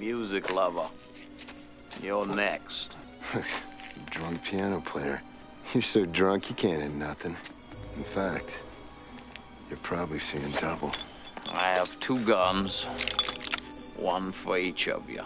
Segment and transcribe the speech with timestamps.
[0.00, 0.88] music lover.
[2.02, 2.96] You're next.
[4.10, 5.20] drunk piano player.
[5.74, 7.36] You're so drunk you can't hit nothing.
[7.98, 8.58] In fact,
[9.68, 10.90] you're probably seeing double.
[11.52, 12.84] I have two guns,
[13.96, 15.22] one for each of you.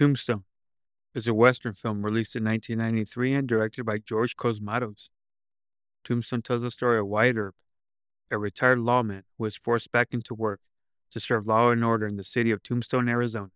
[0.00, 0.44] Tombstone
[1.14, 5.10] is a Western film released in 1993 and directed by George Cosmatos.
[6.04, 7.54] Tombstone tells the story of Wyatt Earp,
[8.30, 10.60] a retired lawman who is forced back into work
[11.10, 13.50] to serve law and order in the city of Tombstone, Arizona.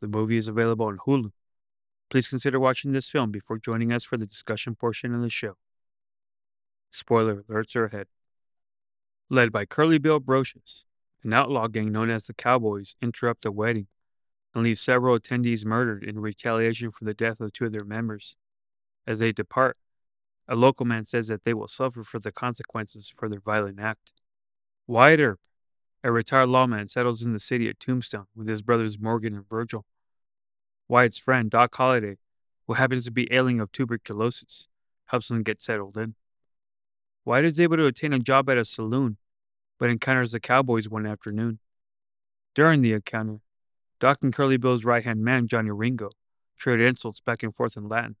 [0.00, 1.30] The movie is available on Hulu.
[2.10, 5.54] Please consider watching this film before joining us for the discussion portion of the show.
[6.90, 8.08] Spoiler alerts are ahead.
[9.30, 10.82] Led by Curly Bill Brocius,
[11.22, 13.86] an outlaw gang known as the Cowboys interrupt a wedding
[14.54, 18.34] and leave several attendees murdered in retaliation for the death of two of their members.
[19.06, 19.76] As they depart,
[20.48, 24.12] a local man says that they will suffer for the consequences for their violent act.
[24.86, 25.40] Wyatt Earp,
[26.04, 29.84] a retired lawman, settles in the city of Tombstone with his brothers Morgan and Virgil.
[30.88, 32.18] Wyatt's friend, Doc Holliday,
[32.66, 34.68] who happens to be ailing of tuberculosis,
[35.06, 36.14] helps them get settled in.
[37.24, 39.16] Wyatt is able to obtain a job at a saloon,
[39.78, 41.60] but encounters the cowboys one afternoon.
[42.54, 43.38] During the encounter,
[44.02, 46.10] Doc and Curly Bill's right hand man, Johnny Ringo,
[46.58, 48.16] trade insults back and forth in Latin,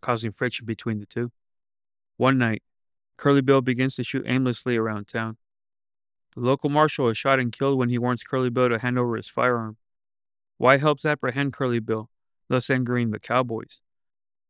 [0.00, 1.30] causing friction between the two.
[2.16, 2.64] One night,
[3.16, 5.36] Curly Bill begins to shoot aimlessly around town.
[6.34, 9.14] The local marshal is shot and killed when he warns Curly Bill to hand over
[9.14, 9.76] his firearm.
[10.58, 12.10] Wyatt helps apprehend Curly Bill,
[12.48, 13.78] thus angering the cowboys.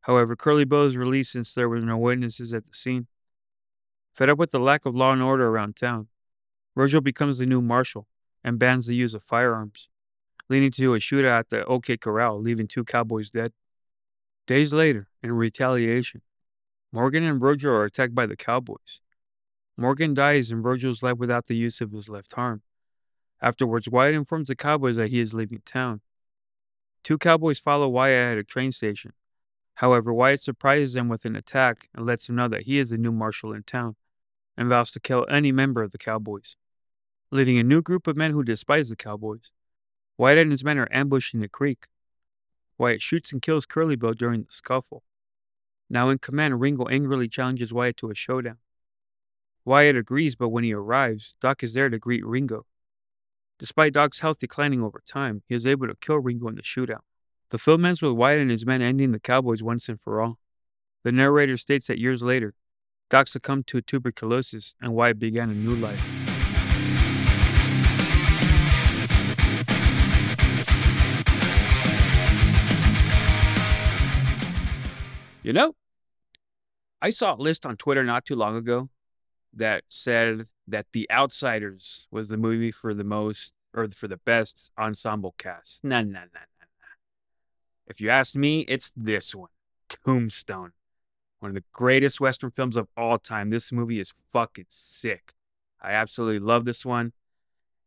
[0.01, 3.09] However, Curly Bill is released since there were no witnesses at the scene.
[4.14, 6.09] Fed up with the lack of law and order around town,
[6.75, 8.08] Virgil becomes the new marshal
[8.42, 9.91] and bans the use of firearms
[10.48, 13.53] leading to a shootout at the OK Corral, leaving two cowboys dead.
[14.47, 16.23] Days later, in retaliation,
[16.92, 19.01] Morgan and Virgil are attacked by the cowboys.
[19.77, 22.63] Morgan dies and Virgil is left without the use of his left arm.
[23.41, 26.01] Afterwards, Wyatt informs the cowboys that he is leaving town.
[27.03, 29.13] Two cowboys follow Wyatt at a train station.
[29.77, 32.98] However, Wyatt surprises them with an attack and lets them know that he is the
[32.98, 33.97] new marshal in town
[34.57, 36.57] and vows to kill any member of the cowboys,
[37.30, 39.51] leading a new group of men who despise the cowboys.
[40.18, 41.86] Wyatt and his men are ambushed in the creek.
[42.78, 45.02] Wyatt shoots and kills Curly Bill during the scuffle.
[45.89, 48.58] Now in command, Ringo angrily challenges Wyatt to a showdown.
[49.64, 52.67] Wyatt agrees, but when he arrives, Doc is there to greet Ringo.
[53.58, 57.02] Despite Doc's health declining over time, he is able to kill Ringo in the shootout.
[57.50, 60.39] The film ends with Wyatt and his men ending the Cowboys once and for all.
[61.05, 62.55] The narrator states that years later,
[63.11, 66.22] Doc succumbed to tuberculosis and Wyatt began a new life.
[75.42, 75.75] You know,
[77.01, 78.91] I saw a list on Twitter not too long ago
[79.53, 84.70] that said that The Outsiders was the movie for the most or for the best
[84.79, 85.83] ensemble cast.
[85.83, 86.95] Nah, nah, nah, nah, nah.
[87.89, 89.48] If you ask me, it's this one
[89.89, 90.73] Tombstone.
[91.41, 93.51] One of the greatest Western films of all time.
[93.51, 95.33] This movie is fucking sick.
[95.83, 97.14] I absolutely love this one.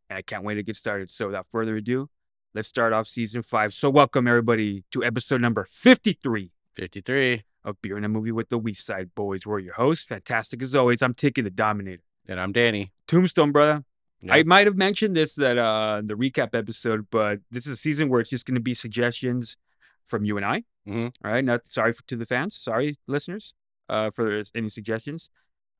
[0.10, 1.10] And I can't wait to get started.
[1.10, 2.10] So without further ado,
[2.54, 3.74] let's start off season five.
[3.74, 7.44] So welcome everybody to episode number 53 53.
[7.66, 9.44] Of Beer in a Movie with the West Side Boys.
[9.44, 10.06] We're your hosts.
[10.06, 11.02] Fantastic as always.
[11.02, 12.04] I'm Tiki the Dominator.
[12.28, 12.92] And I'm Danny.
[13.08, 13.84] Tombstone, brother.
[14.22, 14.36] Yep.
[14.36, 18.10] I might have mentioned this that uh the recap episode, but this is a season
[18.10, 19.58] where it's just going to be suggestions
[20.08, 20.60] from you and I.
[20.88, 21.08] Mm-hmm.
[21.26, 23.56] All right, not sorry for, to the fans, sorry listeners,
[23.90, 25.30] uh, for any suggestions.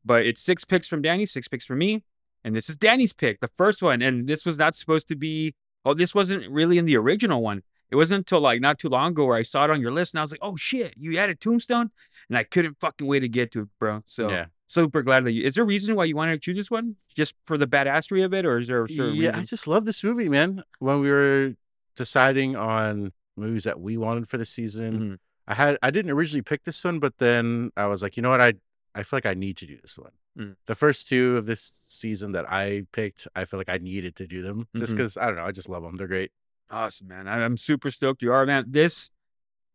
[0.04, 2.04] But it's six picks from Danny, six picks from me,
[2.44, 4.02] and this is Danny's pick, the first one.
[4.02, 5.54] And this was not supposed to be.
[5.86, 7.62] Oh, this wasn't really in the original one.
[7.92, 10.14] It wasn't until like not too long ago where I saw it on your list
[10.14, 11.92] and I was like, oh shit, you added Tombstone?
[12.30, 14.02] And I couldn't fucking wait to get to it, bro.
[14.06, 14.46] So yeah.
[14.68, 15.44] super glad that you.
[15.44, 16.96] Is there a reason why you wanted to choose this one?
[17.16, 18.86] Just for the badassery of it, or is there?
[18.90, 19.22] yeah, reason?
[19.22, 20.64] Yeah, I just love this movie, man.
[20.80, 21.54] When we were
[21.96, 25.14] deciding on movies that we wanted for the season, mm-hmm.
[25.48, 28.32] I had I didn't originally pick this one, but then I was like, you know
[28.32, 28.54] what, I
[28.96, 30.12] I feel like I need to do this one.
[30.38, 30.56] Mm.
[30.66, 34.28] The first two of this season that I picked, I feel like I needed to
[34.28, 35.24] do them just because mm-hmm.
[35.24, 35.98] I don't know, I just love them.
[35.98, 36.32] They're great.
[36.72, 37.28] Awesome, man.
[37.28, 38.66] I'm super stoked you are, man.
[38.68, 39.10] This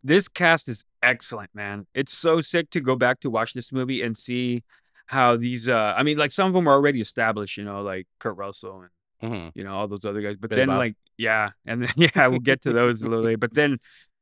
[0.03, 1.87] this cast is excellent, man.
[1.95, 4.65] It's so sick to go back to watch this movie and see
[5.07, 8.07] how these uh I mean like some of them are already established, you know, like
[8.19, 8.83] Kurt Russell
[9.23, 9.59] and mm-hmm.
[9.59, 10.37] you know, all those other guys.
[10.37, 13.39] But then like yeah, and then yeah, we'll get to those a little later.
[13.39, 13.79] But then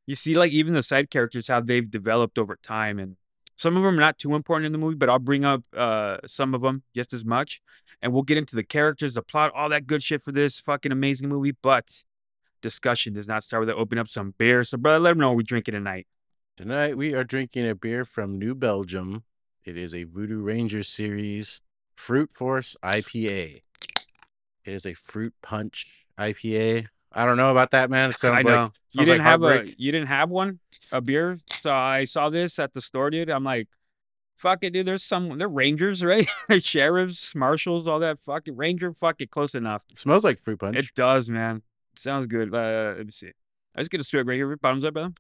[0.09, 3.17] you see like even the side characters how they've developed over time and
[3.59, 6.17] some of them are not too important in the movie but i'll bring up uh
[6.27, 7.61] some of them just as much
[8.01, 10.91] and we'll get into the characters the plot all that good shit for this fucking
[10.91, 12.03] amazing movie but
[12.63, 15.37] discussion does not start with opening up some beer so brother let them know what
[15.37, 16.07] we're drinking tonight
[16.59, 19.23] Tonight we are drinking a beer from New Belgium.
[19.65, 21.63] It is a Voodoo Ranger series
[21.95, 23.63] Fruit Force IPA.
[24.65, 25.87] It is a fruit punch
[26.19, 26.89] IPA.
[27.13, 28.11] I don't know about that, man.
[28.11, 30.59] It sounds i know like you didn't like have a you didn't have one
[30.91, 33.69] a beer so i saw this at the store dude i'm like
[34.37, 38.93] fuck it dude there's some they're rangers right they're sheriffs marshals all that fucking ranger
[38.93, 40.77] fuck it close enough It smells like fruit punch.
[40.77, 41.63] It does, man.
[41.99, 42.55] Sounds good.
[42.55, 43.33] Uh, let me see.
[43.75, 44.57] I just get a straight right here.
[44.57, 45.13] Bottoms up, brother.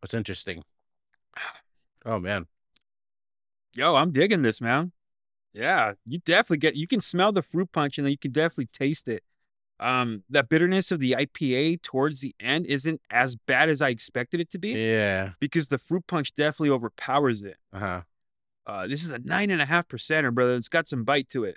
[0.00, 0.64] That's interesting?
[2.06, 2.46] Oh man,
[3.76, 4.92] Yo, I'm digging this, man.
[5.52, 6.76] Yeah, you definitely get.
[6.76, 9.22] You can smell the fruit punch, and then you can definitely taste it.
[9.78, 14.38] Um, that bitterness of the IPA towards the end isn't as bad as I expected
[14.40, 15.30] it to be yeah.
[15.40, 17.56] because the fruit punch definitely overpowers it.
[17.72, 18.00] Uh huh.
[18.66, 20.54] Uh, this is a nine and a half percenter, brother.
[20.54, 21.56] It's got some bite to it.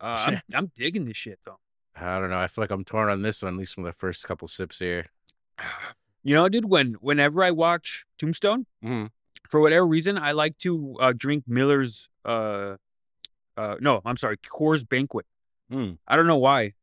[0.00, 1.58] Uh, I'm, I'm digging this shit though.
[2.00, 2.38] I don't know.
[2.40, 4.78] I feel like I'm torn on this one, at least from the first couple sips
[4.78, 5.06] here.
[6.22, 6.66] You know, dude.
[6.66, 9.08] When whenever I watch Tombstone, Mm.
[9.48, 12.10] for whatever reason, I like to uh, drink Miller's.
[12.26, 12.76] Uh,
[13.56, 15.24] uh, no, I'm sorry, Coors Banquet.
[15.72, 15.96] Mm.
[16.06, 16.74] I don't know why.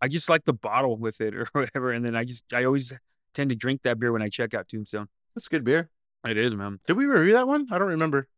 [0.00, 2.92] I just like the bottle with it or whatever, and then I just I always
[3.34, 5.08] tend to drink that beer when I check out Tombstone.
[5.34, 5.90] That's good beer.
[6.24, 6.78] It is, man.
[6.86, 7.66] Did we review that one?
[7.72, 8.28] I don't remember.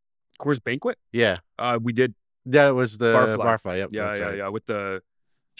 [0.40, 0.96] Coors Banquet.
[1.12, 2.14] Yeah, Uh, we did.
[2.46, 3.36] that was the Barfly.
[3.44, 3.76] Barfly.
[3.80, 3.88] Yep.
[3.92, 4.36] Yeah, yeah, right.
[4.38, 4.48] yeah.
[4.48, 5.02] With the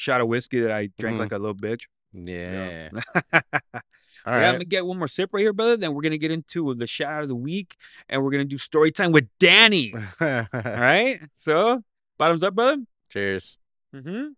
[0.00, 1.20] shot of whiskey that I drank Mhm.
[1.20, 1.82] like a little bitch.
[2.12, 2.88] Yeah.
[3.32, 3.41] All
[4.26, 5.76] All yeah, I'm gonna get one more sip right here, brother.
[5.76, 7.76] Then we're gonna get into the shout out of the week,
[8.08, 9.94] and we're gonna do story time with Danny.
[10.20, 11.20] All right.
[11.37, 11.82] So,
[12.19, 12.82] bottoms up, brother.
[13.11, 13.58] Cheers.
[13.94, 14.29] Mm-hmm.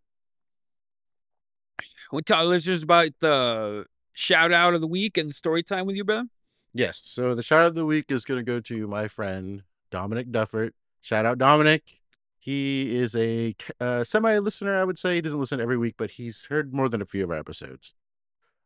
[2.16, 5.86] To tell our listeners about the shout out of the week and the story time
[5.86, 6.28] with you, brother?
[6.74, 7.02] Yes.
[7.04, 10.30] So the shout out of the week is going to go to my friend Dominic
[10.30, 10.72] Duffert.
[11.00, 12.01] Shout out Dominic.
[12.42, 15.14] He is a uh, semi listener, I would say.
[15.14, 17.94] He doesn't listen every week, but he's heard more than a few of our episodes.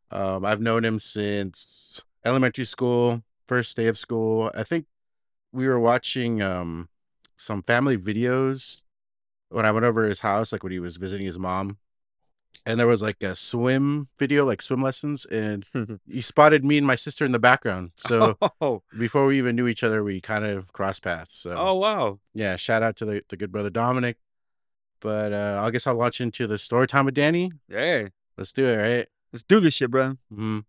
[0.09, 4.49] Um, I've known him since elementary school, first day of school.
[4.55, 4.87] I think
[5.51, 6.89] we were watching um,
[7.37, 8.81] some family videos
[9.49, 11.77] when I went over his house, like when he was visiting his mom.
[12.65, 15.65] And there was like a swim video, like swim lessons, and
[16.05, 17.91] he spotted me and my sister in the background.
[17.95, 21.37] So oh, before we even knew each other, we kind of crossed paths.
[21.37, 22.19] So oh wow.
[22.33, 24.17] yeah, shout out to the, the good brother Dominic.
[24.99, 27.51] But uh, I guess I'll launch into the story time with Danny.
[27.69, 29.07] Hey, Let's do it, right?
[29.31, 30.17] let's do this shit, brother.
[30.33, 30.59] hmm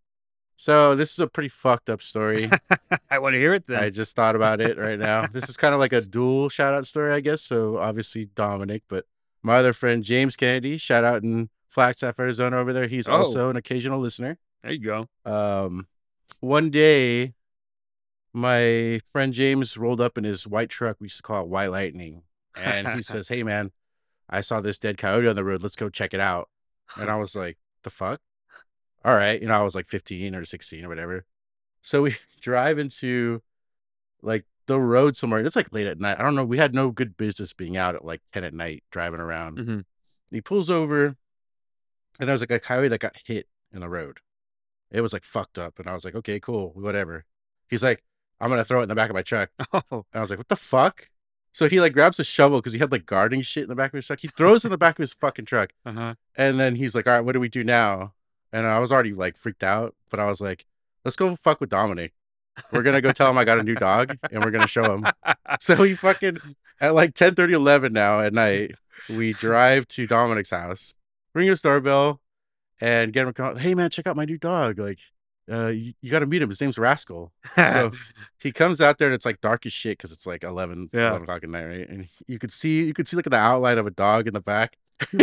[0.56, 2.50] So this is a pretty fucked up story.
[3.10, 3.82] I want to hear it then.
[3.82, 5.26] I just thought about it right now.
[5.32, 7.42] This is kind of like a dual shout out story, I guess.
[7.42, 9.06] So obviously Dominic, but
[9.42, 11.48] my other friend James Kennedy, shout out in
[11.78, 12.88] Flagstaff, Arizona over there.
[12.88, 13.12] He's Oh.
[13.19, 14.36] also an occasional listener.
[14.62, 15.08] there you go.
[15.25, 15.86] um
[16.40, 17.34] one day
[18.32, 20.96] my friend james rolled up in his white truck.
[21.00, 22.22] We used to call it white lightning.
[22.54, 23.70] And he says hey man
[24.28, 25.62] i saw this dead coyote on the road.
[25.62, 26.48] Let's go check it out.
[26.96, 28.20] And i was like the fuck?
[29.04, 29.40] All right.
[29.40, 31.25] You know i was like 15 or 16 or whatever.
[31.82, 33.42] So we drive into
[34.20, 35.40] like the road somewhere.
[35.40, 36.19] It's like late at night.
[36.19, 36.44] I don't know.
[36.44, 39.58] We had no good business being out at like 10 at night driving around.
[39.58, 39.84] Mhm.
[40.30, 41.16] he pulls over
[42.19, 44.19] and there was like a coyote that got hit in the road.
[44.91, 47.25] It was like fucked up and i was like okay cool whatever.
[47.69, 48.03] He's like
[48.40, 49.50] i'm gonna throw it in the back of my truck.
[49.73, 51.09] Oh, and i was like what the fuck?
[51.52, 53.92] So he like grabs a shovel because he had like gardening shit in the back
[53.92, 54.21] of his truck.
[54.21, 55.71] He throws it in the back of his fucking truck.
[55.85, 56.14] Uh huh.
[56.37, 58.14] and then he's like all right what do we do now?
[58.52, 60.64] And i was already like freaked out but i was like
[61.04, 62.12] let's go fuck with dominic.
[62.73, 65.07] We're gonna go tell him i got a new dog and we're gonna show him.
[65.61, 66.38] So we fucking
[66.81, 68.75] at like 10 30 11 now at night
[69.09, 70.95] we drive to dominic's house
[71.35, 72.20] ring his doorbell
[72.80, 74.99] and get him come out, hey man check out my new dog like
[75.50, 77.32] uh you, you got to meet him his name's rascal.
[77.56, 77.92] So
[78.38, 81.08] he comes out there and it's like dark as shit because it's like 11, Yeah.
[81.11, 81.88] 11 o'clock at night right?
[81.88, 84.40] And you could see you could see like the outline of a dog in the
[84.40, 84.76] back.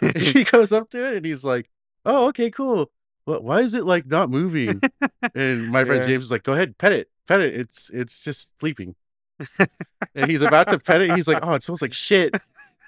[0.16, 1.70] He goes up to it and he's like
[2.04, 2.90] oh okay cool.
[3.24, 4.80] What why is it like not moving?
[5.34, 6.08] And my friend Yeah.
[6.08, 7.54] james is like go ahead pet it pet it.
[7.58, 8.94] It's it's just sleeping.
[10.14, 12.34] And he's about to pet it he's like oh it smells like shit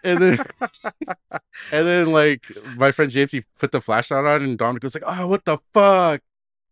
[0.05, 0.39] and then
[1.71, 2.45] and then like
[2.77, 5.59] my friend james he put the flashlight on and dominic was like oh what the
[5.75, 6.21] fuck?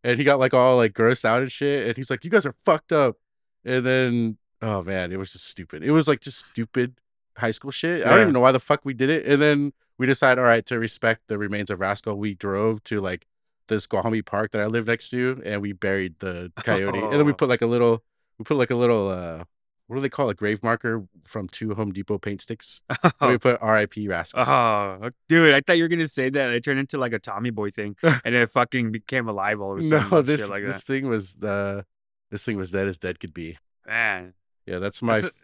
[0.03, 1.87] And he got like all like grossed out and shit.
[1.89, 3.17] And he's like you guys are fucked up.
[3.65, 5.83] And then oh man it was just stupid.
[5.85, 6.95] It was like just stupid
[7.37, 8.03] high school shit.
[8.05, 8.23] I don't Yeah.
[8.23, 9.27] even know why the fuck we did it.
[9.27, 13.01] And then we decided all right to respect the remains of rascal we drove to
[13.01, 13.27] like
[13.69, 16.99] this Guahami park that i live next to and we buried the coyote.
[16.99, 17.37] And then we Oh.
[17.37, 18.03] put like a little
[18.39, 19.45] we put like a little uh
[19.91, 20.33] what do they call it?
[20.33, 22.83] a grave marker from two Home Depot paint sticks.
[23.19, 24.07] Where we put R.I.P.
[24.07, 24.45] Rascal.
[24.47, 26.51] Oh, dude, I thought you were gonna say that.
[26.51, 29.85] It turned into like a Tommy Boy thing, and it fucking became alive all of
[29.85, 30.11] a sudden.
[30.11, 31.85] no, this like this thing was the
[32.31, 33.59] this thing was dead as dead could be.
[33.87, 34.35] Man,
[34.67, 35.35] Yeah, that's my That's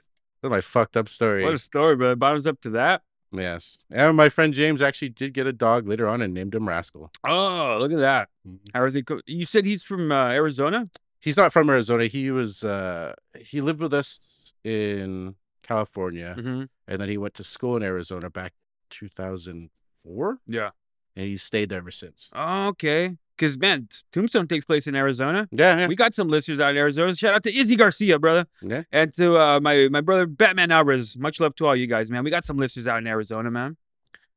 [0.42, 1.42] that's my fucked up story.
[1.44, 3.02] what a story, but bottoms up to that.
[3.32, 6.68] Yes, and my friend James actually did get a dog later on and named him
[6.68, 7.10] Rascal.
[7.26, 8.28] Oh, look at that.
[8.48, 8.58] Mhm.
[8.72, 9.02] How are they?
[9.02, 10.88] Co- you said he's from uh, Arizona.
[11.26, 12.06] He's not from Arizona.
[12.06, 16.62] He was uh he lived with us in California, Mm-hmm.
[16.88, 18.52] and then he went to school in Arizona back
[18.90, 20.70] 2004, Yeah.
[21.16, 22.30] and he stayed there ever since.
[22.34, 23.16] Oh, okay.
[23.36, 25.46] Because man, Tombstone takes place in Arizona.
[25.50, 25.86] Yeah, yeah.
[25.88, 27.14] We got some listeners out in Arizona.
[27.14, 28.46] Shout out to Izzy Garcia, brother.
[28.62, 28.84] Yeah.
[28.92, 31.16] And to uh, my my brother Batman Alvarez.
[31.18, 32.24] Much love to all you guys, man.
[32.24, 33.76] We got some listeners out in Arizona, man.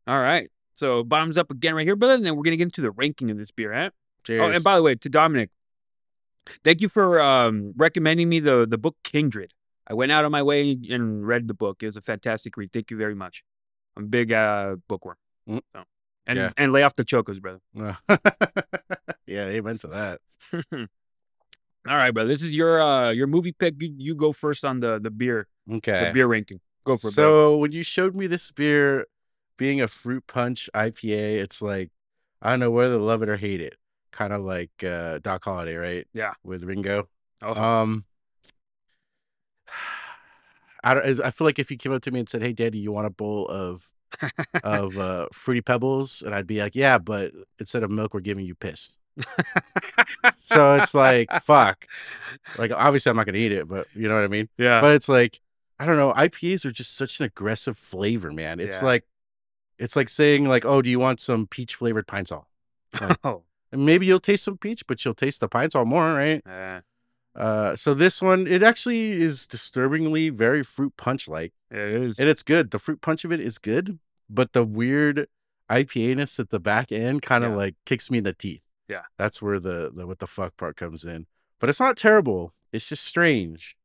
[0.05, 0.49] All right.
[0.73, 2.15] So bottoms up again right here, brother.
[2.15, 3.91] And then we're gonna get into the ranking of this beer, huh?
[4.25, 4.41] Cheers.
[4.41, 5.49] Oh, and by the way, to Dominic,
[6.63, 9.53] thank you for um, recommending me the the book Kindred.
[9.87, 11.81] I went out of my way and read the book.
[11.81, 12.71] It was a fantastic read.
[12.71, 13.43] Thank you very much.
[13.97, 15.17] I'm a big uh, bookworm.
[15.47, 15.61] Mm.
[15.73, 15.83] So,
[16.27, 16.51] and Yeah.
[16.57, 17.59] and lay off the chocos, brother.
[19.25, 20.21] yeah, amen to that.
[21.87, 22.27] All right, brother.
[22.27, 23.75] This is your uh your movie pick.
[23.81, 26.11] You, you go first on the the beer the Okay.
[26.13, 26.59] beer ranking.
[26.85, 27.13] Go for it.
[27.13, 29.05] So when you showed me this beer
[29.57, 31.89] being a fruit punch IPA, it's like
[32.41, 33.75] I don't know whether to love it or hate it.
[34.19, 36.05] Kind of like uh Doc Holliday, right?
[36.13, 36.33] Yeah.
[36.43, 37.07] With Ringo.
[37.41, 38.03] Oh, Um
[40.83, 42.79] I don't I feel like if you came up to me and said, "Hey daddy,
[42.79, 43.89] you want a bowl of
[44.63, 48.45] of uh fruity pebbles?" and I'd be like, "Yeah, but instead of milk, we're giving
[48.45, 48.97] you piss."
[50.37, 51.85] so it's like, fuck.
[52.57, 54.47] Like obviously I'm not going to eat it, but you know what I mean?
[54.57, 54.79] yeah.
[54.81, 55.39] but it's like
[55.79, 56.11] I don't know.
[56.13, 58.59] IPAs are just such an aggressive flavor, man.
[58.59, 58.85] It's Yeah.
[58.85, 59.05] like
[59.77, 62.47] it's like saying like, "Oh, do you want some peach flavored pine sol?"
[62.99, 66.13] like- oh, And maybe you'll taste some peach, but you'll taste the pine sol more,
[66.13, 66.41] right?
[66.47, 66.81] uh,
[67.35, 72.17] Uh, so this one, it actually is disturbingly very fruit punch like, it is.
[72.19, 72.71] and it's good.
[72.71, 73.99] The fruit punch of it is good,
[74.29, 75.27] but the weird
[75.69, 77.57] IPA ness at the back end kind of Yeah.
[77.57, 78.63] like kicks me in the teeth.
[78.87, 79.03] Yeah.
[79.19, 81.27] that's where the the what the fuck part comes in.
[81.59, 82.55] But it's not terrible.
[82.73, 83.77] It's just strange.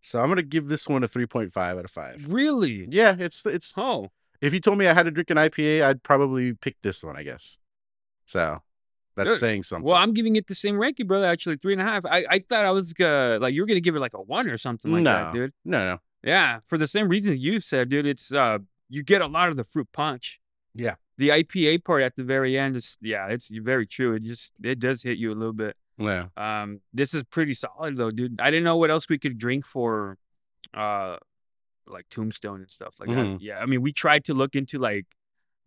[0.00, 2.24] So I'm gonna give this one a 3.5 out of five.
[2.28, 2.86] Really?
[2.88, 3.74] Yeah, it's it's.
[3.76, 7.02] Oh, If you told me I had to drink an IPA, I'd probably pick this
[7.02, 7.58] one, I guess.
[8.26, 8.62] So
[9.16, 9.84] that's saying something.
[9.86, 11.26] well, I'm giving it the same ranking, brother.
[11.26, 12.04] Actually, three and a half.
[12.06, 14.48] I, I thought I was uh, like you were gonna give it like a one
[14.48, 15.40] or something like that, No.
[15.40, 15.52] dude.
[15.64, 15.98] no, no.
[16.22, 18.06] Yeah, for the same reason you said, dude.
[18.06, 20.40] It's uh, you get a lot of the fruit punch.
[20.74, 20.94] Yeah.
[21.18, 24.14] The IPA part at the very end is yeah, it's very true.
[24.14, 25.76] It just it does hit you a little bit.
[25.96, 26.26] Yeah.
[26.36, 28.40] Um, this is pretty solid though, dude.
[28.40, 30.18] I didn't know what else we could drink for,
[30.72, 31.18] uh,
[31.86, 33.34] like Tombstone and stuff like Mhm.
[33.34, 33.42] that.
[33.44, 35.06] Yeah, I mean, we tried to look into like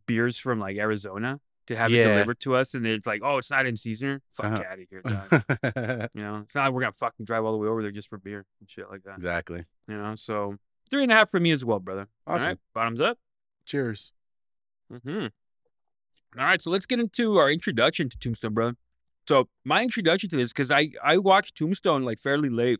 [0.05, 3.49] beers from like Arizona to have it delivered to us, and it's like, oh, it's
[3.49, 4.21] not in season.
[4.35, 4.63] Fuck Uh-huh.
[4.71, 6.09] out of here, dog.
[6.13, 8.09] you know, it's not like we're gonna fucking drive all the way over there just
[8.09, 9.15] for beer and shit like that.
[9.17, 9.63] exactly.
[9.87, 10.55] You know, so
[10.89, 12.07] three and a half for me as well, brother.
[12.25, 12.41] Awesome.
[12.41, 13.17] All right, bottoms up.
[13.65, 14.11] Cheers.
[15.03, 15.27] hmm
[16.37, 18.71] All right, so let's get into our introduction to Tombstone, bro.
[19.27, 22.79] So my introduction to this, because I I watched Tombstone like fairly late.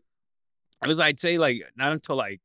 [0.82, 2.40] It was I'd say like not until like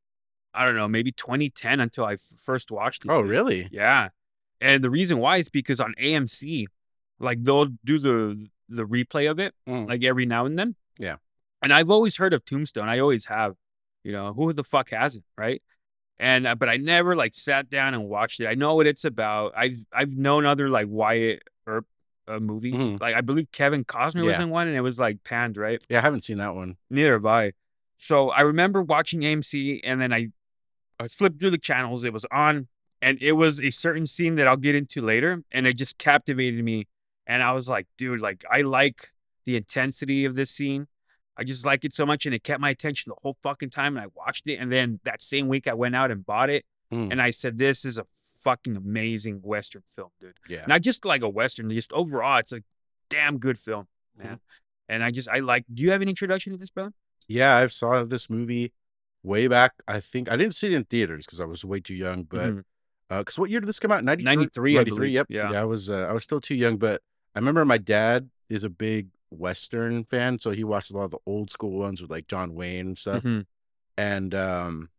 [0.53, 3.09] I don't know maybe 2010 until I f- first watched it.
[3.11, 3.69] Oh, really?
[3.71, 4.09] Yeah,
[4.63, 6.65] and the reason why is because on AMC,
[7.19, 9.87] like they'll do the the replay of it Mm.
[9.89, 10.75] like every now and then.
[10.97, 11.17] Yeah.
[11.61, 12.89] and I've always heard of Tombstone.
[12.89, 13.55] I always have.
[14.03, 15.61] You know who the fuck hasn't, right?
[16.19, 18.47] and uh, but I never like sat down and watched it.
[18.47, 19.53] I know what it's about.
[19.57, 21.85] I've I've known other like Wyatt Earp
[22.27, 22.75] uh, movies.
[22.75, 22.99] Mhm.
[23.01, 25.83] Like I believe Kevin Costner was in one, and it was like panned, right?
[25.89, 26.77] Yeah, I haven't seen that one.
[26.89, 27.53] Neither have I.
[27.97, 30.27] So I remember watching AMC, and then I
[30.99, 32.03] I flipped through the channels.
[32.03, 32.67] It was on,
[33.03, 36.63] and it was a certain scene that I'll get into later, and it just captivated
[36.63, 36.87] me.
[37.27, 39.11] And I was like, dude, like I like
[39.45, 40.87] the intensity of this scene.
[41.37, 43.97] I just like it so much, and it kept my attention the whole fucking time.
[43.97, 46.65] And I watched it, and then that same week I went out and bought it,
[46.91, 47.11] Mm.
[47.11, 48.05] and I said, "This is a
[48.43, 50.37] fucking amazing western film, dude.
[50.49, 50.65] Yeah.
[50.67, 52.61] Not just like a western, just overall, it's a
[53.09, 54.39] damn good film, man."
[54.89, 55.65] And I just I like.
[55.73, 56.93] Do you have an introduction to this, brother?
[57.27, 58.73] Yeah, I saw this movie
[59.23, 59.71] way back.
[59.87, 62.23] I think I didn't see it in theaters because I was way too young.
[62.23, 62.63] But Mhm.
[63.09, 64.03] Because what year did this come out?
[64.03, 64.35] 93?
[64.35, 65.11] 93, 93, believe.
[65.13, 65.27] Yep.
[65.29, 65.51] Yeah.
[65.61, 67.01] I was uh, I was still too young, but
[67.35, 71.11] I remember my dad is a big Western fan, so he watched a lot of
[71.11, 73.23] the old school ones with like John Wayne and stuff.
[73.23, 73.45] Mhm.
[73.97, 74.89] And um,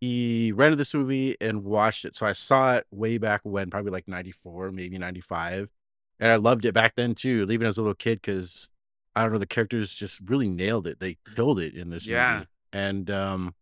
[0.00, 2.16] he rented this movie and watched it.
[2.16, 5.70] So I saw it way back when, probably like '94, maybe '95,
[6.18, 8.70] and I loved it back then too, even as a little kid, because
[9.14, 11.00] I don't know, the characters just really nailed it.
[11.00, 12.34] They killed it in this Yeah.
[12.34, 12.46] movie.
[12.72, 13.54] And um,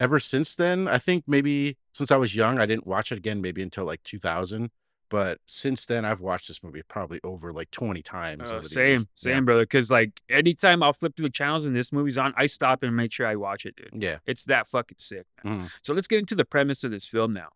[0.00, 3.40] ever since then, I think maybe since I was young, I didn't watch it again
[3.40, 4.70] maybe until like 2000.
[5.08, 8.50] But since then, I've watched this movie probably over like 20 times.
[8.50, 9.62] Over same, same, brother.
[9.62, 12.96] Because like anytime I'll flip through the channels and this movie's on, I stop and
[12.96, 14.02] make sure I watch it, dude.
[14.02, 14.16] Yeah.
[14.26, 15.26] It's that fucking sick.
[15.44, 15.70] Mhm.
[15.82, 17.50] So let's get into the premise of this film now.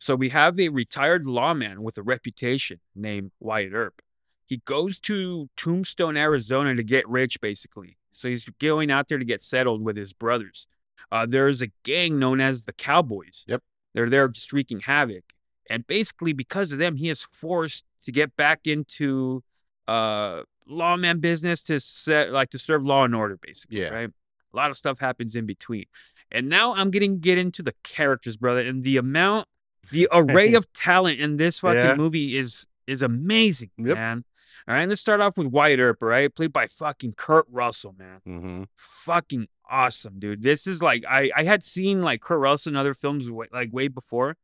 [0.00, 4.02] So we have a retired lawman with a reputation named Wyatt Earp.
[4.44, 7.98] He goes to Tombstone, Arizona to get rich, basically.
[8.12, 10.66] So he's going out there to get settled with his brothers.
[11.12, 13.44] Uh, there's a gang known as the Cowboys.
[13.46, 13.62] Yep.
[13.94, 15.24] They're there just wreaking havoc.
[15.70, 19.42] And basically, because of them, he is forced to get back into
[19.88, 23.80] uh, lawman business to set, like to serve law and order, basically.
[23.80, 23.88] Yeah.
[23.88, 24.10] Right.
[24.52, 25.84] A lot of stuff happens in between.
[26.30, 29.48] And now I'm getting get into the characters, brother, and the amount,
[29.92, 31.94] the array of talent in this fucking Yeah.
[31.96, 33.96] movie is is amazing, Yep.
[33.96, 34.24] man.
[34.68, 36.34] All right, let's start off with Wyatt Earp, right?
[36.34, 38.20] played by fucking Kurt Russell, man.
[38.24, 38.62] hmm
[39.04, 40.42] Fucking awesome, dude.
[40.42, 43.72] This is like I I had seen like Kurt Russell in other films way, like
[43.72, 44.36] way before,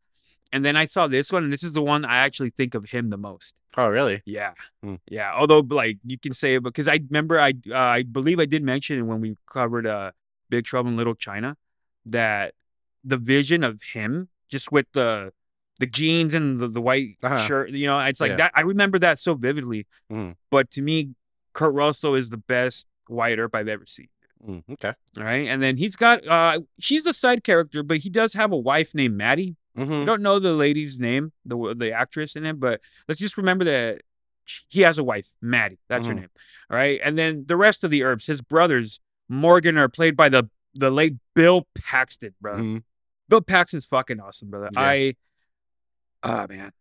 [0.53, 2.85] and then I saw this one, and this is the one I actually think of
[2.91, 3.55] him the most.
[3.77, 4.23] Oh, really?
[4.27, 4.53] Yeah,
[4.83, 4.97] Hmm.
[5.09, 5.33] yeah.
[5.35, 8.63] Although like you can say it because I remember I uh, I believe I did
[8.63, 10.13] mention it when we covered uh
[10.51, 11.57] Big Trouble in Little China
[12.07, 12.55] that
[13.03, 15.33] the vision of him just with the
[15.79, 17.47] the jeans and the, the white Uh-huh.
[17.47, 18.37] shirt, you know, it's like Yeah.
[18.37, 18.53] that.
[18.55, 19.87] I remember that so vividly.
[20.11, 20.37] Mhm.
[20.51, 21.11] But to me,
[21.55, 24.09] Kurt Russell is the best Wyatt Earp I've ever seen.
[24.47, 24.93] Mm, okay.
[25.17, 28.51] All right, and then he's got uh she's a side character, but he does have
[28.53, 29.57] a wife named Maddie.
[29.77, 33.37] I hmm don't know the lady's name, the the actress in it, but let's just
[33.37, 34.03] remember that
[34.69, 35.79] he has a wife, Maddie.
[35.89, 36.17] That's her Mhm.
[36.23, 36.31] name.
[36.71, 38.99] All right, and then the rest of the Earps, his brothers,
[39.29, 42.57] Morgan, are played by the the late Bill Paxton, bro.
[42.57, 42.79] hmm
[43.29, 44.71] Bill Paxton's fucking awesome, brother.
[44.73, 44.81] Yeah.
[44.81, 45.15] I,
[46.23, 46.73] oh man,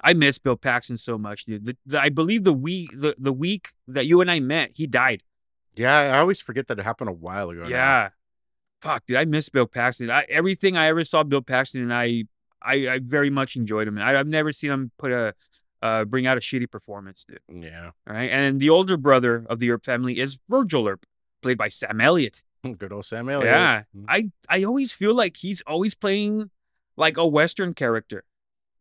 [0.00, 1.64] I miss Bill Paxton so much, dude.
[1.64, 4.86] The, the, I believe the week the, the week that you and I met, he
[4.86, 5.22] died.
[5.74, 7.62] Yeah, I always forget that it happened a while ago.
[7.62, 7.68] now.
[7.68, 8.08] Yeah.
[8.82, 10.10] Fuck, dude, I miss Bill Paxton.
[10.10, 12.24] I, everything I ever saw Bill Paxton, and I,
[12.62, 13.98] I, I very much enjoyed him.
[13.98, 15.34] I, I've never seen him put a,
[15.82, 17.62] uh, bring out a shitty performance, dude.
[17.64, 17.90] Yeah.
[18.08, 21.04] All right, and the older brother of the Earp family is Virgil Earp,
[21.42, 22.42] played by Sam Elliott.
[22.78, 23.52] Good old Sam Elliott.
[23.52, 24.04] Yeah, Mm.
[24.08, 26.50] I, I always feel like he's always playing
[26.96, 28.22] like a Western character.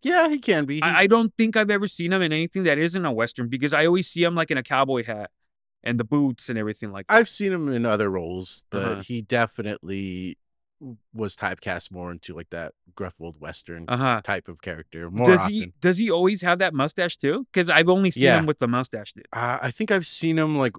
[0.04, 0.76] Yeah, he can be.
[0.76, 3.48] He- I, I don't think I've ever seen him in anything that isn't a Western
[3.50, 5.32] because I always see him like in a cowboy hat
[5.84, 7.14] and the boots and everything like that.
[7.16, 9.02] I've seen him in other roles, but Uh-huh.
[9.02, 10.38] he definitely
[11.12, 14.22] was typecast more into like that gruff old western Uh huh.
[14.24, 15.54] type of character more Does often.
[15.54, 17.48] he does he always have that mustache too?
[17.52, 18.38] Because I've only seen Yeah.
[18.40, 19.26] him with the mustache, dude.
[19.34, 20.74] Uh, I think I've seen him like,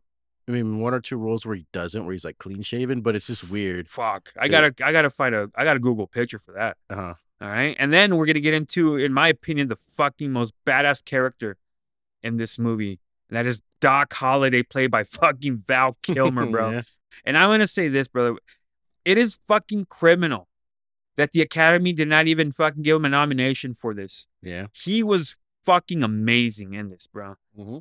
[0.46, 3.16] I mean, one or two roles where he doesn't, where he's like clean shaven, but
[3.16, 3.88] it's just weird.
[3.88, 6.76] Fuck, I gotta I gotta find a I gotta Google picture for that.
[6.88, 7.14] Uh-huh.
[7.40, 11.04] All right, and then we're gonna get into, in my opinion, the fucking most badass
[11.04, 11.56] character
[12.22, 12.98] in this movie,
[13.30, 16.70] and that is Doc Holliday, played by fucking Val Kilmer, bro.
[16.70, 16.82] Yeah.
[17.24, 18.36] And I'm gonna say this, brother.
[19.04, 20.48] It is fucking criminal
[21.16, 24.26] that the Academy did not even fucking give him a nomination for this.
[24.42, 24.66] Yeah.
[24.72, 27.36] He was fucking amazing in this, bro.
[27.58, 27.78] Mhm.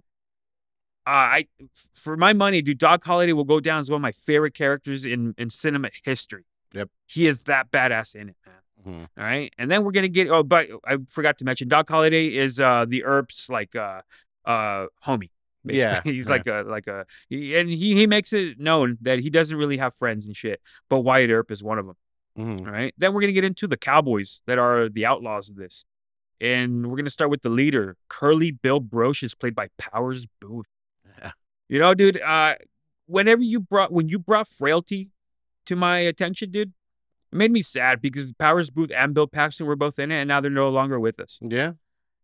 [1.06, 1.48] Uh, I,
[1.93, 5.06] for my money, dude, Doc Holliday will go down as one of my favorite characters
[5.06, 6.46] in in cinema history.
[6.74, 6.89] Yep.
[7.06, 8.56] he is that badass in it, man.
[8.86, 9.08] Mhm.
[9.18, 10.30] All right, and then we're gonna get.
[10.30, 14.02] Oh, but I forgot to mention, Doc Holliday is uh the Earps like uh
[14.46, 15.30] uh homie.
[15.66, 15.80] Basically.
[15.80, 16.32] Yeah, he's yeah.
[16.32, 19.78] like a like a, he, and he he makes it known that he doesn't really
[19.78, 20.62] have friends and shit.
[20.90, 21.96] But Wyatt Earp is one of them.
[22.38, 22.66] Mhm.
[22.66, 22.94] All right.
[22.98, 25.84] Then we're gonna get into the Cowboys that are the outlaws of this,
[26.40, 30.66] and we're gonna start with the leader, Curly Bill Broche, is played by Powers Boothe.
[31.20, 31.32] Yeah.
[31.68, 32.22] You know, dude.
[32.22, 32.56] Uh,
[33.08, 35.10] whenever you brought when you brought Frailty
[35.66, 36.74] to my attention, dude,
[37.32, 40.28] it made me sad because Powers Boothe and Bill Paxton were both in it, and
[40.28, 41.38] now they're no longer with us.
[41.42, 41.74] Yeah.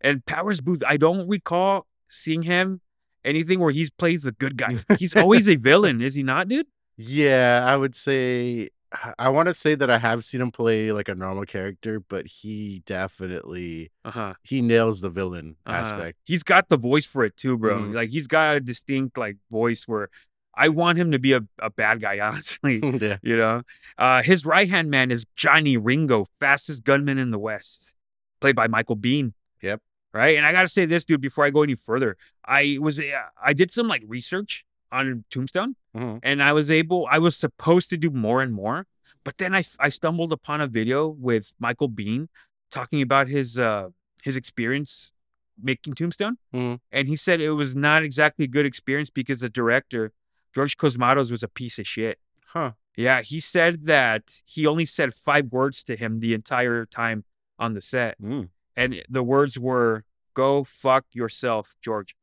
[0.01, 2.81] And Powers Boothe, I don't recall seeing him
[3.25, 4.77] anything where he plays the good guy.
[4.99, 6.67] He's always a villain, is he not, dude?
[6.97, 7.63] Yeah.
[7.65, 8.69] I would say,
[9.17, 12.27] I want to say that I have seen him play like a normal character, but
[12.27, 14.33] he definitely, Uh huh.
[14.43, 15.77] he nails the villain Uh-huh.
[15.77, 16.17] aspect.
[16.25, 17.79] He's got the voice for it too, bro.
[17.79, 17.93] Mhm.
[17.93, 20.09] Like he's got a distinct like voice where
[20.55, 22.79] I want him to be a, a bad guy, honestly.
[23.01, 23.17] yeah.
[23.23, 23.61] you know,
[23.97, 27.93] uh, his right hand man is Johnny Ringo, fastest gunman in the West,
[28.39, 29.33] played by Michael Biehn.
[29.61, 29.81] Yep.
[30.13, 31.21] Right, and I gotta say this, dude.
[31.21, 33.03] Before I go any further, I was uh,
[33.43, 36.19] I did some like research on Tombstone, Mhm.
[36.21, 37.07] and I was able.
[37.09, 38.85] I was supposed to do more and more,
[39.23, 42.27] but then I I stumbled upon a video with Michael Biehn
[42.69, 43.89] talking about his uh
[44.21, 45.13] his experience
[45.61, 46.79] making Tombstone, Mhm.
[46.91, 50.11] and he said it was not exactly a good experience because the director
[50.53, 52.19] George Cosmatos was a piece of shit.
[52.47, 52.71] Huh.
[52.95, 57.23] Yeah, he said that he only said five words to him the entire time
[57.57, 58.49] on the set, Mm.
[58.75, 60.03] and the words were
[60.35, 62.15] "Go fuck yourself, George."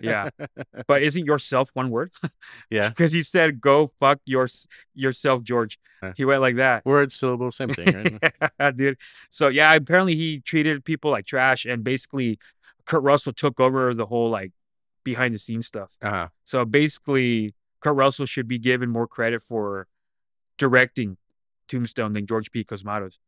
[0.00, 0.30] Yeah.
[0.86, 2.12] But isn't yourself one word?
[2.70, 2.88] yeah.
[2.90, 4.48] Because he said, "Go fuck your
[4.94, 6.12] yourself, George." Huh.
[6.16, 6.86] He went like that.
[6.86, 8.32] Word, syllable, same thing, right?
[8.60, 8.96] yeah, dude.
[9.30, 12.38] So yeah, apparently he treated people like trash, and basically,
[12.86, 14.52] Kurt Russell took over the whole like
[15.04, 15.90] behind the scenes stuff.
[16.00, 16.28] uh-huh.
[16.44, 19.86] So basically, Kurt Russell should be given more credit for
[20.58, 21.16] directing
[21.68, 22.64] Tombstone than George P.
[22.64, 23.18] Cosmatos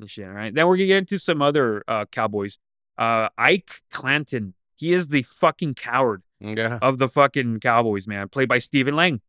[0.00, 0.26] and shit.
[0.28, 0.54] Right.
[0.54, 2.58] Then we're gonna get into some other uh, cowboys.
[2.96, 4.54] Uh, Ike Clanton.
[4.76, 6.78] He is the fucking coward Yeah.
[6.80, 8.28] of the fucking Cowboys, man.
[8.28, 9.20] Played by Stephen Lang.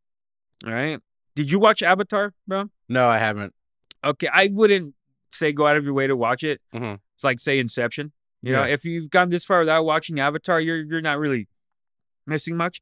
[0.65, 1.00] All right.
[1.36, 2.70] Did you watch Avatar, bro?
[2.88, 3.54] No, I haven't.
[4.04, 4.94] Okay, I wouldn't
[5.32, 6.62] say go out of your way to watch it.
[6.74, 7.00] Mhm.
[7.15, 8.12] It's like say Inception.
[8.42, 11.48] You know, if you've gone this far without watching Avatar, you're you're not really
[12.26, 12.82] missing much.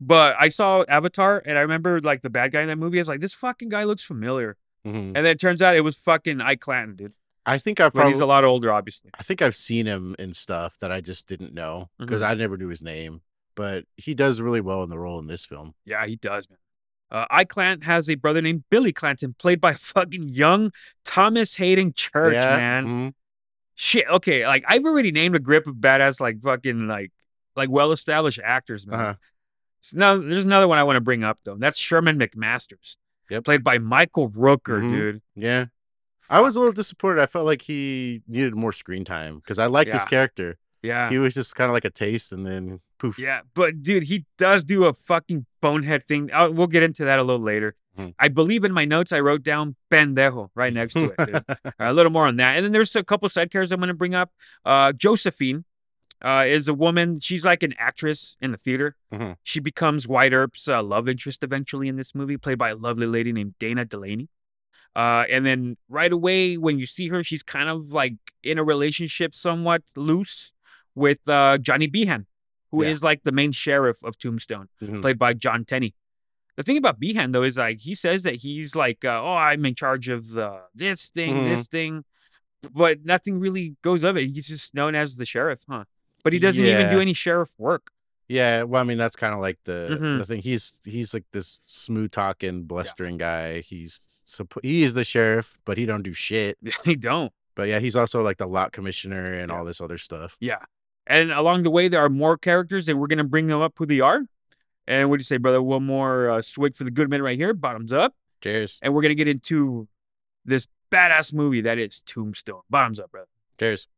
[0.00, 2.98] But I saw Avatar and I remember like the bad guy in that movie.
[2.98, 4.56] I was like, this fucking guy looks familiar.
[4.86, 4.94] Mhm.
[5.14, 7.12] And then it turns out it was fucking Ike Clanton, dude.
[7.46, 9.10] I think I've But he's a lot older, obviously.
[9.18, 12.28] I think I've seen him in stuff that I just didn't know because Mhm.
[12.30, 13.20] I never knew his name.
[13.54, 15.74] But he does really well in the role in this film.
[15.84, 16.58] Yeah, he does, man.
[17.10, 20.72] Uh, Ike Clanton has a brother named Billy Clanton, played by fucking young
[21.04, 22.56] Thomas Haden Church, yeah.
[22.56, 22.86] man.
[22.86, 23.14] mhm.
[23.76, 24.06] Shit.
[24.08, 27.12] Okay, like I've already named a grip of badass, like fucking, like
[27.56, 29.00] like well established actors, man.
[29.00, 29.14] Uh-huh.
[29.92, 31.56] Now there's another one I want to bring up though.
[31.56, 32.96] That's Sherman McMasters.
[33.30, 33.44] Yep.
[33.44, 34.92] Played by Michael Rooker, Mhm.
[34.92, 35.22] dude.
[35.34, 35.66] Yeah.
[36.30, 37.20] I was a little disappointed.
[37.20, 40.58] I felt like he needed more screen time because I liked his character.
[40.82, 41.08] Yeah.
[41.10, 43.18] He was just kind of like a taste and then poof.
[43.18, 46.30] Yeah, but dude, he does do a fucking bonehead thing.
[46.32, 47.74] i we'll get into that a little later.
[47.98, 48.14] Mhm.
[48.18, 51.44] I believe in my notes I wrote down pendejo right next to it.
[51.78, 53.94] a little more on that, and then there's a couple side characters I'm going to
[53.94, 54.30] bring up.
[54.64, 55.64] Uh, Josephine
[56.24, 57.20] uh, is a woman.
[57.20, 58.96] She's like an actress in the theater.
[59.12, 59.36] Mhm.
[59.42, 63.06] She becomes Wyatt Earp's uh, love interest eventually in this movie, played by a lovely
[63.06, 64.28] lady named Dana Delany.
[64.96, 68.64] Uh, and then right away when you see her, she's kind of like in a
[68.64, 70.52] relationship, somewhat loose
[70.94, 72.26] with uh, Johnny Behan,
[72.70, 73.06] who is Yeah.
[73.08, 75.02] like the main sheriff of Tombstone, Mhm.
[75.02, 75.94] played by Jon Tenney.
[76.56, 79.66] The thing about Behan though is like he says that he's like, uh, oh, I'm
[79.66, 81.56] in charge of the this thing, Mhm.
[81.56, 82.04] this thing,
[82.72, 84.30] but nothing really goes of it.
[84.30, 85.84] He's just known as the sheriff, huh?
[86.24, 87.90] But he doesn't even do any sheriff work.
[88.26, 90.18] Yeah, well, I mean that's kind of like the Mhm.
[90.18, 90.40] the thing.
[90.42, 93.60] He's he's like this smooth talking, blustering guy.
[93.60, 94.00] He's
[94.62, 96.56] he is the sheriff, but he don't do shit.
[96.84, 97.32] he don't.
[97.54, 99.58] But yeah, he's also like the lot commissioner and Yeah.
[99.58, 100.36] all this other stuff.
[100.40, 100.64] Yeah.
[101.06, 103.84] And along the way, there are more characters, and we're gonna bring them up who
[103.84, 104.22] they are.
[104.86, 105.60] And what do you say, brother?
[105.62, 107.52] One more uh, swig for the good minute right here.
[107.52, 109.86] Bottoms up, Cheers, and we're gonna get into
[110.46, 112.62] this badass movie that is Tombstone.
[112.70, 113.28] Bottoms up, brother.
[113.58, 113.86] cheers.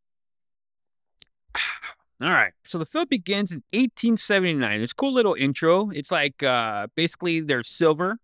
[2.20, 2.52] All right.
[2.64, 4.81] So the film begins in 1879.
[4.81, 5.90] It's a cool little intro.
[5.90, 8.18] It's like uh basically there's silver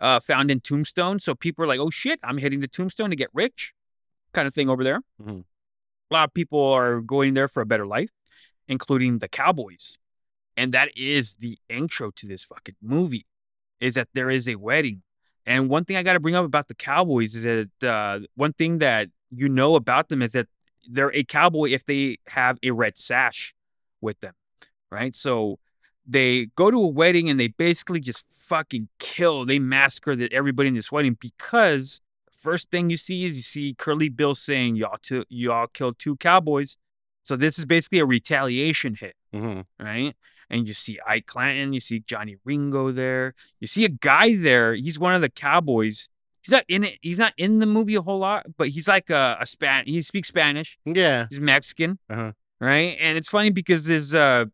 [0.00, 1.18] uh found in Tombstone.
[1.18, 3.74] So people are like, oh shit, I'm heading to Tombstone to get rich.
[4.32, 5.00] Kind of thing over there.
[5.22, 5.44] Mhm.
[6.10, 8.10] A lot of people are going there for a better life,
[8.68, 9.96] including the cowboys.
[10.56, 13.26] And that is the intro to this fucking movie.
[13.80, 15.02] Is that there is a wedding.
[15.46, 18.54] And one thing I got to bring up about the Cowboys is that uh, one
[18.54, 20.46] thing that you know about them is that
[20.90, 23.54] they're a cowboy if they have a red sash
[24.00, 24.34] with them,
[24.90, 25.14] right?
[25.14, 25.58] So
[26.06, 29.46] they go to a wedding and they basically just fucking kill.
[29.46, 32.00] They massacre the, everybody in this wedding because
[32.36, 36.16] first thing you see is you see Curly Bill saying y'all two, y'all killed two
[36.16, 36.76] cowboys.
[37.22, 40.14] So this is basically a retaliation hit hmm right?
[40.50, 44.74] And you see Ike Clanton, you see Johnny Ringo there, you see a guy there.
[44.74, 46.08] He's one of the cowboys.
[46.44, 46.98] He's not in it.
[47.00, 49.84] He's not in the movie a whole lot, but he's like a, a span.
[49.86, 50.78] He speaks Spanish.
[50.84, 52.32] Yeah, He's Mexican, Uh-huh.
[52.60, 52.96] right?
[53.00, 54.44] And it's funny because there's uh,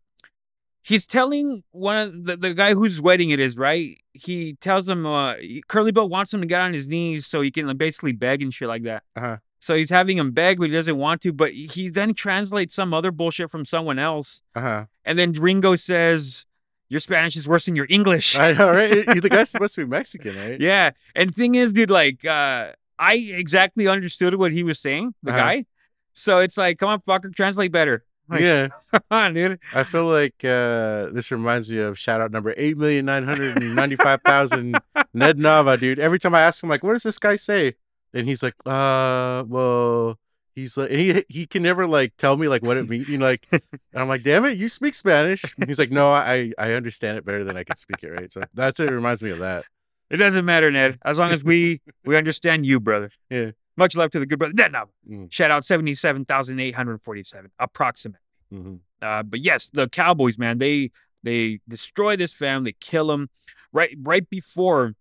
[0.83, 3.99] he's telling one of the, the guy whose wedding it is, right?
[4.13, 5.35] He tells him uh,
[5.69, 8.41] Curly Bill wants him to get on his knees so he can like, basically beg
[8.43, 9.03] and shit like that.
[9.17, 9.39] Uh-huh.
[9.63, 11.33] So he's having him beg, but he doesn't want to.
[11.33, 14.41] But he then translates some other bullshit from someone else.
[14.55, 14.85] uh huh.
[15.05, 16.45] And then Ringo says,
[16.91, 18.37] Your Spanish is worse than your English.
[18.37, 19.07] I know, right?
[19.07, 20.61] the guy's supposed to be Mexican, right?
[20.61, 20.91] yeah.
[21.15, 25.41] And thing is, dude, like, uh, I exactly understood what he was saying, the Uh-huh.
[25.41, 25.67] guy.
[26.13, 28.05] So it's like, come on, fucker, translate better.
[28.31, 29.59] Like, yeah, Come on, dude.
[29.75, 33.61] I feel like uh, this reminds me of shout out number eight million nine hundred
[33.61, 34.79] and ninety five thousand
[35.13, 35.99] Ned Nava, dude.
[35.99, 37.75] Every time I ask him, like, what does this guy say?
[38.15, 40.17] And he's like, uh, well,
[40.55, 43.09] he's like, he he can never like tell me like what it means.
[43.09, 43.63] You know, like, and
[43.95, 45.43] I'm like, damn it, you speak Spanish.
[45.59, 48.33] And he's like, no, I I understand it better than I can speak it, right?
[48.33, 48.91] So that's it.
[48.91, 49.65] Reminds me of that.
[50.11, 50.99] It doesn't matter, Ned.
[51.05, 53.11] As long as we we understand you, brother.
[53.31, 53.53] Yeah.
[53.77, 54.53] Much love to the good brother.
[54.55, 54.89] Ned Nava.
[55.09, 55.33] Mm.
[55.33, 58.21] Shout out 77,847, approximately.
[58.51, 60.91] hmm Uh, but yes, the Cowboys, man, they
[61.23, 63.29] they destroy this fam, they kill them
[63.73, 64.95] right right before,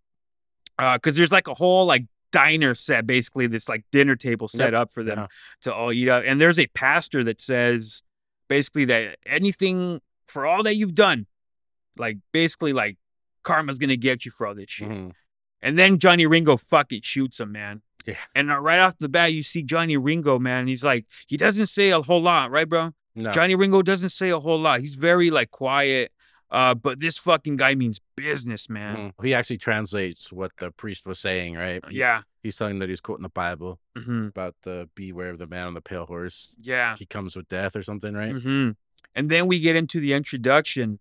[0.78, 4.74] uh, because there's like a whole like diner set, basically this like dinner table set
[4.74, 5.28] up for them Yeah.
[5.62, 8.02] to all eat out, and there's a pastor that says
[8.48, 11.26] basically that anything for all that you've done.
[11.98, 12.98] Like basically, like
[13.44, 14.90] karma's gonna get you for all this shit.
[14.90, 15.12] Mhm.
[15.62, 17.82] And then Johnny Ringo fucking shoots him, man.
[18.06, 18.16] Yeah.
[18.34, 20.68] And uh, right off the bat, you see Johnny Ringo, man.
[20.68, 22.94] He's like, he doesn't say a whole lot, right, bro?
[23.16, 23.32] No.
[23.32, 24.80] Johnny Ringo doesn't say a whole lot.
[24.80, 26.12] He's very like quiet.
[26.52, 29.14] Uh, but this fucking guy means business, man.
[29.20, 29.24] Mhm.
[29.26, 31.84] He actually translates what the priest was saying, right?
[31.92, 32.24] Yeah.
[32.42, 35.74] He's telling that he's quoting the Bible hmm about the beware of the man on
[35.76, 36.56] the pale horse.
[36.58, 36.96] Yeah.
[36.98, 38.32] He comes with death or something, right?
[38.34, 38.72] hmm
[39.16, 41.00] And then we get into the introduction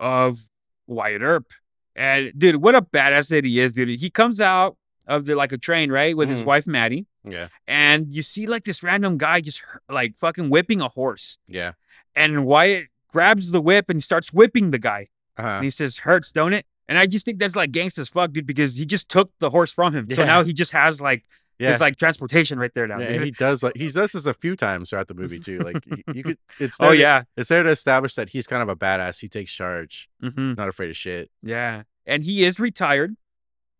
[0.00, 0.44] of
[0.86, 1.46] Wyatt Earp.
[1.94, 3.98] And dude, what a badass that he is, dude.
[4.00, 6.44] He comes out of the like a train, right, with his Mhm.
[6.46, 7.48] wife Maddie, Yeah.
[7.68, 11.38] and you see like this random guy just like fucking whipping a horse.
[11.46, 11.72] Yeah.
[12.14, 15.08] And Wyatt grabs the whip and starts whipping the guy.
[15.36, 15.48] Uh-huh.
[15.48, 16.66] And he says, Hurts, don't it?
[16.88, 19.50] And I just think that's like gangsta as fuck, dude, because he just took the
[19.50, 20.08] horse from him.
[20.14, 21.24] So now he just has like
[21.58, 21.72] Yeah.
[21.72, 22.98] his like transportation right there now.
[23.00, 25.58] Yeah, and he does like he does this a few times throughout the movie too.
[25.58, 27.22] Like you, you could, it's oh there to- yeah.
[27.36, 29.20] it's there to establish that he's kind of a badass.
[29.20, 31.30] He takes charge, hmm not afraid of shit.
[31.42, 31.82] Yeah.
[32.06, 33.16] And he is retired.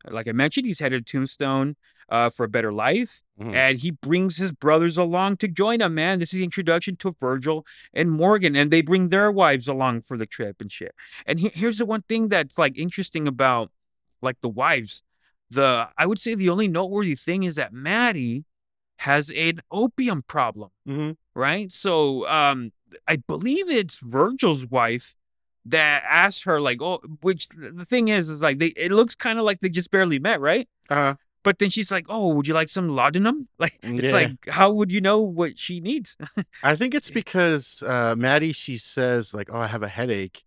[0.08, 1.76] Like I mentioned, he's headed to Tombstone
[2.08, 3.20] uh, for a better life.
[3.40, 3.54] Mhm.
[3.54, 6.18] And he brings his brothers along to join him, man.
[6.20, 8.54] This is the introduction to Virgil and Morgan.
[8.56, 10.94] And they bring their wives along for the trip and shit.
[11.26, 13.70] And he- here's the one thing that's like interesting about
[14.22, 15.02] like the wives.
[15.50, 18.44] The I would say the only noteworthy thing is that Maddie
[19.00, 21.16] has an opium problem Mhm.
[21.34, 21.70] right?
[21.70, 22.72] So um
[23.06, 25.14] I believe it's Virgil's wife
[25.66, 29.38] that asked her like, oh, which the thing is is like they it looks kind
[29.38, 30.68] of like they just barely met, right?
[30.88, 31.16] Uh-huh.
[31.46, 34.12] But then she's like, "Oh, would you like some laudanum?" Like it's Yeah.
[34.20, 36.16] like, how would you know what she needs?
[36.70, 40.38] I think it's because uh, Maddie she says like, "Oh, I have a headache,"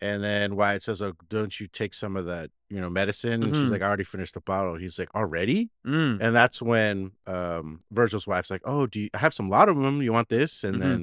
[0.00, 3.54] and then Wyatt says, "Oh, don't you take some of that, you know, medicine?" And
[3.54, 3.72] she's Mhm.
[3.74, 6.14] like, "I already finished the bottle." He's like, "Already?" Mm.
[6.22, 10.00] And that's when um, Virgil's wife's like, "Oh, do you I have some laudanum?
[10.06, 10.80] You want this?" And Mhm.
[10.84, 11.00] then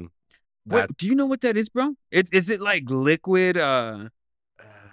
[0.66, 1.94] Wait, that- do you know what that is, bro?
[2.10, 3.56] It is it like liquid?
[3.56, 4.08] Uh,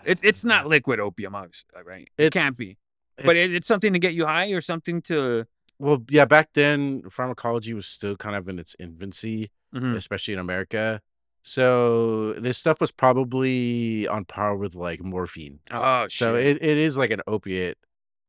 [0.06, 2.08] it's it's not liquid opium, obviously, right?
[2.18, 2.78] It It's- can't be.
[3.24, 5.46] But it, it's something to get you high or something to.
[5.80, 6.26] well, yeah.
[6.26, 9.52] Back then, pharmacology was still kind of in its infancy.
[9.76, 9.96] Mhm.
[9.96, 11.02] especially in America.
[11.42, 15.60] So this stuff was probably on par with like morphine.
[15.72, 16.12] Oh, shit.
[16.20, 17.78] So it, it is like an opiate,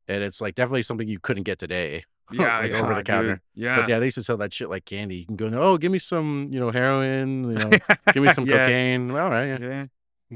[0.08, 2.04] and it's like definitely something you couldn't get today.
[2.32, 3.06] yeah, like yeah, over the dude.
[3.06, 3.42] counter.
[3.54, 3.76] Yeah.
[3.76, 5.16] But yeah, they used to sell that shit like candy.
[5.16, 7.70] You can go, oh, give me some, you know, heroin, you know,
[8.14, 8.64] give me some Yeah.
[8.64, 9.10] cocaine.
[9.10, 9.84] All right, yeah, Yeah.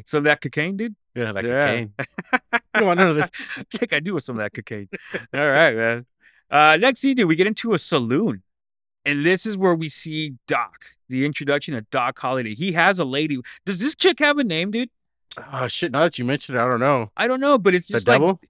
[0.07, 0.95] Some of that cocaine, dude.
[1.15, 1.61] yeah, that Yeah.
[1.67, 1.93] cocaine.
[2.53, 3.31] you don't want none of this.
[3.57, 4.89] I think I do with some of that cocaine.
[5.35, 6.07] All right, man.
[6.51, 8.43] Uh, next scene, dude, we get into a saloon.
[9.05, 12.55] And this is where we see Doc, the introduction of Doc Holliday.
[12.55, 13.39] He has a lady.
[13.65, 14.91] Does this chick have a name, dude?
[15.53, 15.93] Oh shit!
[15.93, 17.11] Now that you mentioned it, I don't know.
[17.17, 18.41] I don't know, but it's The just like devil.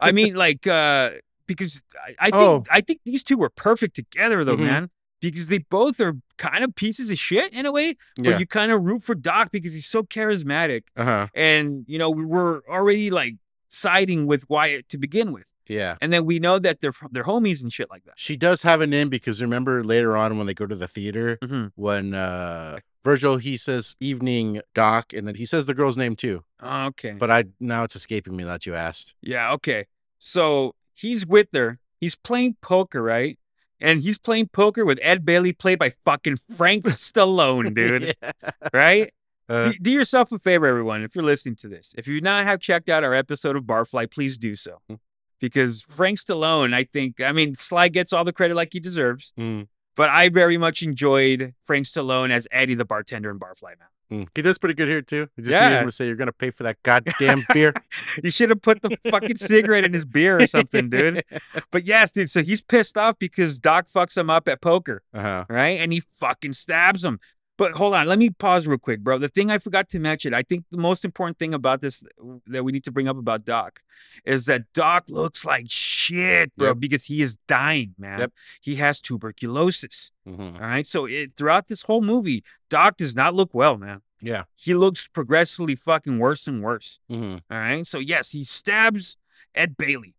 [0.00, 1.10] I mean, like, uh,
[1.46, 2.64] because I, I think Oh.
[2.70, 4.60] I think these two were perfect together, though, Mhm.
[4.60, 4.90] man.
[5.22, 8.38] Because they both are kind of pieces of shit in a way, but yeah.
[8.38, 11.26] you kind of root for Doc because he's so charismatic, Uh huh.
[11.34, 13.36] and you know we were already like
[13.70, 15.96] siding with Wyatt to begin with, Yeah.
[16.02, 18.14] and then we know that they're they're homies and shit like that.
[18.16, 21.38] She does have a name because remember later on when they go to the theater,
[21.42, 26.14] hmm when uh Virgil he says evening Doc, and then he says the girl's name
[26.16, 26.44] too.
[26.62, 29.14] Okay, But I now it's escaping me that you asked.
[29.22, 29.86] yeah, okay.
[30.18, 31.78] So he's with her.
[31.98, 33.38] He's playing poker, right?
[33.82, 38.14] And he's playing poker with Ed Bailey, played by fucking Frank Stallone, dude.
[38.22, 38.32] Yeah.
[38.72, 39.12] Right?
[39.48, 41.92] Uh, do, do yourself a favor, everyone, if you're listening to this.
[41.98, 44.78] If you not have checked out our episode of Barfly, please do so.
[44.90, 45.00] Mm.
[45.40, 49.32] Because Frank Stallone, I think, I mean, Sly gets all the credit like he deserves,
[49.36, 49.66] mm,
[49.96, 53.88] but I very much enjoyed Frank Stallone as Eddie the bartender in Barfly, man.
[54.12, 54.28] Mm.
[54.34, 55.28] He does pretty good here too.
[55.36, 55.70] You just Yeah.
[55.70, 57.72] hear him say you're gonna pay for that goddamn beer.
[58.22, 61.24] You should have put the fucking cigarette in his beer or something, dude.
[61.70, 65.02] But yes, dude, so he's pissed off because Doc fucks him up at poker.
[65.14, 65.44] Uh-huh.
[65.48, 65.80] right?
[65.80, 67.18] And he fucking stabs him.
[67.62, 69.18] But hold on, let me pause real quick, bro.
[69.18, 72.02] The thing I forgot to mention, I think the most important thing about this
[72.46, 73.80] that we need to bring up about Doc
[74.24, 76.78] is that Doc looks like shit, bro, Yep.
[76.80, 78.18] because he is dying, man.
[78.20, 78.32] Yep.
[78.60, 80.10] He has tuberculosis.
[80.28, 80.54] Mhm.
[80.54, 80.86] All right.
[80.86, 84.02] So it, throughout this whole movie, Doc does not look well, man.
[84.20, 84.44] Yeah.
[84.54, 87.00] He looks progressively fucking worse and worse.
[87.08, 87.86] hmm All right.
[87.86, 89.16] So yes, he stabs
[89.54, 90.14] Ed Bailey,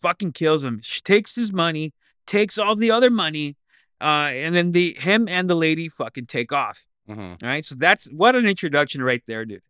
[0.00, 1.92] fucking kills him, sh- takes his money,
[2.26, 3.56] takes all the other money,
[4.00, 6.86] uh, and then the him and the lady fucking take off.
[7.08, 7.64] Hmm All right.
[7.64, 9.62] So that's what an introduction right there, dude.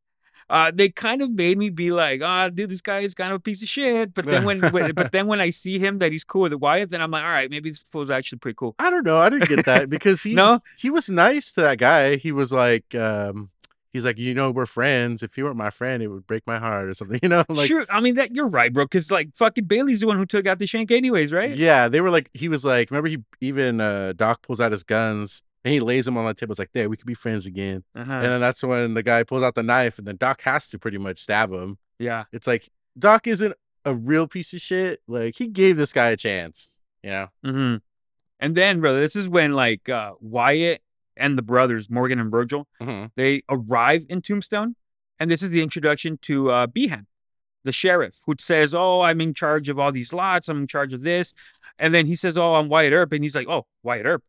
[0.50, 3.36] Uh, they kind of made me be like, oh, dude, this guy is kind of
[3.36, 4.14] a piece of shit.
[4.14, 6.88] But then when, when but then when I see him that he's cool with Wyatt,
[6.88, 8.74] then I'm like, all right, maybe this fool's actually pretty cool.
[8.78, 9.18] I don't know.
[9.18, 10.60] I didn't get that because he No?
[10.78, 12.16] he was nice to that guy.
[12.16, 13.50] He was like, um,
[13.92, 15.22] he's like, you know, we're friends.
[15.22, 17.20] If you weren't my friend, it would break my heart or something.
[17.22, 18.86] You know, like sure, I mean that you're right, bro.
[18.86, 21.54] Because like fucking Bailey's the one who took out the shank, anyways, right?
[21.54, 24.82] yeah, they were like, he was like, remember he even uh Doc pulls out his
[24.82, 25.42] guns.
[25.64, 26.52] And he lays him on the table.
[26.52, 27.84] It's like, there, we could be friends again.
[27.94, 28.12] Uh-huh.
[28.12, 30.78] And then that's when the guy pulls out the knife, and then Doc has to
[30.78, 31.78] pretty much stab him.
[31.98, 32.24] yeah.
[32.32, 32.68] It's like
[32.98, 35.00] Doc isn't a real piece of shit.
[35.08, 36.78] Like he gave this guy a chance.
[37.02, 37.28] You know?
[37.44, 37.76] hmm
[38.40, 40.82] And then, brother, this is when like uh, Wyatt
[41.16, 43.06] and the brothers, Morgan and Virgil, Mm-hmm.
[43.16, 44.76] they arrive in Tombstone,
[45.18, 47.06] and this is the introduction to uh, Behan,
[47.64, 50.48] the sheriff, who says, "Oh, I'm in charge of all these lots.
[50.48, 51.34] I'm in charge of this,"
[51.78, 54.22] and then he says, "Oh, I'm Wyatt Earp," and he's like, "Oh, Wyatt Earp,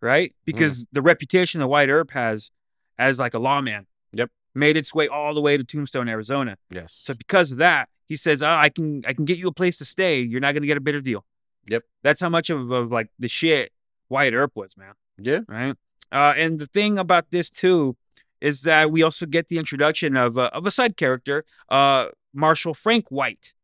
[0.00, 2.50] right?" Because the reputation that Wyatt Earp has
[2.98, 4.30] as like a lawman, Yep.
[4.54, 6.56] made its way all the way to Tombstone, Arizona.
[6.70, 6.92] Yes.
[6.92, 9.78] So because of that, he says, oh, I can I can get you a place
[9.78, 10.20] to stay.
[10.20, 11.24] You're not gonna get a better deal.
[11.68, 11.82] Yep.
[12.02, 13.72] That's how much of, of like the shit
[14.08, 14.92] Wyatt Earp was, man.
[15.18, 15.40] yeah.
[15.48, 15.74] Right.
[16.12, 17.96] Uh, and the thing about this too
[18.40, 22.74] is that we also get the introduction of uh, of a side character, uh, Marshall
[22.74, 23.54] Frank White,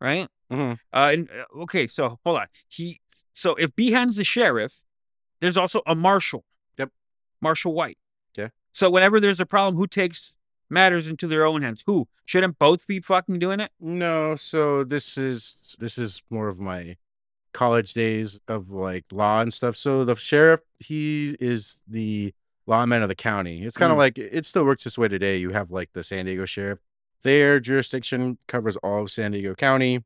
[0.00, 0.28] right?
[0.50, 0.78] Mhm.
[0.92, 2.46] Uh, and uh, okay, so hold on.
[2.66, 3.00] He
[3.34, 4.72] so if Behan's the sheriff,
[5.44, 6.44] there's also a marshal.
[6.78, 6.90] Yep.
[7.40, 7.98] Marshall White.
[8.36, 8.48] Yeah.
[8.72, 10.34] So whenever there's a problem, who takes
[10.70, 11.82] matters into their own hands?
[11.86, 13.70] Who shouldn't both be fucking doing it?
[13.78, 16.96] No, so this is this is more of my
[17.52, 19.76] college days of like law and stuff.
[19.76, 22.34] So the sheriff, he is the
[22.66, 23.62] lawman of the county.
[23.64, 24.00] It's kind of Mm.
[24.00, 25.36] like it still works this way today.
[25.36, 26.80] You have like the San Diego sheriff.
[27.22, 30.02] Their jurisdiction covers all of San Diego County.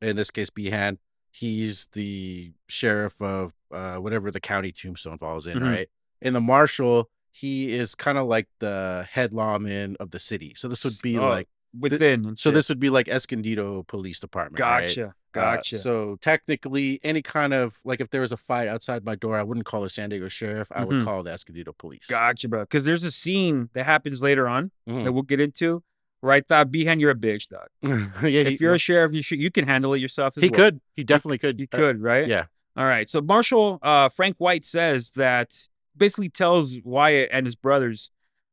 [0.00, 0.98] In this case, Behan,
[1.30, 5.70] he's the sheriff of uh, whatever the county Tombstone falls in, Mhm.
[5.70, 5.88] right?
[6.22, 10.54] And the marshal, he is kind of like the head lawman of the city.
[10.56, 12.24] So this would be Oh, like Within.
[12.24, 14.60] and so this would be like Escondido Police Department.
[14.60, 14.86] right?
[14.86, 15.06] Gotcha.
[15.08, 15.12] Uh,
[15.56, 15.78] Gotcha.
[15.78, 19.42] so technically, any kind of like if there was a fight outside my door, I
[19.42, 20.68] wouldn't call the San Diego Sheriff.
[20.70, 21.04] I would Mhm.
[21.04, 22.06] call the Escondido Police.
[22.06, 22.60] Gotcha, bro.
[22.60, 25.02] Because there's a scene that happens later on Mhm.
[25.02, 25.82] that we'll get into
[26.20, 27.66] where I thought, Behan, you're a bitch, dog.
[28.22, 30.36] yeah, if you're a sheriff, you should you can handle it yourself.
[30.38, 30.56] As he well.
[30.60, 30.80] could.
[30.94, 31.58] He definitely could.
[31.58, 32.28] You Uh, could, right?
[32.28, 32.44] yeah.
[32.76, 33.08] All right.
[33.08, 35.54] So Marshall uh, Frank White says that
[35.96, 38.10] basically tells Wyatt and his brothers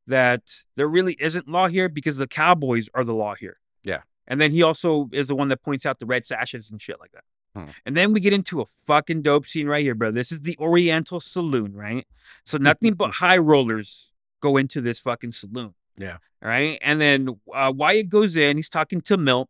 [0.07, 0.41] that
[0.75, 3.57] there really isn't law here because the cowboys are the law here.
[3.83, 4.01] Yeah.
[4.27, 6.99] And then he also is the one that points out the red sashes and shit
[6.99, 7.23] like that.
[7.55, 7.69] Hmm.
[7.85, 10.11] And then we get into a fucking dope scene right here, bro.
[10.11, 12.07] This is the Oriental Saloon, right?
[12.45, 15.73] So nothing but high rollers go into this fucking saloon.
[15.97, 16.17] Yeah.
[16.43, 16.79] All right.
[16.81, 18.57] And then uh, Wyatt goes in.
[18.57, 19.49] He's talking to Milt,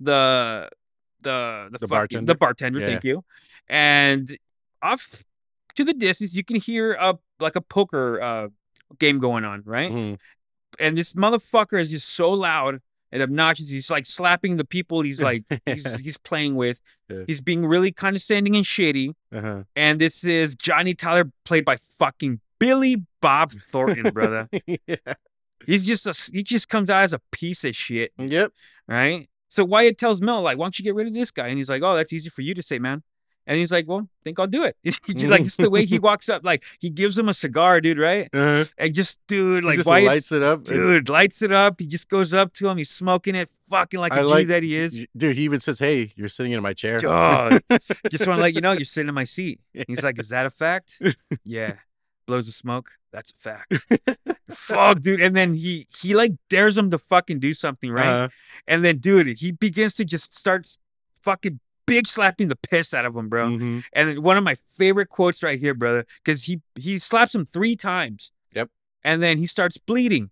[0.00, 0.68] the
[1.20, 2.32] the the, The fucking- bartender?
[2.32, 2.80] The bartender.
[2.80, 2.86] Yeah.
[2.86, 3.24] Thank you.
[3.68, 4.36] And
[4.82, 5.24] off
[5.76, 8.48] to the distance, you can hear a like a poker uh,
[8.98, 9.90] game going on, right?
[9.90, 10.18] Mhm.
[10.78, 13.68] And this motherfucker is just so loud and obnoxious.
[13.68, 16.80] He's like slapping the people he's like he's he's playing with.
[17.08, 17.24] Yeah.
[17.26, 19.14] He's being really condescending and shitty.
[19.32, 19.64] Uh-huh.
[19.76, 24.48] And this is Johnny Tyler, played by fucking Billy Bob Thornton, brother.
[24.86, 24.96] yeah.
[25.66, 28.52] He's just a he just comes out as a piece of shit, Yep.
[28.88, 29.28] right?
[29.48, 31.68] So Wyatt tells Mel like, "Why don't you get rid of this guy?" And he's
[31.68, 33.02] like, "Oh, that's easy for you to say, man."
[33.46, 36.28] And he's like, "Well, think I'll do it." Just like it's the way he walks
[36.28, 38.28] up, like he gives him a cigar, dude, right?
[38.32, 38.64] Uh-huh.
[38.78, 40.58] And just dude, like just lights it up.
[40.58, 41.80] and dude lights it up.
[41.80, 42.78] He just goes up to him.
[42.78, 45.06] He's smoking it, fucking like a I G like that he is.
[45.16, 47.60] Dude, he even says, "Hey, you're sitting in my chair." Dog.
[48.10, 49.60] just want to let you know you're sitting in my seat.
[49.88, 51.00] He's like, "Is that a fact?"
[51.44, 51.74] yeah.
[52.26, 52.90] Blows the smoke.
[53.12, 53.74] That's a fact.
[54.54, 55.20] Fuck, dude.
[55.20, 58.06] And then he he like dares him to fucking do something, right?
[58.06, 58.28] Uh-huh.
[58.66, 60.68] And then, dude, he begins to just start
[61.20, 63.48] fucking big slapping the piss out of him, bro.
[63.50, 63.84] Mhm.
[63.92, 67.76] And one of my favorite quotes right here, brother, because he he slaps him three
[67.76, 68.30] times.
[68.54, 68.70] Yep.
[69.04, 70.30] And then he starts bleeding.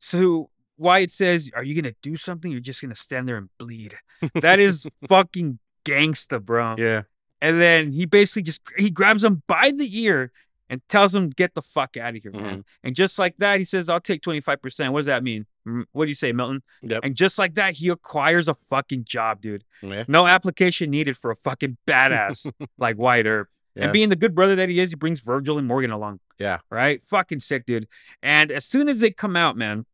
[0.00, 2.50] So Wyatt says, "Are you gonna do something?
[2.50, 3.96] You're just gonna stand there and bleed."
[4.42, 6.74] That is fucking gangsta, bro.
[6.78, 7.02] Yeah.
[7.40, 10.32] And then he basically just he grabs him by the ear
[10.70, 12.42] and tells him, "Get the fuck out of here, Mm-hmm.
[12.44, 15.22] man." And just like that, he says, "I'll take twenty five percent." What does that
[15.22, 15.46] mean?
[15.92, 16.62] What do you say, Milton?
[16.82, 17.00] Yep.
[17.04, 19.64] And just like that, he acquires a fucking job, dude.
[19.82, 20.04] Yeah.
[20.08, 23.48] No application needed for a fucking badass like Wyatt Earp.
[23.74, 23.84] Yeah.
[23.84, 26.20] And being the good brother that he is, he brings Virgil and Morgan along.
[26.38, 26.58] Yeah.
[26.70, 27.00] Right?
[27.06, 27.86] Fucking sick, dude.
[28.22, 29.86] And as soon as they come out, man,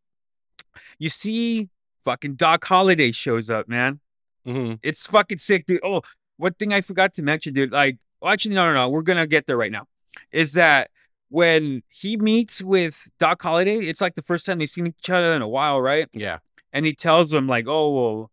[0.99, 1.69] you see
[2.05, 4.01] fucking Doc Holliday shows up, man.
[4.47, 4.79] Mhm.
[4.83, 5.81] It's fucking sick, dude.
[5.83, 6.03] Oh,
[6.37, 7.73] one thing I forgot to mention, dude.
[7.73, 8.89] Like, well, actually, no, no, no.
[8.89, 9.87] We're gonna get there right now.
[10.33, 10.91] Is that
[11.29, 13.79] when he meets with Doc Holliday?
[13.79, 16.09] It's like the first time they've seen each other in a while, right?
[16.13, 16.39] Yeah.
[16.73, 18.31] And he tells him like, "Oh, well,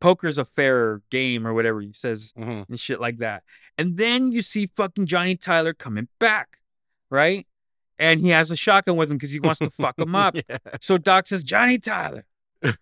[0.00, 2.68] poker's a fair game or whatever." He says Mhm.
[2.68, 3.42] and shit like that.
[3.76, 6.58] And then you see fucking Johnny Tyler coming back,
[7.10, 7.46] right?
[7.98, 10.36] And he has a shotgun with him because he wants to fuck him up.
[10.48, 10.58] Yeah.
[10.80, 12.24] So Doc says, Johnny Tyler,
[12.62, 12.76] what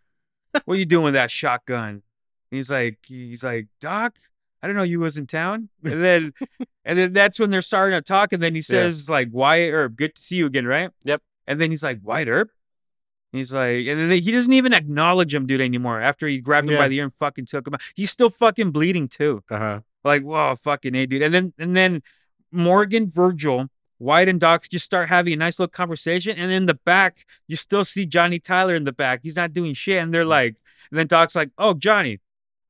[0.69, 2.03] are you doing with that shotgun?
[2.51, 4.17] He's like, he's like, Doc,
[4.67, 5.69] I don't know you was in town.
[5.85, 6.33] And then
[6.85, 8.33] and then that's when they're starting to talk.
[8.33, 10.91] And then he says, like, Wyatt Earp, good to see you again, right?
[11.05, 11.23] Yep.
[11.47, 12.51] And then he's like, Wyatt Earp?
[13.31, 16.01] He's like, and then he doesn't even acknowledge him, dude, anymore.
[16.01, 16.79] After he grabbed him Yeah.
[16.81, 17.81] by the ear and fucking took him out.
[17.95, 19.45] He's still fucking bleeding too.
[19.51, 19.81] Uh-huh.
[20.05, 21.23] Like, whoa, fucking A, dude.
[21.23, 22.03] And then and then
[22.53, 26.75] Morgan, Virgil, Wyatt and Doc just start having a nice little conversation, and in the
[26.75, 29.21] back, you still see Johnny Tyler in the back.
[29.23, 30.29] He's not doing shit, and they're Mm.
[30.29, 30.57] like,
[30.91, 32.21] and then Doc's like, "Oh, Johnny,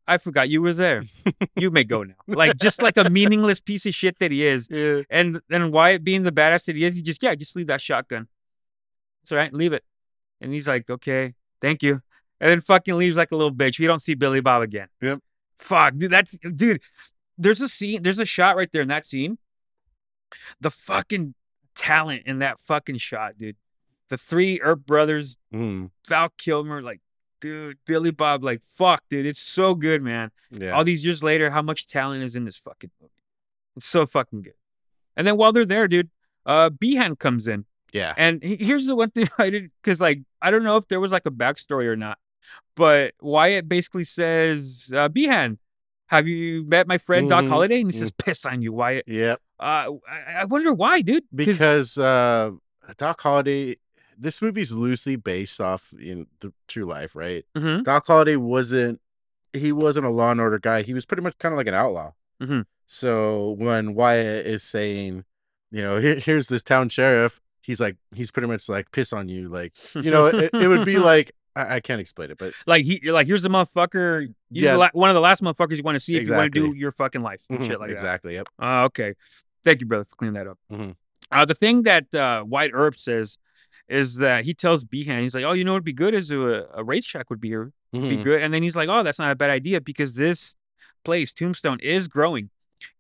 [0.08, 1.04] I forgot you were there.
[1.56, 4.68] You may go now." Like just like a meaningless piece of shit that he is.
[4.70, 5.02] Yeah.
[5.10, 7.80] And then Wyatt being the badass that he is, he just yeah, just leave that
[7.80, 8.28] shotgun.
[9.22, 9.82] It's all right, leave it.
[10.40, 12.02] And he's like, okay, thank you.
[12.40, 13.78] And then fucking leaves like a little bitch.
[13.80, 14.88] We don't see Billy Bob again.
[15.00, 15.20] Yep.
[15.58, 16.10] Fuck, dude.
[16.10, 16.82] That's dude.
[17.38, 18.02] There's a scene.
[18.02, 19.38] There's a shot right there in that scene.
[20.60, 21.34] The fucking
[21.74, 23.56] talent in that fucking shot, dude.
[24.10, 25.90] The three Earp brothers, Mm.
[26.06, 27.00] Val Kilmer, like,
[27.46, 29.26] dude, Billy Bob, like, fuck, dude.
[29.26, 30.72] It's so good, man Yeah.
[30.72, 33.12] all these years later, how much talent is in this fucking movie.
[33.76, 34.54] It's so fucking good.
[35.16, 36.10] And then while they're there, dude,
[36.44, 37.64] uh, Behan comes in.
[37.92, 38.14] yeah.
[38.16, 41.00] And he- here's the one thing I did because, like, I don't know if there
[41.00, 42.18] was like a backstory or not,
[42.74, 45.58] but Wyatt basically says, uh, Behan,
[46.08, 47.80] have you met my friend Doc Mhm, Holliday?
[47.80, 49.04] And he says, piss on you, Wyatt.
[49.08, 49.40] Yep.
[49.58, 49.62] Uh,
[50.08, 51.24] I, I wonder why, dude.
[51.34, 52.52] Because uh,
[52.96, 53.76] Doc Holliday,
[54.18, 57.44] this movie's loosely based off in the true life, right?
[57.56, 57.84] Mhm.
[57.84, 59.00] Doc Holliday wasn't
[59.52, 60.82] he wasn't a law and order guy.
[60.82, 62.12] He was pretty much kind of like an outlaw.
[62.42, 62.64] Mhm.
[62.86, 65.24] So when Wyatt is saying,
[65.70, 69.28] you know, Here, here's this town sheriff, he's like, he's pretty much like piss on
[69.28, 72.52] you, like you know, it, it would be like I, I can't explain it, but
[72.66, 74.32] like he, you're like, here's the motherfucker.
[74.50, 74.76] Yeah.
[74.76, 76.74] la- one of the last motherfuckers you want to see if you want to do
[76.76, 77.94] your fucking life and Mhm, shit like that.
[77.94, 78.46] exactly, yep.
[78.60, 79.14] Uh, okay.
[79.64, 80.58] Thank you, brother, for cleaning that up.
[80.70, 80.94] Mhm.
[81.30, 83.38] Uh, the thing that uh, Wyatt Earp says
[83.88, 86.66] is that he tells Behan, he's like, oh, you know would be good is a,
[86.74, 88.24] a racetrack would be here, be Mhm.
[88.24, 88.42] good.
[88.42, 90.56] And then he's like, oh, that's not a bad idea because this
[91.04, 92.50] place, Tombstone, is growing.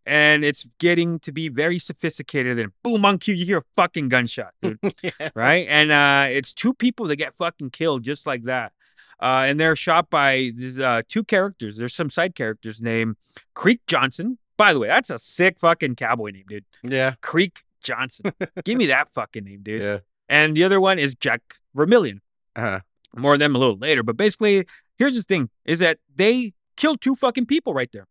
[0.06, 2.58] And it's getting to be very sophisticated.
[2.58, 4.78] And boom, on cue, you hear a fucking gunshot, dude.
[5.02, 5.10] yeah.
[5.34, 5.66] right?
[5.68, 8.72] And uh, it's two people that get fucking killed just like that.
[9.20, 11.76] Uh, and they're shot by these uh, two characters.
[11.78, 13.16] There's some side characters named
[13.54, 14.38] Creek Johnson.
[14.56, 16.64] By the way, that's a sick fucking cowboy name, dude.
[16.82, 17.14] Yeah.
[17.22, 18.32] Creek Johnson.
[18.64, 19.82] Give me that fucking name, dude.
[19.82, 19.98] Yeah.
[20.28, 21.40] And the other one is Jack
[21.74, 22.20] Vermillion.
[22.56, 22.80] Uh-huh.
[23.16, 24.02] More of them a little later.
[24.02, 24.66] But basically,
[24.98, 28.06] here's the thing: is that they killed two fucking people right there,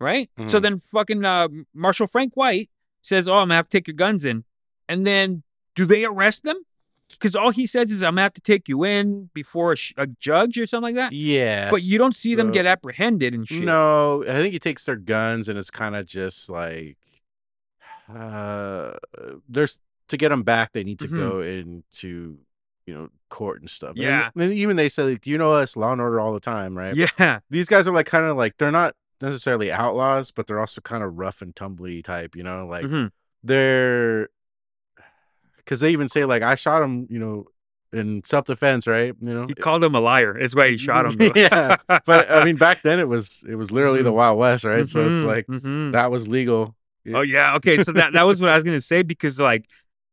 [0.00, 0.30] right?
[0.48, 0.62] So Mhm.
[0.62, 2.70] then fucking uh, Marshal Frank White
[3.02, 4.44] says, "Oh, I'm gonna have to take your guns in,"
[4.88, 5.42] and then
[5.74, 6.56] do they arrest them?
[7.10, 9.94] Because all he says is, "I'm gonna have to take you in before a, sh-
[9.96, 11.70] a judge or something like that." Yeah.
[11.70, 13.62] But you don't see them get apprehended and shit.
[13.64, 16.96] No, I think he takes their guns and it's kind of just like
[18.14, 18.92] uh
[19.48, 19.78] there's
[20.08, 21.16] to get them back they need to Mhm.
[21.16, 22.38] go into
[22.86, 23.90] you know court and stuff.
[23.96, 24.30] And Yeah.
[24.42, 26.96] even they say like you know us law and order all the time, right?
[26.96, 27.40] Yeah.
[27.50, 31.02] These guys are like kind of like they're not necessarily outlaws, but they're also kind
[31.02, 33.10] of rough and tumbly type, you know, like Mhm.
[33.42, 34.28] they're
[35.66, 37.46] cuz they even say like I shot him, you know,
[37.92, 39.14] in self-defense, right?
[39.20, 39.46] You know.
[39.48, 40.36] He called him a liar.
[40.36, 41.18] Is why he shot him.
[41.36, 41.76] yeah.
[42.06, 44.14] But I mean back then it was it was literally the Mhm.
[44.14, 44.88] Wild West, right?
[44.88, 45.92] So it's Mhm, like mhm.
[45.92, 46.74] that was legal.
[47.14, 47.82] Oh yeah, okay.
[47.82, 49.64] So that that was what I was gonna say because like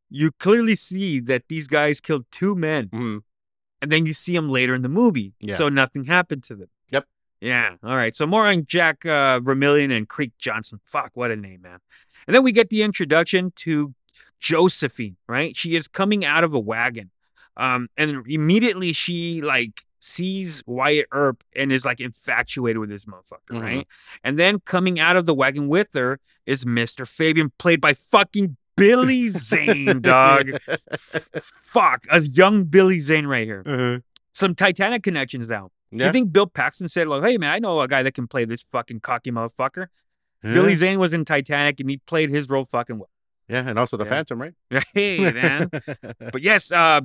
[0.09, 3.21] you clearly see that these guys killed two men, Mhm.
[3.81, 5.33] and then you see them later in the movie.
[5.39, 5.57] Yeah.
[5.57, 6.69] So nothing happened to them.
[6.91, 7.05] Yep.
[7.41, 7.75] Yeah.
[7.83, 8.15] All right.
[8.15, 10.79] So more on Jack uh, Vermillion and Creek Johnson.
[10.85, 11.79] Fuck, what a name, man.
[12.27, 13.93] And then we get the introduction to
[14.39, 15.17] Josephine.
[15.27, 15.55] Right?
[15.55, 17.11] She is coming out of a wagon,
[17.57, 23.51] um, and immediately she like sees Wyatt Earp and is like infatuated with this motherfucker.
[23.57, 23.61] Mhm.
[23.61, 23.87] Right?
[24.23, 27.07] And then coming out of the wagon with her is Mr.
[27.07, 30.51] Fabian, played by fucking Billy Zane, dog.
[31.73, 33.63] Fuck, a young Billy Zane right here.
[33.65, 33.99] Uh-huh.
[34.33, 35.71] Some Titanic connections now.
[35.91, 36.07] Yeah.
[36.07, 38.45] You think Bill Paxton said, like, hey man, I know a guy that can play
[38.45, 39.87] this fucking cocky motherfucker.
[40.43, 40.53] Yeah.
[40.53, 43.09] Billy Zane was in Titanic and he played his role fucking well.
[43.47, 44.09] Yeah, and also the Yeah.
[44.09, 44.53] Phantom, right?
[44.93, 45.69] Hey man.
[46.19, 47.01] but yes, uh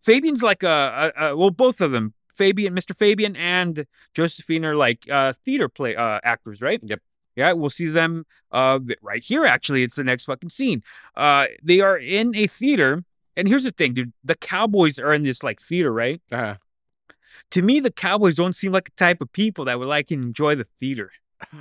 [0.00, 2.14] Fabian's like a, a, a well, both of them.
[2.34, 2.96] Fabian, Mr.
[2.96, 6.80] Fabian and Josephine are like uh theater play uh actors, right?
[6.82, 7.00] Yep.
[7.36, 9.82] Yeah, we'll see them uh right here actually.
[9.82, 10.82] It's the next fucking scene.
[11.16, 13.04] Uh they are in a theater
[13.36, 14.12] and here's the thing, dude.
[14.24, 16.20] The Cowboys are in this like theater, right?
[16.30, 16.56] Uh,
[17.52, 20.22] To me, the Cowboys don't seem like the type of people that would like and
[20.22, 21.10] enjoy the theater.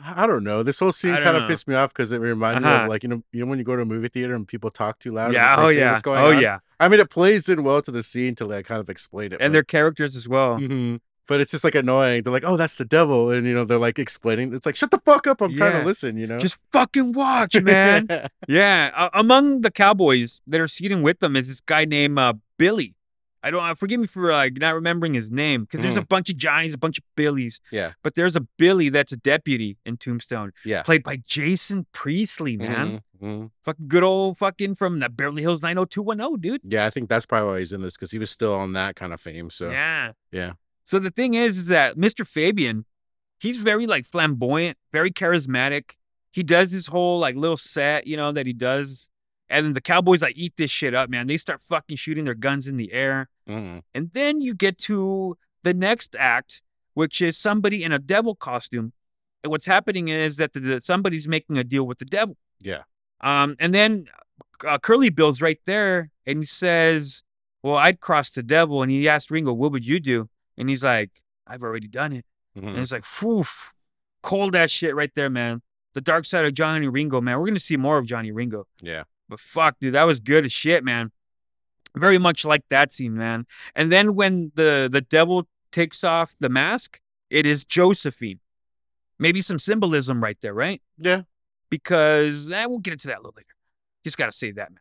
[0.05, 0.61] I don't know.
[0.61, 2.83] This whole scene kind of pissed me off because it reminded me Uh-huh.
[2.83, 4.69] of like you know you know when you go to a movie theater and people
[4.69, 5.33] talk too loud.
[5.33, 6.41] yeah, oh yeah, what's going oh on.
[6.41, 9.31] yeah, I mean, it plays in well to the scene to like kind of explain
[9.33, 9.41] it.
[9.41, 10.57] and but, their characters as well.
[10.59, 10.99] Mhm.
[11.31, 12.23] But it's just like annoying.
[12.23, 14.53] They're like, "Oh, that's the devil," and you know they're like explaining.
[14.53, 15.39] It's like, "Shut the fuck up!
[15.41, 18.07] I'm trying to listen." You know, Just fucking watch, man.
[18.49, 22.33] yeah, uh, among the Cowboys that are seating with them is this guy named uh,
[22.57, 22.95] Billy.
[23.43, 26.29] I don't uh, forgive me for like not remembering his name because there's a bunch
[26.29, 27.55] of Johnnies, a bunch of Billies.
[27.67, 27.75] Mm-hmm.
[27.75, 27.91] Yeah.
[28.03, 30.51] but there's a Billy that's a deputy in Tombstone.
[30.63, 30.83] Yeah.
[30.83, 33.01] played by Jason Priestley, man.
[33.19, 33.51] Mhm, mhm.
[33.63, 36.61] Fucking good old fucking from the Beverly Hills 90210, dude.
[36.63, 38.95] Yeah, I think that's probably why he's in this because he was still on that
[38.95, 39.49] kind of fame.
[39.49, 40.11] So Yeah.
[40.31, 40.51] yeah.
[40.91, 42.27] So the thing is, is that Mr.
[42.27, 42.83] Fabian,
[43.39, 45.91] he's very like flamboyant, very charismatic.
[46.31, 49.07] He does his whole like little set, you know, that he does.
[49.49, 51.27] And then the Cowboys like eat this shit up, man.
[51.27, 53.29] They start fucking shooting their guns in the air.
[53.47, 53.83] Mhm.
[53.95, 56.61] And then you get to the next act,
[56.93, 58.91] which is somebody in a devil costume.
[59.45, 62.35] And what's happening is that the, the- somebody's making a deal with the devil.
[62.59, 62.83] Yeah.
[63.21, 64.07] Um, and then
[64.67, 67.23] uh, Curly Bill's right there, and he says,
[67.63, 70.27] "Well, I'd cross the devil." And he asked Ringo, "What would you do?"
[70.61, 71.09] And he's like,
[71.47, 72.77] "I've already done it." And Mhm.
[72.81, 73.45] it's like, whew,
[74.21, 75.61] cold ass shit right there, man.
[75.93, 77.39] The dark side of Johnny Ringo, man.
[77.39, 78.67] We're gonna see more of Johnny Ringo.
[78.81, 79.03] Yeah.
[79.27, 81.11] But fuck, dude, that was good as shit, man.
[81.95, 83.45] Very much like that scene, man.
[83.75, 86.99] And then when the the devil takes off the mask,
[87.29, 88.39] it is Josephine.
[89.17, 90.81] Maybe some symbolism right there, right?
[90.97, 91.23] Yeah.
[91.69, 93.55] Because eh, we'll get into that a little later.
[94.03, 94.79] Just gotta say that, man.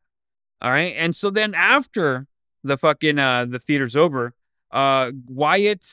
[0.61, 0.95] All right.
[0.97, 2.27] And so then after
[2.63, 4.35] the fucking uh the theater's over,
[4.73, 5.85] uh Wyatt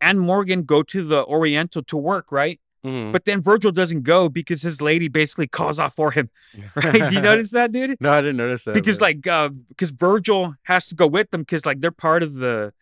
[0.00, 2.60] and Morgan go to the Oriental to work, right?
[2.84, 3.12] Mhm.
[3.12, 6.30] But then Virgil doesn't go because his lady basically calls off for him.
[6.74, 7.08] Right?
[7.08, 7.96] Do you notice that, dude?
[8.00, 8.74] No, I didn't notice that.
[8.74, 12.34] because like uh because Virgil has to go with them because like they're part of
[12.34, 12.72] the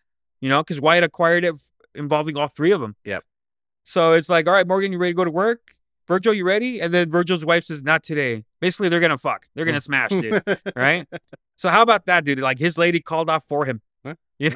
[0.41, 1.55] you know because Wyatt acquired it
[1.95, 2.97] involving all three of them.
[3.05, 3.25] Yep.
[3.85, 5.75] So it's like, all right, Morgan, you ready to go to work?
[6.07, 6.81] Virgil, you ready?
[6.81, 8.45] And then Virgil's wife says, not today.
[8.61, 9.47] Basically, they're gonna fuck.
[9.55, 10.43] They're gonna smash, dude.
[10.77, 11.07] right?
[11.57, 12.39] So how about that, dude?
[12.39, 13.81] Like his lady called off for him.
[14.05, 14.15] Huh?
[14.39, 14.51] Know?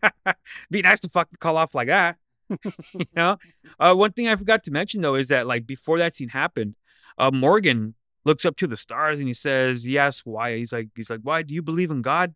[0.70, 2.16] Be nice to fucking call off like that.
[2.94, 3.36] you know?
[3.78, 6.74] Uh, one thing I forgot to mention though is that like before that scene happened,
[7.18, 10.56] uh, Morgan looks up to the stars and he says, asks why.
[10.56, 12.34] He's like, he's like, why do you believe in God?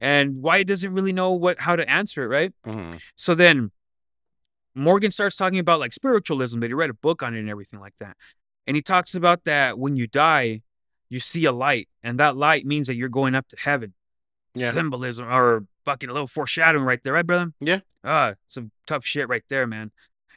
[0.00, 2.52] And Wyatt doesn't really know what how to answer it, right?
[2.66, 3.00] Mhm.
[3.14, 3.70] So then
[4.74, 7.78] Morgan starts talking about like spiritualism, that he read a book on it and everything
[7.80, 8.16] like that.
[8.66, 10.62] And he talks about that when you die,
[11.08, 13.94] you see a light, and that light means that you're going up to heaven.
[14.54, 14.72] Yeah.
[14.72, 17.52] Symbolism or fucking a little foreshadowing right there, right, brother?
[17.60, 17.80] Yeah.
[18.04, 19.90] Ah, some tough shit right there, man.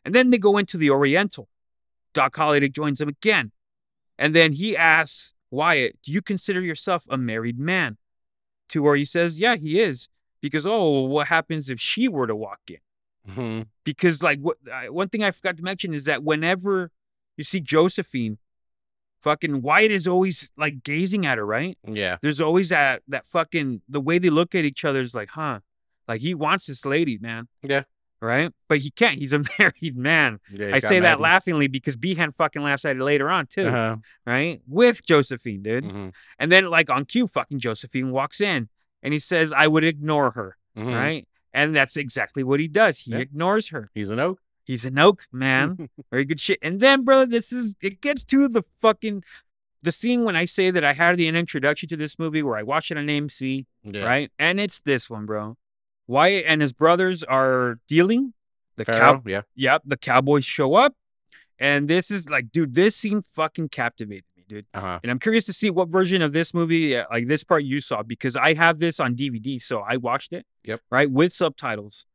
[0.04, 1.48] And then they go into the Oriental.
[2.14, 3.52] Doc Holliday joins them again.
[4.18, 7.98] And then he asks Wyatt, Do you consider yourself a married man?
[8.70, 10.08] To where he says, Yeah, he is.
[10.42, 12.78] Because, oh, what happens if she were to walk in?
[13.28, 13.66] Mhm.
[13.84, 16.92] because like what uh, one thing I forgot to mention is that whenever
[17.38, 18.38] you see Josephine,
[19.26, 21.78] fucking Wyatt is always like gazing at her, right?
[21.86, 22.16] Yeah.
[22.22, 25.60] There's always that that fucking the way they look at each other is like, huh,
[26.08, 27.50] like he wants this lady, man.
[27.62, 27.84] Yeah.
[28.22, 29.20] Right, but he can't.
[29.20, 30.40] He's a married man.
[30.52, 30.72] Yeah.
[30.74, 33.98] I say that laughingly because Behan fucking laughs at it later on too, Uh-huh.
[34.26, 34.62] right?
[34.68, 35.84] With Josephine, dude.
[35.84, 36.14] Mhm.
[36.40, 38.70] And then like on cue, fucking Josephine walks in
[39.04, 40.96] and he says, "I would ignore her," Mhm.
[40.96, 41.28] right?
[41.54, 43.00] And that's exactly what he does.
[43.00, 43.18] He Yeah.
[43.20, 43.90] ignores her.
[43.94, 44.40] He's an oak.
[44.66, 45.90] He's an oak, man.
[46.12, 46.60] Very good shit.
[46.62, 49.24] And then, brother, this is it gets to the fucking
[49.84, 52.64] the scene when I say that I had the introduction to this movie where I
[52.64, 54.04] watched it on AMC, Yeah.
[54.04, 54.32] right?
[54.40, 55.56] And it's this one, bro.
[56.08, 58.34] Wyatt and his brothers are dealing.
[58.78, 59.42] The cow, Yeah.
[59.56, 60.94] yep, the Cowboys show up,
[61.60, 64.66] and this is like, dude, this scene fucking captivated me, dude.
[64.74, 65.00] Uh huh.
[65.04, 67.80] And I'm curious to see what version of this movie, uh, like this part, you
[67.80, 70.46] saw because I have this on DVD, so I watched it.
[70.66, 70.82] Yep.
[70.92, 72.06] Right with subtitles.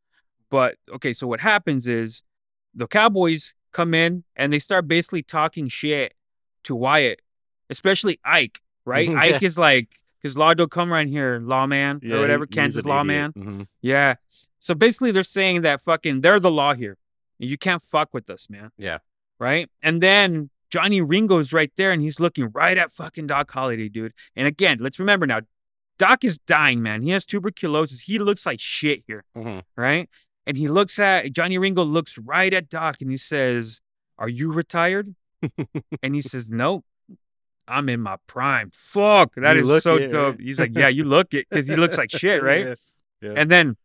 [0.50, 2.22] But okay, so what happens is
[2.74, 6.14] the Cowboys come in and they start basically talking shit
[6.64, 7.20] to Wyatt,
[7.68, 8.60] especially Ike.
[8.84, 9.08] Right?
[9.08, 9.88] Mhm, Ike is like,
[10.22, 12.16] "Cause law don't come around here, lawman Yeah.
[12.16, 13.66] or whatever, he- Kansas lawman." Mhm.
[13.82, 14.14] Yeah.
[14.58, 16.96] So basically, they're saying that fucking they're the law here.
[17.38, 18.70] You can't fuck with us, man.
[18.76, 18.98] Yeah.
[19.38, 19.70] Right.
[19.82, 24.12] And then Johnny Ringo's right there, and he's looking right at fucking Doc Holliday, dude.
[24.36, 25.40] And again, let's remember now,
[25.98, 27.02] Doc is dying, man.
[27.02, 28.00] He has tuberculosis.
[28.02, 29.62] He looks like shit here, Mhm.
[29.76, 30.08] right?
[30.46, 33.80] And he looks at Johnny Ringo looks right at Doc, and he says,
[34.18, 35.14] "Are you retired?"
[36.02, 36.84] and he says, "Nope."
[37.68, 38.72] I'm in my prime.
[38.74, 40.38] Fuck, that You is so it, dope.
[40.38, 40.40] right?
[40.44, 42.66] He's like, yeah, you look it because he looks like shit, right?
[42.66, 42.74] Yeah.
[43.22, 43.34] Yeah.
[43.36, 43.76] And then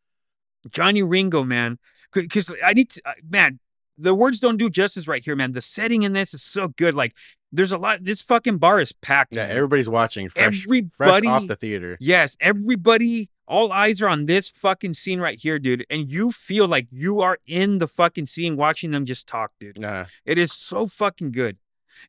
[0.71, 1.77] Johnny Ringo, man,
[2.11, 3.59] because I need to, uh, man,
[3.97, 5.51] the words don't do justice right here, man.
[5.51, 6.95] The setting in this is so good.
[6.95, 7.13] Like,
[7.51, 8.03] there's a lot.
[8.03, 9.35] This fucking bar is packed.
[9.35, 9.55] Yeah, man.
[9.55, 11.95] everybody's watching fresh, everybody, fresh off the theater.
[11.99, 13.29] yes, everybody.
[13.47, 15.85] All eyes are on this fucking scene right here, dude.
[15.89, 19.79] And you feel like you are in the fucking scene watching them just talk, dude.
[19.79, 20.05] Nah.
[20.25, 21.57] It is so fucking good.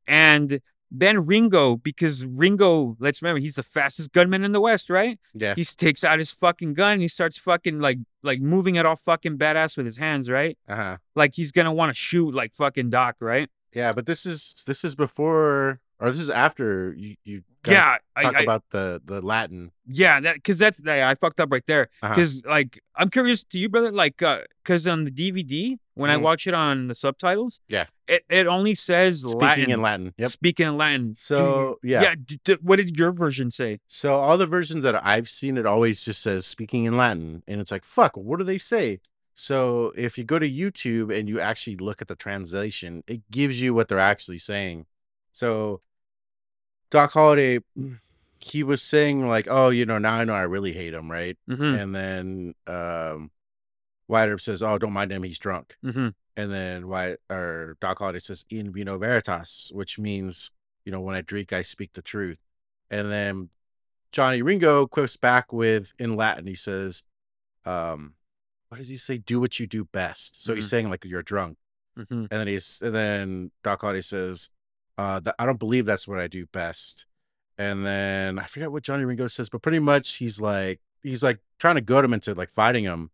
[0.06, 0.60] And
[0.90, 5.18] then Ringo, because Ringo, let's remember, he's the fastest gunman in the West, right?
[5.34, 5.54] Yeah.
[5.54, 8.96] He takes out his fucking gun and he starts fucking like like moving it all
[8.96, 10.56] fucking badass with his hands, right?
[10.68, 10.96] Uh huh.
[11.14, 13.50] Like he's gonna want to shoot like fucking Doc, right?
[13.72, 18.34] Yeah, but this is this is before or this is after you you Yeah, talk
[18.36, 19.72] I- about the the Latin.
[19.86, 21.88] yeah, that because that's yeah, I fucked up right there.
[22.02, 22.14] Uh-huh.
[22.14, 26.16] Because like I'm curious to you, brother, like uh, because on the DVD when I
[26.16, 26.22] Mhm.
[26.22, 27.86] watch it on the subtitles, Yeah.
[28.06, 29.70] it, it only says Speaking Latin.
[29.70, 30.14] in Latin.
[30.18, 30.30] Yep.
[30.30, 31.14] Speaking in Latin.
[31.16, 32.02] So yeah.
[32.02, 32.14] yeah.
[32.22, 33.80] d- d- what did your version say?
[33.88, 37.60] So all the versions that I've seen, it always just says speaking in Latin, and
[37.60, 39.00] it's like, fuck, what do they say?
[39.34, 43.60] So if you go to YouTube and you actually look at the translation, it gives
[43.60, 44.86] you what they're actually saying.
[45.32, 45.80] So
[46.90, 47.60] Doc Holliday
[48.38, 51.36] he was saying like, "Oh, you know, now I know I really hate him," right?
[51.48, 53.30] hmm And then um,
[54.08, 57.98] Wyatt Earp says, "Oh, don't mind him, he's drunk." hmm And then Wyatt or Doc
[57.98, 60.50] Holliday says, "In vino veritas," which means,
[60.84, 62.38] you know, when I drink, I speak the truth.
[62.90, 63.50] And then
[64.12, 67.02] Johnny Ringo quips back with in Latin, he says,
[67.64, 68.14] um,
[68.68, 69.18] "What does he say?
[69.18, 70.70] Do what you do best." So he's Mhm.
[70.70, 71.58] saying like you're drunk.
[71.96, 74.50] hmm And then he's and then Doc Holliday says,
[74.98, 77.06] uh, that I don't believe that's what I do best.
[77.58, 81.38] And then I forget what Johnny Ringo says, but pretty much he's like he's like
[81.58, 83.10] trying to goad him into like fighting him.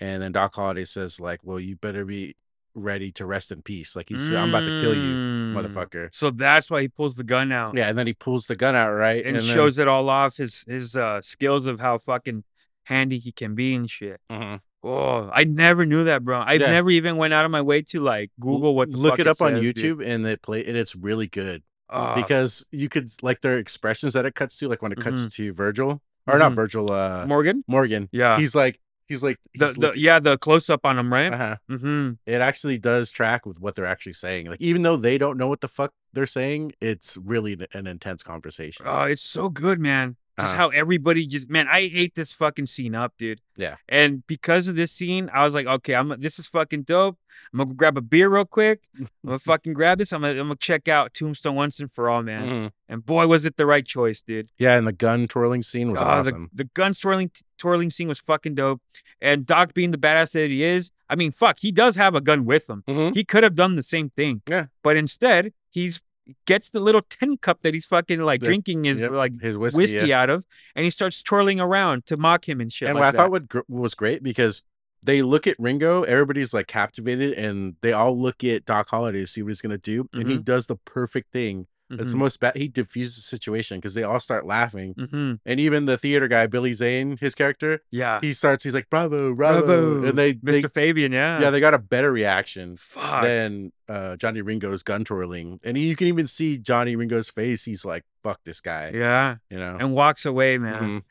[0.00, 2.36] And then Doc Holliday says, like, well, you better be
[2.74, 3.96] ready to rest in peace.
[3.96, 5.54] Like he's I'm about to kill you, Mm.
[5.54, 6.08] motherfucker.
[6.12, 7.74] So that's why he pulls the gun out.
[7.76, 9.24] Yeah, and then he pulls the gun out, right?
[9.24, 12.44] and, then- shows it all off his his uh skills of how fucking
[12.84, 14.20] handy he can be and shit.
[14.30, 14.60] Mhm.
[14.82, 16.38] Oh, I never knew that, bro.
[16.38, 16.70] I Yeah.
[16.70, 19.26] never even went out of my way to like Google what the look fuck it
[19.26, 19.76] up on says, dude.
[19.76, 21.62] YouTube and it play and it's really good.
[21.88, 25.22] Oh, because you could like their expressions that it cuts to, like when it cuts
[25.22, 25.32] Mhm.
[25.34, 26.02] to Virgil.
[26.28, 26.56] Or not Mhm.
[26.56, 27.62] Virgil, uh Morgan.
[27.68, 28.08] Morgan.
[28.12, 28.38] Yeah.
[28.38, 31.32] He's like he's like The, he's the looking- yeah the close up on him, right?
[31.32, 31.56] uh-huh.
[31.70, 32.10] Mm-hmm.
[32.26, 34.46] it actually does track with what they're actually saying.
[34.46, 37.86] Like even though they don't know what the fuck they're saying, it's really an- an
[37.86, 38.84] intense conversation.
[38.88, 40.16] Oh, it's so good, man.
[40.38, 40.56] Just Uh-huh.
[40.56, 43.40] how everybody just man, I ate this fucking scene up, dude.
[43.56, 43.76] Yeah.
[43.88, 47.18] And because of this scene, I was like, okay, I'm this is fucking dope.
[47.52, 48.82] I'm gonna grab a beer real quick.
[48.98, 50.12] I'm gonna fucking grab this.
[50.12, 52.48] I'm gonna, I'm gonna check out Tombstone once and for all, man.
[52.48, 52.72] Mhm.
[52.88, 54.50] And boy, was it the right choice, dude.
[54.58, 56.50] Yeah, and the gun twirling scene was Oh, awesome.
[56.52, 58.82] the, the gun twirling twirling scene was fucking dope.
[59.22, 62.20] And Doc being the badass that he is, I mean, fuck, he does have a
[62.20, 62.84] gun with him.
[62.86, 63.14] Mhm.
[63.14, 64.42] He could have done the same thing.
[64.46, 64.66] Yeah.
[64.82, 66.00] But instead, he's
[66.46, 69.56] gets the little tin cup that he's fucking like The- drinking his Yep, like his
[69.56, 69.78] whiskey.
[69.78, 70.22] whiskey, yeah.
[70.22, 72.88] out of, and he starts twirling around to mock him and shit.
[72.88, 74.62] And like what I thought what gr- was great because
[75.02, 79.26] they look at Ringo, everybody's like captivated, and they all look at Doc Holliday to
[79.26, 80.42] see what he's gonna do, and he mm-hmm.
[80.42, 81.66] does the perfect thing.
[81.88, 82.56] It's the Mhm, most bad.
[82.56, 85.38] He diffuses the situation because they all start laughing, mhm.
[85.46, 88.64] and even the theater guy Billy Zane, his character, yeah, he starts.
[88.64, 90.40] He's like, "Bravo, bravo!" Bravo, and they, Mr.
[90.42, 95.04] they Fabian, yeah, yeah, they got a better reaction fuck, than uh, Johnny Ringo's gun
[95.04, 97.64] twirling, and you can even see Johnny Ringo's face.
[97.64, 99.76] He's like, "Fuck this guy," yeah, you know.
[99.78, 100.82] and walks away, man.
[100.82, 101.02] Mhm.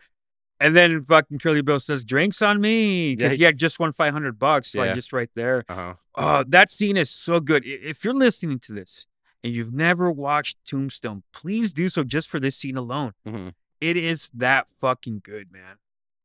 [0.60, 3.80] And then fucking Curly Bill says, "Drinks on me," Yeah, because he- he had just
[3.80, 5.64] won five hundred bucks, like just right there.
[5.70, 5.94] Uh-huh.
[6.16, 7.64] Oh, that scene is so good.
[7.66, 9.06] If you're listening to this
[9.46, 13.14] and you've never watched Tombstone, please do so just for this scene alone.
[13.28, 13.54] Mhm.
[13.80, 15.76] It is that fucking good, man.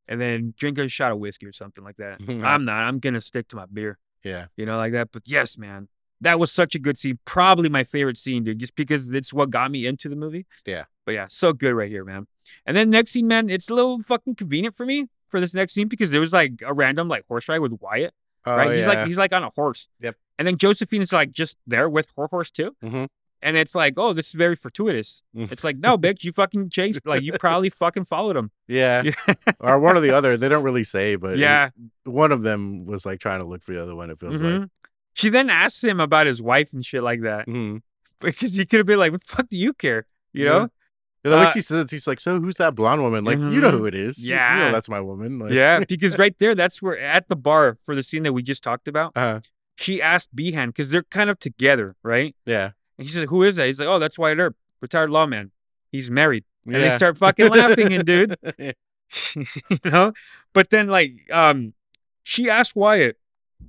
[0.09, 2.18] And then drink a shot of whiskey or something like that.
[2.29, 2.83] I'm not.
[2.85, 4.47] I'm gonna stick to my beer, Yeah.
[4.57, 5.12] you know, like that.
[5.12, 5.89] But yes, man,
[6.23, 7.18] that was such a good scene.
[7.25, 10.47] Probably my favorite scene, dude, just because it's what got me into the movie.
[10.64, 10.85] Yeah.
[11.05, 12.27] But yeah, so good right here, man.
[12.66, 15.75] And then next scene, man, it's a little fucking convenient for me for this next
[15.75, 18.14] scene because there was like a random like horse ride with Wyatt
[18.47, 18.71] Oh, right?
[18.71, 18.89] He's yeah.
[18.89, 19.89] like he's like on a horse.
[20.01, 20.16] Yep.
[20.41, 22.74] And then Josephine is like just there with her horse too.
[22.82, 23.09] Mhm.
[23.43, 25.22] And it's like, oh, this is very fortuitous.
[25.36, 25.53] Mm.
[25.53, 28.51] It's like, no, bitch, you fucking chased, like you probably fucking followed him.
[28.66, 29.03] yeah.
[29.03, 29.34] Yeah.
[29.61, 30.38] or one or the other.
[30.38, 31.68] They don't really say, but it- yeah.
[32.05, 34.09] one of them was like trying to look for the other one.
[34.09, 34.53] It feels like.
[34.55, 34.70] Mhm.
[35.12, 37.82] She then asks him about his wife and shit like that Mhm.
[38.20, 40.07] because he could have been like, what the fuck do you care?
[40.32, 40.51] You Yeah.
[40.51, 40.68] know?
[41.22, 43.61] The way Uh, she says, it, she's like, "So who's that blonde woman?" Like, you
[43.61, 43.78] know Mhm.
[43.78, 44.16] who it is.
[44.24, 44.59] You- you, Yeah.
[44.59, 45.38] know that's my woman.
[45.38, 45.80] Like, yeah.
[45.86, 48.88] Because right there, that's where at the bar for the scene that we just talked
[48.88, 49.41] about, uh,
[49.81, 52.37] she asked Behan because they're kind of together, right?
[52.47, 53.66] yeah, And she said, who is that?
[53.66, 55.51] He's like, oh, that's Wyatt Earp, retired lawman.
[55.91, 56.45] He's married.
[56.66, 58.37] And they start fucking laughing, and dude.
[59.35, 59.45] you
[59.85, 60.12] know
[60.53, 61.72] but then like um
[62.22, 63.16] she asked wyatt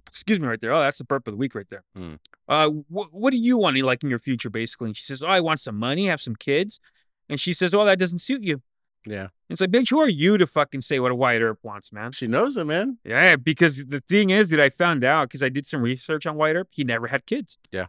[0.08, 2.14] excuse me right there oh that's the burp of the week right there Hmm.
[2.48, 5.28] uh wh- what do you want like in your future basically and she says oh
[5.28, 6.80] i want some money have some kids
[7.28, 8.62] and she says oh that doesn't suit you
[9.06, 9.22] yeah.
[9.22, 11.92] and it's like bitch who are you to fucking say what a wyatt earp wants
[11.92, 12.98] man She knows it, man.
[13.04, 16.36] yeah because the thing is that i found out because i did some research on
[16.36, 17.88] wyatt earp he never had kids Yeah.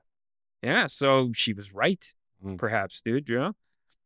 [0.62, 2.04] yeah so she was right
[2.44, 2.58] Mm.
[2.58, 3.52] perhaps dude you know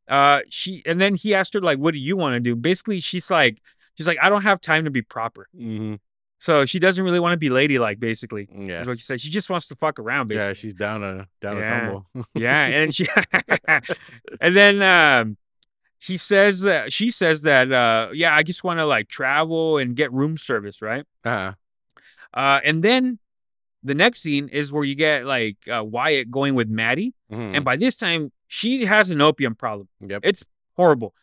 [0.08, 3.00] uh she and then he asked her like what do you want to do basically
[3.00, 3.62] she's like
[3.94, 5.94] she's like i don't have time to be proper hmm
[6.38, 8.46] so she doesn't really want to be ladylike, basically.
[8.54, 9.22] Yeah, Is what she said.
[9.22, 10.46] She just wants to fuck around, basically.
[10.48, 10.52] yeah.
[10.52, 12.06] She's down a down a tumble.
[12.34, 13.08] Yeah, and she,
[14.40, 15.38] and then um,
[15.98, 19.96] he says that she says that uh, yeah, I just want to like travel and
[19.96, 21.04] get room service, right?
[21.24, 21.52] uh
[22.34, 23.18] Uh, and then
[23.82, 27.76] the next scene is where you get like uh, Wyatt going with Maddie, and by
[27.76, 29.88] this time she has an opium problem.
[30.02, 30.10] Mm-hmm.
[30.12, 30.20] yep.
[30.24, 30.44] It's
[30.76, 31.14] horrible.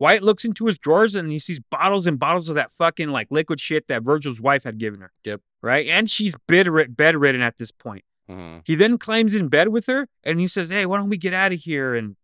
[0.00, 3.28] Wyatt looks into his drawers and he sees bottles and bottles of that fucking like
[3.30, 5.12] liquid shit that Virgil's wife had given her.
[5.24, 5.40] Yep.
[5.62, 5.86] Right?
[5.88, 8.04] And she's bedrid- bedridden at this point.
[8.28, 8.62] Mhm.
[8.64, 11.32] He then climbs in bed with her and he says, Hey, why don't we get
[11.32, 12.16] out of here and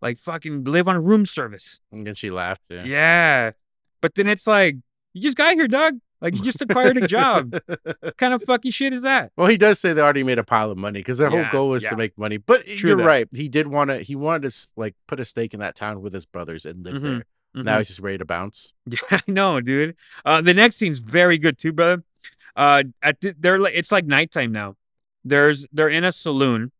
[0.00, 1.80] like fucking live on room service?
[1.92, 2.62] And then she laughed.
[2.68, 2.84] Yeah.
[2.84, 3.50] Yeah.
[4.00, 4.76] But then it's like,
[5.12, 5.98] You just got here, dog.
[6.20, 7.56] Like you just acquired a job.
[7.66, 9.30] what kind of fucking shit is that?
[9.36, 11.52] Well, he does say they already made a pile of money because their Yeah, whole
[11.52, 11.90] goal was yeah.
[11.90, 12.38] to make money.
[12.38, 13.04] But True you're that.
[13.04, 13.28] right.
[13.32, 13.98] He did want to.
[14.00, 16.94] He wanted to like put a stake in that town with his brothers and live
[16.96, 17.24] Mhm, there.
[17.56, 17.64] Mhm.
[17.64, 18.74] Now he's just ready to bounce.
[18.86, 19.94] Yeah, I know, dude.
[20.24, 22.02] Uh, the next scene's very good too, brother.
[22.56, 24.74] Uh, at the, they're like it's like nighttime now.
[25.24, 26.72] There's they're in a saloon.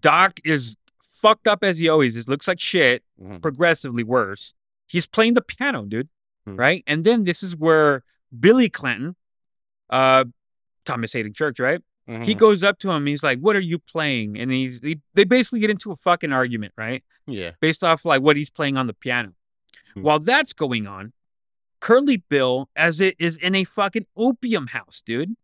[0.00, 0.76] Doc is
[1.20, 2.28] fucked up as he always is.
[2.28, 3.02] Looks like shit.
[3.20, 3.40] Mhm.
[3.42, 4.54] Progressively worse.
[4.86, 6.08] He's playing the piano, dude.
[6.46, 6.56] Hmm.
[6.56, 8.02] Right, and then this is where
[8.38, 9.14] Billy Clanton,
[9.90, 10.24] uh,
[10.86, 11.82] Thomas Haden Church, right?
[12.06, 12.38] He Mhm.
[12.38, 13.06] goes up to him.
[13.06, 16.32] He's like, "What are you playing?" And he's he, they basically get into a fucking
[16.32, 17.04] argument, right?
[17.26, 17.52] yeah.
[17.60, 19.34] based off like what he's playing on the piano.
[19.94, 20.02] Hmm.
[20.02, 21.12] While that's going on,
[21.78, 25.36] Curly Bill, as it is in a fucking opium house, dude,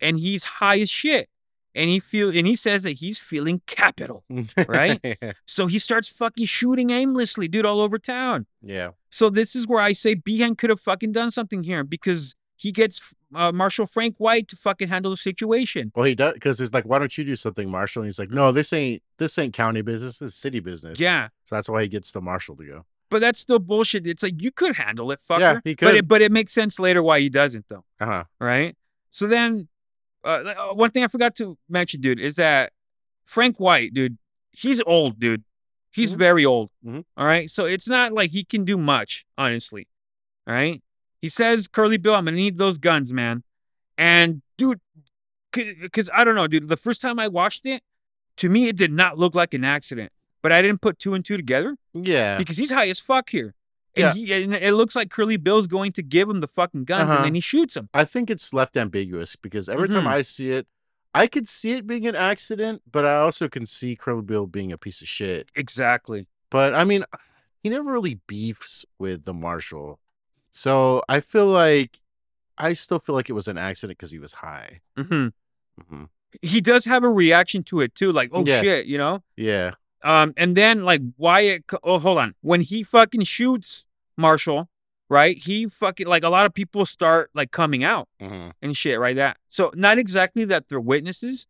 [0.00, 1.28] and he's high as shit,
[1.74, 4.24] and he feel and he says that he's feeling capital.
[4.68, 5.00] Right?
[5.46, 8.46] So he starts fucking shooting aimlessly, dude, all over town.
[8.62, 8.90] yeah.
[9.10, 12.70] So this is where I say Behan could have fucking done something here because he
[12.72, 13.00] gets
[13.34, 15.90] uh, Marshal Frank White to fucking handle the situation.
[15.96, 18.02] Well, he does because it's like, why don't you do something, Marshall?
[18.02, 20.18] And he's like, no, this ain't this ain't county business.
[20.18, 21.00] This is city business.
[21.00, 21.28] Yeah.
[21.44, 22.84] So that's why he gets the marshal to go.
[23.08, 24.06] But that's still bullshit.
[24.06, 25.40] It's like you could handle it, fucker.
[25.40, 25.94] Yeah, he But could.
[25.96, 27.84] it, but it makes sense later why he doesn't, though.
[27.98, 28.24] Uh huh.
[28.38, 28.76] right?
[29.10, 29.66] So then,
[30.24, 30.28] uh,
[30.70, 32.72] uh, one thing I forgot to mention, dude, is that
[33.24, 34.18] Frank White, dude,
[34.52, 35.44] he's old, dude.
[35.92, 36.18] He's Mhm.
[36.18, 36.70] very old.
[36.84, 37.04] Mhm.
[37.16, 37.50] all right.
[37.50, 39.88] So it's not like he can do much, honestly.
[40.46, 40.82] All right.
[41.20, 43.42] He says, Curly Bill, I'm gonna need those guns, man.
[43.98, 44.80] And dude,
[45.52, 46.68] because I don't know, dude.
[46.68, 47.82] The first time I watched it,
[48.36, 50.12] to me, it did not look like an accident.
[50.42, 52.38] But I didn't put two and two together Yeah.
[52.38, 53.54] because he's high as fuck here.
[53.96, 54.12] And, Yeah.
[54.12, 57.16] he, and it looks like Curly Bill's going to give him the fucking guns, Uh-huh.
[57.16, 57.88] and then he shoots him.
[57.92, 60.10] I think it's left ambiguous because every time Mhm.
[60.10, 60.66] I see it,
[61.12, 64.70] I could see it being an accident, but I also can see Curly Bill being
[64.70, 65.50] a piece of shit.
[65.56, 66.28] Exactly.
[66.50, 67.04] But I mean,
[67.62, 69.98] he never really beefs with the marshal.
[70.52, 72.00] So I feel like
[72.58, 74.80] I still feel like it was an accident because he was high.
[74.96, 75.28] hmm
[75.88, 76.04] hmm
[76.42, 78.60] he does have a reaction to it too, like oh Yeah.
[78.60, 79.24] shit, you know.
[79.36, 79.74] Yeah.
[80.02, 83.84] Um, and then like Wyatt, oh hold on, when he fucking shoots
[84.16, 84.68] Marshall,
[85.08, 85.36] right?
[85.36, 89.16] He fucking like a lot of people start like coming out hmm and shit, right?
[89.16, 91.46] That so not exactly that they're witnesses,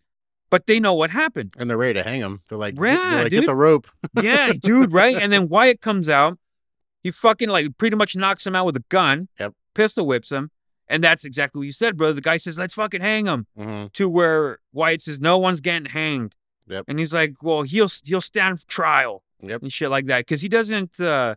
[0.50, 1.54] but they know what happened.
[1.58, 2.42] And they're ready to hang him.
[2.48, 3.40] They're like, Yeah, they're like dude.
[3.42, 3.86] get the rope.
[4.14, 5.16] yeah, dude, right?
[5.16, 6.38] And then Wyatt comes out,
[7.02, 9.54] he fucking like pretty much knocks him out with a gun, Yep.
[9.74, 10.50] pistol whips him,
[10.88, 12.14] and that's exactly what you said, brother.
[12.14, 15.86] The guy says, "Let's fucking hang him." hmm to where Wyatt says no one's getting
[15.86, 16.34] hanged.
[16.70, 16.84] Yep.
[16.88, 19.62] And he's like, well, he'll he'll stand trial Yep.
[19.62, 21.34] and shit like that because he doesn't uh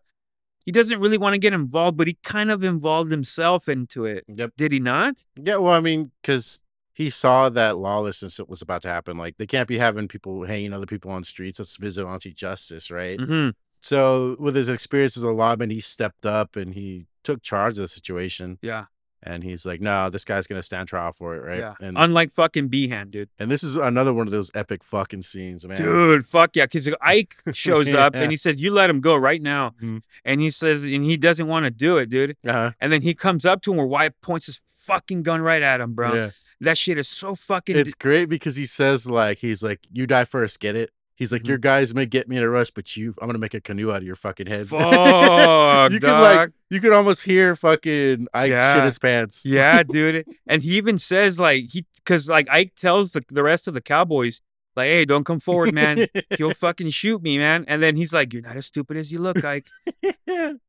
[0.66, 4.24] he doesn't really want to get involved, but he kind of involved himself into it.
[4.30, 4.52] Yep.
[4.56, 5.26] Did he not?
[5.36, 5.58] Yeah.
[5.58, 6.62] Well, I mean, because
[6.94, 9.18] he saw that lawlessness was about to happen.
[9.18, 11.58] Like they can't be having people hanging other people on streets.
[11.58, 13.20] That's vigilante justice, right?
[13.20, 13.50] Mm-hmm.
[13.82, 17.82] So with his experience as a lawman, he stepped up and he took charge of
[17.84, 18.60] the situation.
[18.62, 18.86] Yeah.
[19.26, 21.60] And he's like, no, this guy's gonna stand trial for it, right?
[21.60, 21.74] Yeah.
[21.82, 23.30] And Unlike fucking Behan, dude.
[23.40, 25.78] and this is another one of those epic fucking scenes, man.
[25.78, 26.66] Dude, fuck yeah.
[26.66, 29.74] Because Ike shows up and he says, You let him go right now.
[29.82, 30.02] Mhm.
[30.26, 32.36] And he says, and he doesn't want to do it, dude.
[32.46, 32.72] Uh-huh.
[32.80, 35.80] And then he comes up to him where Wyatt points his fucking gun right at
[35.82, 36.14] him, bro.
[36.14, 36.30] Yeah.
[36.62, 37.76] That shit is so fucking.
[37.78, 40.92] It's great because he says like he's like, You die first, get it?
[41.16, 41.48] He's like.
[41.48, 43.92] Your guys may get me in a rush, but you I'm gonna make a canoe
[43.92, 44.70] out of your fucking heads.
[44.72, 48.76] Fuck, you could like you could almost hear fucking Ike Yeah.
[48.76, 49.46] shit his pants.
[49.46, 50.26] Yeah, dude.
[50.48, 53.82] And he even says like he because like Ike tells the the rest of the
[53.82, 54.42] cowboys
[54.76, 56.08] like, "Hey, don't come forward, man.
[56.38, 59.20] He'll fucking shoot me, man." And then he's like, "You're not as stupid as you
[59.20, 59.68] look, Ike."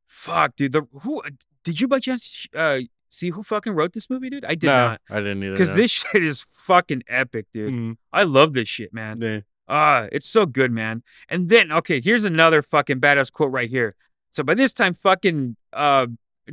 [0.07, 0.73] Fuck, dude.
[0.73, 1.23] The who
[1.65, 4.45] did you by chance uh see who fucking wrote this movie, dude?
[4.45, 5.01] I did no, not.
[5.09, 5.53] I didn't either.
[5.53, 5.77] Because no.
[5.77, 7.73] this shit is fucking epic, dude.
[7.73, 7.97] Mhm.
[8.13, 9.21] I love this shit, man.
[9.21, 9.41] Yeah.
[9.69, 11.03] Ah, it's so good, man.
[11.29, 13.95] And then, okay, here's another fucking badass quote right here.
[14.33, 16.07] So by this time, fucking uh,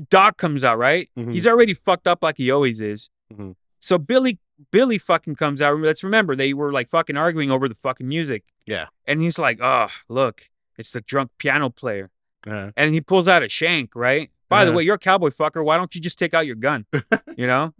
[0.10, 1.10] Doc comes out, right?
[1.18, 1.34] Mhm.
[1.34, 3.10] He's already fucked up like he always is.
[3.34, 3.56] Mhm.
[3.80, 4.40] So Billy,
[4.72, 5.78] Billy fucking comes out.
[5.80, 8.44] Let's remember they were like fucking arguing over the fucking music.
[8.66, 8.86] Yeah.
[9.06, 10.44] And he's like, oh, look,
[10.78, 12.10] it's the drunk piano player.
[12.48, 12.72] Uh-huh.
[12.78, 14.30] And he pulls out a shank, right?
[14.50, 14.78] By the Uh-huh.
[14.78, 15.64] way, you're a cowboy fucker.
[15.66, 16.86] Why don't you just take out your gun?
[17.38, 17.74] you know?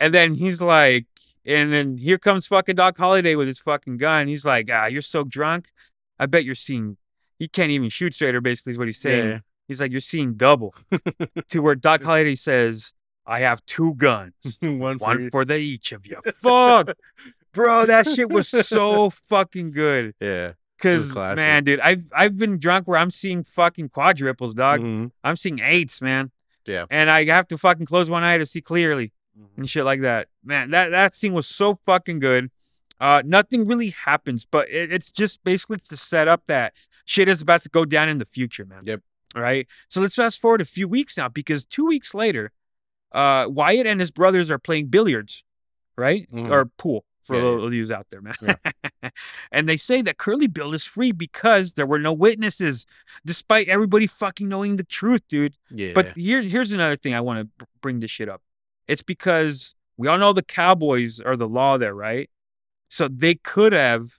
[0.00, 1.06] And then he's like,
[1.46, 4.28] and then here comes fucking Doc Holliday with his fucking gun.
[4.28, 5.68] He's like, ah, you're so drunk.
[6.18, 6.96] I bet you're seeing,
[7.38, 9.28] he can't even shoot straighter, basically, is what he's saying.
[9.28, 9.38] Yeah.
[9.68, 10.74] He's like, you're seeing double.
[11.48, 12.92] to where Doc Holliday says,
[13.26, 16.20] I have two guns, one for one for the each of you.
[16.42, 16.94] Fuck.
[17.52, 20.14] Bro, that shit was so fucking good.
[20.20, 20.52] yeah.
[20.78, 24.82] Cause man, dude, I've I've been drunk where I'm seeing fucking quadruples, dog.
[24.82, 25.10] Mhm.
[25.24, 26.30] I'm seeing eights, man.
[26.66, 26.84] Yeah.
[26.90, 29.46] And I have to fucking close one eye to see clearly Mhm.
[29.58, 30.28] and shit like that.
[30.44, 32.50] Man, that that scene was so fucking good.
[33.00, 36.72] Uh, nothing really happens, but it, it's just basically to set up that
[37.04, 38.80] shit is about to go down in the future, man.
[38.84, 39.02] Yep.
[39.34, 39.66] All right.
[39.88, 42.52] So let's fast forward a few weeks now because two weeks later,
[43.12, 45.44] uh, Wyatt and his brothers are playing billiards,
[45.98, 46.26] right?
[46.32, 46.50] Mhm.
[46.50, 47.52] Or pool for Yeah, the yeah.
[47.54, 48.34] little use out there, man.
[49.52, 52.86] and they say that Curly Bill is free because there were no witnesses,
[53.26, 55.54] despite everybody fucking knowing the truth, dude.
[55.70, 55.92] Yeah.
[55.94, 58.42] But here, here's another thing I want to bring this shit up.
[58.88, 62.30] It's because we all know the Cowboys are the law there, right?
[62.88, 64.12] So they could have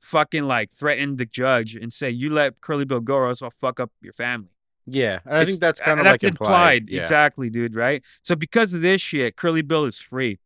[0.00, 3.50] fucking like threatened the judge and say, "You let Curly Bill go, or else I'll
[3.50, 4.48] fuck up your family."
[4.90, 6.88] yeah, I It's- think that's kind of like implied.
[6.88, 7.02] Yeah.
[7.02, 7.74] Exactly, dude.
[7.74, 8.02] Right.
[8.22, 10.38] So because of this shit, Curly Bill is free.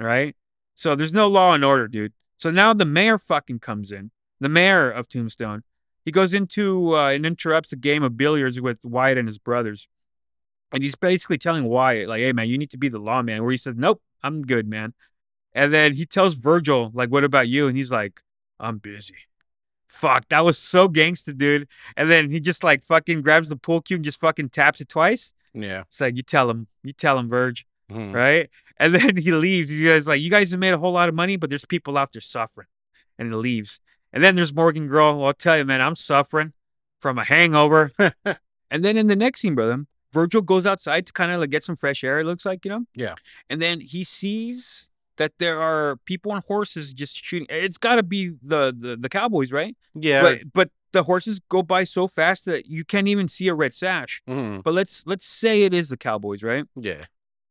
[0.00, 0.34] Right.
[0.74, 2.12] So there's no law and order, dude.
[2.36, 4.10] So now the mayor fucking comes in.
[4.40, 5.62] The mayor of Tombstone.
[6.04, 9.86] He goes into uh, and interrupts a game of billiards with Wyatt and his brothers.
[10.72, 13.42] And he's basically telling Wyatt, like, hey, man, you need to be the lawman.
[13.42, 14.92] Where he says, nope, I'm good, man.
[15.52, 17.68] And then he tells Virgil, like, what about you?
[17.68, 18.20] And he's like,
[18.58, 19.14] I'm busy.
[19.88, 21.68] Fuck, that was so gangster, dude.
[21.96, 24.88] And then he just like fucking grabs the pool cue and just fucking taps it
[24.88, 25.32] twice.
[25.52, 25.82] Yeah.
[25.88, 28.12] It's like, you tell him, you tell him, Verge, Mhm.
[28.12, 28.50] right?
[28.76, 29.70] And then he leaves.
[29.70, 31.96] You guys like, you guys have made a whole lot of money, but there's people
[31.96, 32.66] out there suffering.
[33.16, 33.78] And he leaves.
[34.12, 35.16] And then there's Morgan Girl.
[35.18, 36.52] Well, I'll tell you, man, I'm suffering
[37.00, 37.92] from a hangover.
[38.70, 39.84] and then in the next scene, brother,
[40.14, 42.70] Virgil goes outside to kind of like get some fresh air, it looks like, you
[42.70, 42.84] know?
[42.94, 43.14] Yeah.
[43.50, 47.46] And then he sees that there are people on horses just shooting.
[47.50, 49.76] It's got to be the, the the cowboys, right?
[49.94, 50.22] Yeah.
[50.22, 53.74] But but the horses go by so fast that you can't even see a red
[53.74, 54.22] sash.
[54.28, 54.62] Mhm.
[54.64, 56.64] But let's let's say it is the cowboys, right?
[56.90, 57.04] Yeah.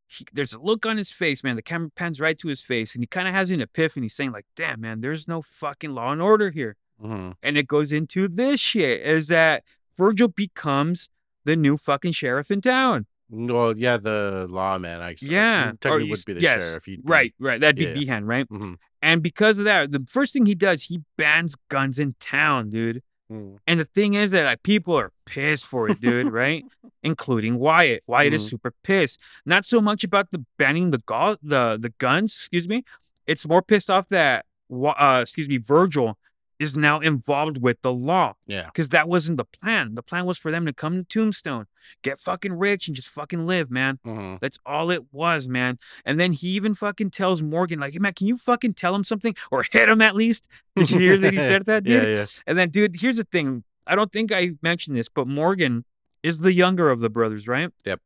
[0.07, 1.55] he, there's a look on his face, man.
[1.55, 4.31] The camera pans right to his face, and he kind of has an epiphany, saying
[4.37, 7.33] like, "Damn, man, there's no fucking law and order here." Mhm.
[7.45, 9.63] And it goes into this shit: is that
[9.97, 11.09] Virgil becomes
[11.45, 13.05] the new fucking sheriff in town.
[13.29, 15.01] Well, yeah, the lawman.
[15.01, 15.23] I guess.
[15.23, 16.85] Yeah, He technically would be the yes, sheriff.
[16.85, 17.59] He'd be- Right, right.
[17.59, 17.93] That'd be Yeah.
[17.93, 18.47] Behan, right?
[18.49, 18.75] Mhm.
[19.01, 23.01] And because of that, the first thing he does, he bans guns in town, dude.
[23.31, 23.57] Mhm.
[23.65, 26.63] And the thing is that like people are pissed for it, dude, right?
[27.01, 28.03] Including Wyatt.
[28.07, 28.49] Wyatt is Mhm.
[28.51, 29.19] super pissed.
[29.45, 32.83] Not so much about the banning the go- the the guns, excuse me.
[33.25, 36.17] It's more pissed off that uh excuse me, Virgil
[36.59, 38.65] is now involved with the law Yeah.
[38.65, 39.95] because that wasn't the plan.
[39.95, 41.65] The plan was for them to come to Tombstone,
[42.03, 43.99] get fucking rich, and just fucking live, man.
[44.05, 44.39] Mhm.
[44.39, 45.79] That's all it was, man.
[46.05, 49.03] And then he even fucking tells Morgan, like, hey, man, can you fucking tell him
[49.03, 50.47] something or hit him at least?
[50.75, 52.03] Did you hear that he said that, dude?
[52.03, 52.25] Yeah, yeah.
[52.47, 53.63] And then, dude, here's the thing.
[53.87, 55.85] I don't think I mentioned this, but Morgan
[56.21, 57.69] is the younger of the brothers, right?
[57.85, 57.99] Yep.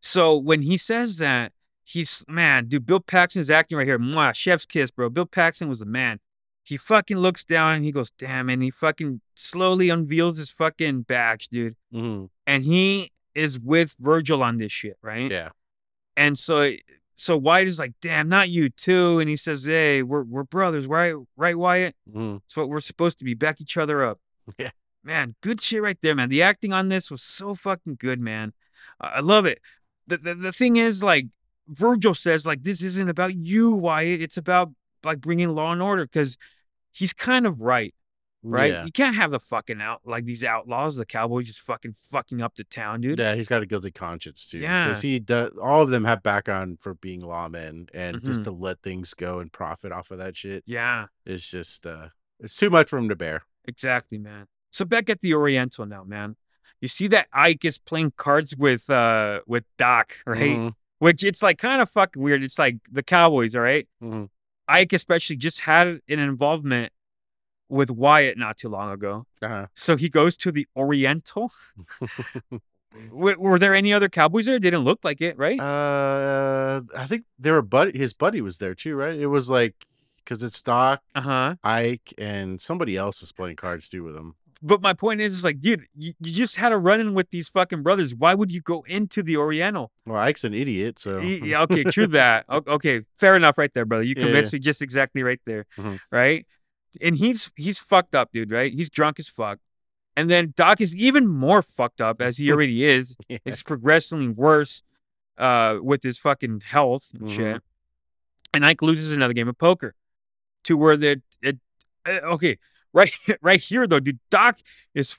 [0.00, 1.52] So when he says that,
[1.84, 2.86] he's man, dude.
[2.86, 3.98] Bill Paxton is acting right here.
[3.98, 5.10] Mwah, chef's kiss, bro.
[5.10, 6.20] Bill Paxton was the man.
[6.68, 11.02] He fucking looks down and he goes, damn, and he fucking slowly unveils his fucking
[11.02, 11.76] badge, dude.
[11.94, 12.28] Mhm.
[12.46, 15.30] And he is with Virgil on this shit, right?
[15.30, 15.48] Yeah.
[16.14, 16.72] And so
[17.16, 19.18] so Wyatt is like, damn, not you too.
[19.18, 21.14] And he says, Hey, we're we're brothers, right?
[21.38, 21.96] Right, Wyatt?
[22.14, 22.42] Mhm.
[22.44, 23.32] It's what we're supposed to be.
[23.32, 24.20] Back each other up.
[24.58, 24.70] Yeah.
[25.04, 26.28] Man, good shit right there, man.
[26.28, 28.52] The acting on this was so fucking good, man.
[29.00, 29.60] I I love it.
[30.06, 31.28] The, the the thing is, like,
[31.66, 34.20] Virgil says, like, this isn't about you, Wyatt.
[34.20, 34.70] It's about
[35.04, 36.36] like bringing law and order because
[36.98, 37.94] he's kind of right,
[38.42, 38.72] right?
[38.72, 38.84] Yeah.
[38.84, 42.56] You can't have the fucking out like these outlaws, the cowboys, just fucking fucking up
[42.56, 43.18] the town, dude.
[43.18, 44.58] Yeah, he's got a guilty conscience too.
[44.58, 44.88] Yeah.
[44.88, 45.50] because he does.
[45.62, 48.44] All of them have background for being lawmen, and just Mhm.
[48.44, 51.06] to let things go and profit off of that shit Yeah.
[51.24, 52.08] it's just uh,
[52.40, 53.42] it's too much for him to bear.
[53.66, 54.46] Exactly, man.
[54.70, 56.36] So back at the Oriental now, man.
[56.80, 60.56] You see that Ike is playing cards with uh with Doc, right?
[60.56, 60.72] Mhm.
[61.00, 62.42] Which it's like kind of fucking weird.
[62.42, 63.88] It's like the Cowboys, all right?
[64.02, 64.28] Mhm.
[64.68, 66.92] Ike especially just had an involvement
[67.68, 69.26] with Wyatt not too long ago.
[69.42, 69.66] Uh-huh.
[69.74, 71.52] So he goes to the Oriental.
[73.10, 74.58] W- were there any other Cowboys there?
[74.58, 75.60] Didn't look like it, right?
[75.60, 77.98] Uh, I think they were buddy.
[77.98, 79.18] His buddy was there too, right?
[79.18, 79.74] It was like
[80.24, 81.54] because it's Doc, Uh huh.
[81.62, 84.34] Ike, and somebody else is playing cards too with him.
[84.60, 87.30] But my point is, is like, dude, you, you just had a run in with
[87.30, 88.12] these fucking brothers.
[88.14, 89.92] Why would you go into the Oriental?
[90.04, 92.44] Well, Ike's an idiot, so Yeah, okay, true that.
[92.50, 94.02] Okay, fair enough, right there, brother.
[94.02, 96.00] You Yeah, convinced me just exactly right there, Mhm.
[96.10, 96.44] right?
[97.00, 98.50] And he's he's fucked up, dude.
[98.50, 98.72] Right?
[98.72, 99.58] He's drunk as fuck.
[100.16, 103.14] And then Doc is even more fucked up as he already is.
[103.28, 103.38] Yeah.
[103.44, 104.82] It's progressively worse
[105.36, 107.36] uh, with his fucking health and Mhm.
[107.36, 107.62] shit.
[108.52, 109.94] And Ike loses another game of poker
[110.64, 111.58] to where the it,
[112.04, 112.58] uh, okay.
[112.92, 113.12] Right,
[113.42, 114.18] right here though, dude.
[114.30, 114.58] Doc
[114.94, 115.16] is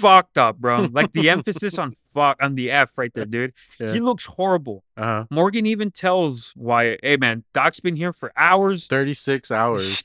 [0.00, 0.88] fucked up, bro.
[0.92, 3.52] Like the emphasis on fuck on the F right there, dude.
[3.78, 3.92] Yeah.
[3.92, 4.84] He looks horrible.
[4.96, 5.26] uh-huh.
[5.30, 10.04] Morgan even tells Wyatt, "Hey man, Doc's been here for hours, thirty six hours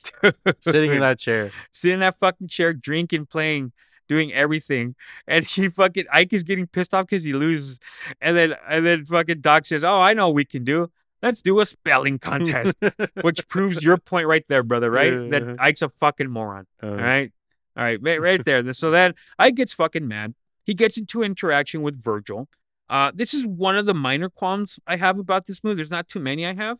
[0.59, 1.51] sitting in that chair.
[1.71, 3.71] sitting in that fucking chair, drinking, playing,
[4.07, 4.95] doing everything."
[5.27, 7.79] And he fucking Ike is getting pissed off because he loses,
[8.21, 10.91] and then and then fucking Doc says, "Oh, I know what we can do.
[11.21, 12.75] Let's do a spelling contest,"
[13.21, 14.89] which proves your point right there, brother.
[14.91, 15.13] Right?
[15.13, 15.27] Yeah.
[15.39, 16.67] That Ike's a fucking moron.
[16.81, 17.31] Uh, All right.
[17.77, 17.99] All right.
[18.01, 18.73] Right, right there.
[18.73, 20.33] So then Ike gets fucking mad.
[20.63, 22.47] He gets into interaction with Virgil.
[22.89, 25.77] Uh, this is one of the minor qualms I have about this movie.
[25.77, 26.77] There's not too many I have.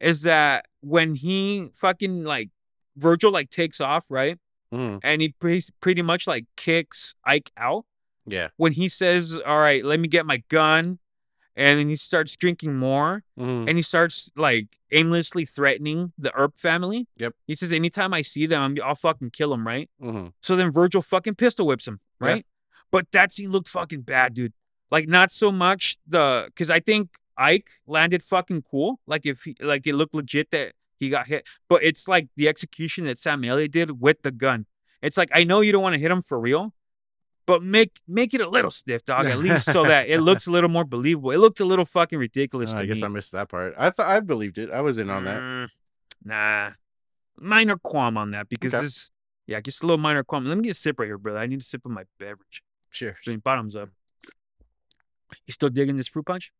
[0.00, 2.50] Is that when he fucking like
[2.96, 4.38] Virgil like takes off, right?
[4.72, 5.00] Mhm.
[5.02, 7.86] And he pre- pretty much like kicks Ike out
[8.26, 8.48] Yeah.
[8.56, 10.98] when he says, "All right, let me get my gun,"
[11.56, 13.68] and then he starts drinking more, Mhm.
[13.68, 17.08] and he starts like aimlessly threatening the Earp family.
[17.16, 17.34] Yep.
[17.46, 19.90] He says, "Anytime I see them, I'm, I'll fucking kill them." Right.
[20.00, 20.32] Mhm.
[20.42, 22.26] So then Virgil fucking pistol whips him, Yeah.
[22.28, 22.46] right?
[22.90, 24.52] But that scene looked fucking bad, dude.
[24.90, 29.00] Like not so much the because I think Ike landed fucking cool.
[29.06, 32.48] Like if he, like it looked legit that he got hit, but it's like the
[32.48, 34.66] execution that Sam Elliott did with the gun.
[35.02, 36.72] It's like I know you don't want to hit him for real,
[37.46, 40.50] but make make it a little stiff, dog, at least so that it looks a
[40.50, 41.30] little more believable.
[41.30, 42.72] It looked a little fucking ridiculous.
[42.72, 43.04] Oh, I guess me.
[43.04, 43.74] I missed that part.
[43.78, 44.70] I thought I believed it.
[44.70, 45.40] I was in on that.
[45.40, 45.68] Mm,
[46.24, 46.70] Nah,
[47.38, 48.84] minor qualm on that because Okay.
[48.84, 49.10] this,
[49.46, 50.44] yeah, just a little minor qualm.
[50.44, 51.38] Let me get a sip right here, brother.
[51.38, 52.62] I need a sip of my beverage.
[52.90, 53.16] Cheers.
[53.26, 53.90] I mean, bottoms up.
[55.46, 56.50] You still digging this fruit punch?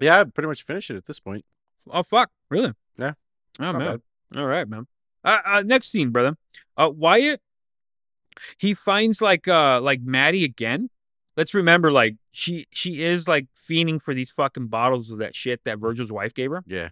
[0.00, 1.44] Yeah, I pretty much finished it at this point.
[1.88, 2.72] Oh fuck, really?
[2.98, 3.12] Yeah.
[3.60, 4.02] Oh man.
[4.36, 4.86] All right, man.
[5.24, 6.36] Uh, uh, next scene, brother.
[6.76, 7.40] Uh, Wyatt.
[8.58, 10.90] He finds like uh like Mattie again.
[11.36, 15.60] Let's remember, like she she is like fiending for these fucking bottles of that shit
[15.64, 16.62] that Virgil's wife gave her.
[16.66, 16.90] Yeah.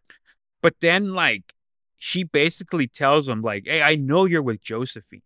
[0.63, 1.55] But then like
[1.99, 5.23] she basically tells him like, "Hey, I know you're with Josephine,"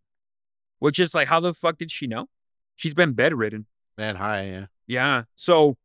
[0.78, 2.28] which is like, how the fuck did she know?
[2.76, 3.66] She's been bedridden.
[3.96, 4.44] Man, hi.
[4.46, 4.66] Yeah.
[4.86, 5.22] Yeah.
[5.34, 5.76] So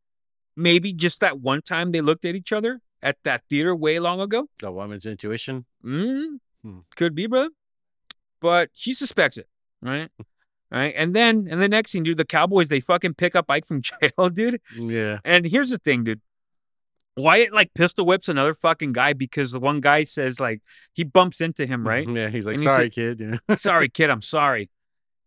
[0.56, 4.22] maybe just that one time they looked at each other at that theater way long
[4.22, 4.48] ago.
[4.60, 5.66] The woman's intuition.
[5.84, 6.80] Mm, Hmm.
[6.96, 7.50] Could be, bro.
[8.40, 9.48] But she suspects it,
[9.84, 10.10] right?
[10.72, 10.94] right.
[10.98, 13.82] And then, and the next thing, dude, the Cowboys they fucking pick up Ike from
[14.02, 14.62] jail, dude.
[14.76, 15.20] Yeah.
[15.24, 16.22] And here's the thing, dude.
[17.16, 20.62] Wyatt like pistol whips another fucking guy because the one guy says like
[20.94, 22.08] he bumps into him, right?
[22.10, 22.30] Yeah.
[22.30, 23.40] He's like, And he sorry, said- kid.
[23.50, 23.56] Yeah.
[23.58, 24.70] sorry, kid, I'm sorry.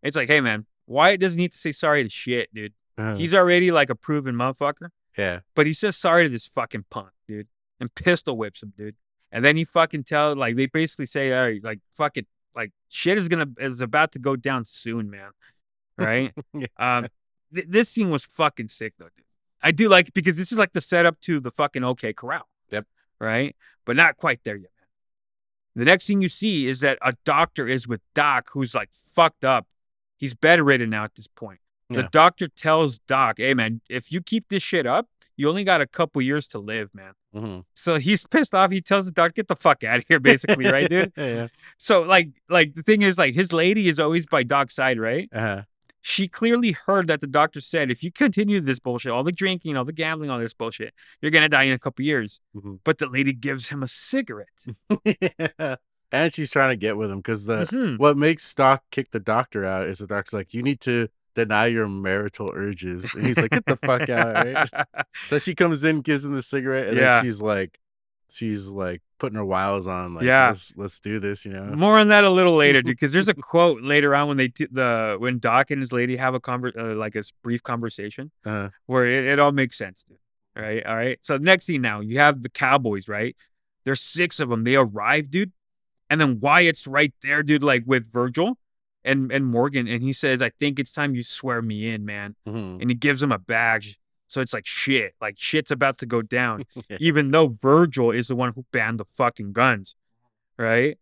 [0.02, 2.72] It's like, hey man, Wyatt doesn't need to say sorry to shit, dude.
[2.98, 4.88] Uh, He's already like a proven motherfucker.
[5.18, 5.40] yeah.
[5.54, 7.46] But he says sorry to this fucking punk, dude,
[7.78, 8.96] and pistol whips him, dude.
[9.30, 12.26] And then he fucking tell like they basically say, all right, like fuck it,
[12.88, 15.30] shit is gonna is about to go down soon, man.
[15.98, 16.34] Right?
[16.52, 16.66] Yeah.
[16.78, 17.06] Um,
[17.54, 19.24] th- this scene was fucking sick though, dude.
[19.62, 22.46] I do like because this is like the setup to the fucking OK Corral.
[22.70, 22.84] Yep.
[23.18, 23.56] Right,
[23.86, 24.88] but not quite there yet, man.
[25.74, 29.42] The next thing you see is that a doctor is with Doc, who's like fucked
[29.42, 29.66] up.
[30.18, 31.60] He's bedridden now at this point.
[31.88, 35.80] The doctor tells Doc, "Hey man, if you keep this shit up, you only got
[35.80, 37.64] a couple years to live, man." Mhm.
[37.74, 38.70] So he's pissed off.
[38.70, 41.12] He tells the doctor, "Get the fuck out of here," basically, right, dude?
[41.16, 41.48] yeah.
[41.78, 45.28] So like, like the thing is, like, his lady is always by Doc's side, right?
[45.32, 45.62] Uh-huh.
[46.00, 49.76] She clearly heard that the doctor said, "If you continue this bullshit, all the drinking,
[49.76, 52.78] all the gambling, all this bullshit, you're gonna die in a couple years." Mhm.
[52.84, 54.48] But the lady gives him a cigarette.
[55.04, 55.76] yeah.
[56.12, 57.98] And she's trying to get with him because the Mhm.
[57.98, 61.66] what makes Doc kick the doctor out is the doctor's like, you need to deny
[61.66, 63.14] your marital urges.
[63.14, 64.86] And he's like, get the fuck out, right?
[65.26, 67.16] So she comes in, gives him the cigarette, and Yeah.
[67.16, 67.78] then she's like,
[68.28, 70.48] she's like putting her wiles on, like, Yeah.
[70.48, 71.64] let's let's do this, you know?
[71.66, 74.48] More on that a little later, dude, because there's a quote later on when they
[74.48, 78.32] t- the when Doc and his lady have a conver- uh, like a brief conversation
[78.44, 80.18] Uh, where it, it all makes sense, dude.
[80.56, 81.18] All right, all right.
[81.22, 83.36] So next scene now, you have the Cowboys, right?
[83.84, 84.64] There's six of them.
[84.64, 85.52] They arrive, dude,
[86.10, 88.58] and then Wyatt's right there, dude, like with Virgil
[89.06, 92.36] and and Morgan, and he says, "I think it's time you swear me in, man."
[92.46, 92.80] mhm.
[92.80, 93.98] And he gives him a badge.
[94.28, 96.64] So it's like shit, like shit's about to go down,
[96.98, 99.94] even though Virgil is the one who banned the fucking guns,
[100.58, 100.98] right?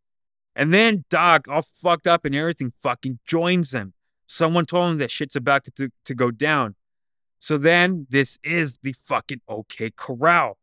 [0.54, 3.94] And then Doc, all fucked up and everything, fucking joins them.
[4.26, 6.76] Someone told him that shit's about to, to go down.
[7.40, 10.58] So then this is the fucking OK Corral.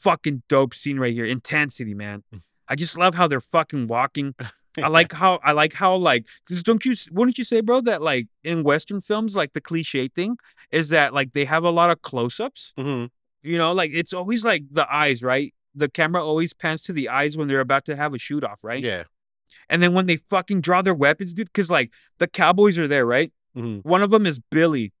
[0.00, 1.24] Fucking dope scene right here.
[1.24, 2.24] Intensity, man.
[2.68, 4.34] I just love how they're fucking walking.
[4.82, 8.02] I like how I like how like because don't you wouldn't you say, bro, that
[8.02, 10.36] like in Western films, like the cliche thing
[10.70, 12.72] is that like they have a lot of close-ups.
[12.76, 13.10] Mhm.
[13.42, 15.54] You know, like it's always like the eyes, right?
[15.74, 18.58] The camera always pans to the eyes when they're about to have a shoot off,
[18.62, 18.82] right?
[18.82, 19.04] Yeah.
[19.68, 23.06] And then when they fucking draw their weapons, dude, because like the cowboys are there,
[23.06, 23.32] right?
[23.56, 23.84] Mhm.
[23.84, 24.92] One of them is Billy,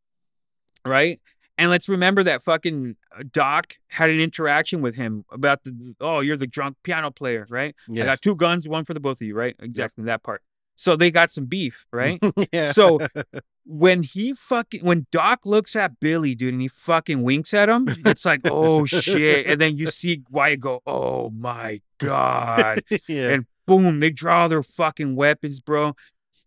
[0.84, 1.20] right?
[1.56, 6.20] And let's remember that fucking uh, Doc had an interaction with him about the oh,
[6.20, 7.74] you're the drunk piano player, right?
[7.90, 9.54] I got two guns, one for the both of you, right?
[9.60, 10.42] Exactly that part.
[10.76, 12.20] So they got some beef, right?
[12.52, 12.72] yeah.
[12.72, 13.00] So
[13.64, 17.86] when he fucking when Doc looks at Billy, dude, and he fucking winks at him,
[18.04, 19.46] it's like, oh shit.
[19.46, 22.82] And then you see Wyatt go, oh my god.
[23.08, 23.30] yeah.
[23.30, 25.94] And boom, they draw their fucking weapons, bro.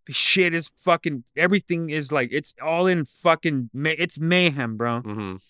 [0.08, 5.02] Shit is fucking everything is like it's all in fucking ma- it's mayhem, bro.
[5.02, 5.40] Mhm.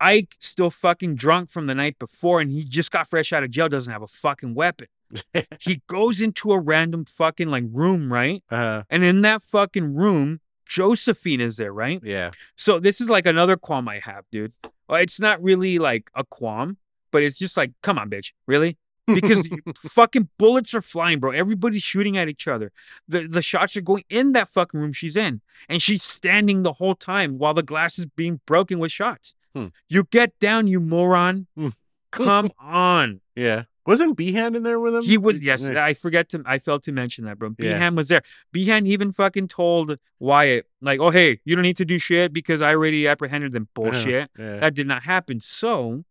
[0.00, 3.50] Ike still fucking drunk from the night before, and he just got fresh out of
[3.50, 4.88] jail, doesn't have a fucking weapon.
[5.60, 8.42] he goes into a random fucking like room, right?
[8.50, 8.82] Uh-huh.
[8.90, 12.00] And in that fucking room, Josephine is there, right?
[12.02, 12.30] yeah.
[12.56, 14.52] So this is like another qualm I have, dude.
[14.90, 16.78] uh, it's not really like a qualm,
[17.10, 18.78] but it's just like, come on, bitch, really?
[19.06, 21.30] Because fucking bullets are flying, bro.
[21.32, 22.72] Everybody's shooting at each other.
[23.08, 26.74] The the shots are going in that fucking room she's in, and she's standing the
[26.74, 29.34] whole time while the glass is being broken with shots.
[29.54, 29.66] Hmm.
[29.88, 31.46] You get down, you moron.
[31.56, 31.68] Hmm.
[32.10, 33.20] Come on.
[33.34, 33.64] Yeah.
[33.84, 35.02] Wasn't Behan in there with him?
[35.02, 35.62] He was yes.
[35.62, 35.84] Yeah.
[35.84, 36.42] I forget to.
[36.46, 37.48] I failed to mention that, bro.
[37.58, 37.72] Yeah.
[37.72, 38.22] Behan was there.
[38.52, 42.62] Behan even fucking told Wyatt, like, "Oh hey, you don't need to do shit because
[42.62, 44.30] I already apprehended them." Bullshit.
[44.38, 44.58] Yeah.
[44.58, 45.40] That did not happen.
[45.40, 46.04] So,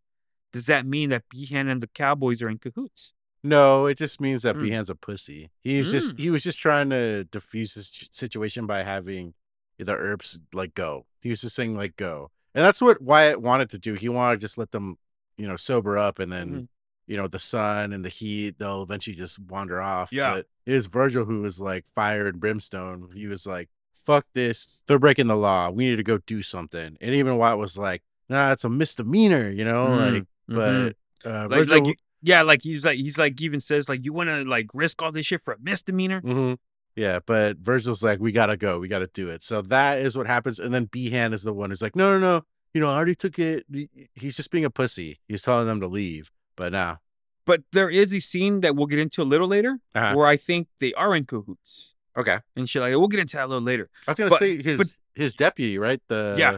[0.52, 3.14] does that mean that Behan and the Cowboys are in cahoots?
[3.44, 4.62] No, it just means that Mm.
[4.64, 5.50] Behan's a pussy.
[5.64, 6.20] He was just Mm.
[6.20, 9.34] he was just trying to defuse his ch- situation by having
[9.80, 11.06] the herbs like go.
[11.22, 13.96] He was just saying like go, and that's what Wyatt wanted to do.
[13.96, 14.98] He wanted to just let them,
[15.38, 16.68] you know, sober up, and then Mhm.
[17.08, 20.12] you know the sun and the heat they'll eventually just wander off.
[20.14, 20.36] Yeah.
[20.36, 23.10] but it was Virgil who was like fire and brimstone.
[23.16, 23.70] He was like,
[24.06, 24.84] "Fuck this!
[24.86, 25.72] They're breaking the law.
[25.72, 29.50] We need to go do something." And even Wyatt was like, "Nah, it's a misdemeanor,"
[29.50, 30.26] you know, Mm, like.
[30.52, 30.94] Mhm.
[31.24, 34.14] But uh, Like, Virgil, like yeah, like he's like he's like even says like you
[34.14, 36.22] want to like risk all this shit for a misdemeanor.
[36.22, 36.54] hmm
[36.96, 39.44] Yeah, but Virgil's like, we gotta go, we gotta do it.
[39.44, 42.20] So that is what happens, and then Behan is the one who's like, no, no,
[42.20, 42.42] no,
[42.74, 43.66] you know, I already took it.
[44.14, 45.20] He's just being a pussy.
[45.28, 47.00] He's telling them to leave, but now,
[47.46, 50.38] But there is a scene that we'll get into a little later uh where I
[50.38, 52.40] think they are in cahoots okay.
[52.56, 53.00] and shit like that.
[53.00, 53.90] We'll get into that a little later.
[54.08, 56.02] I was gonna But- say his but- his deputy, right?
[56.08, 56.58] The Yeah.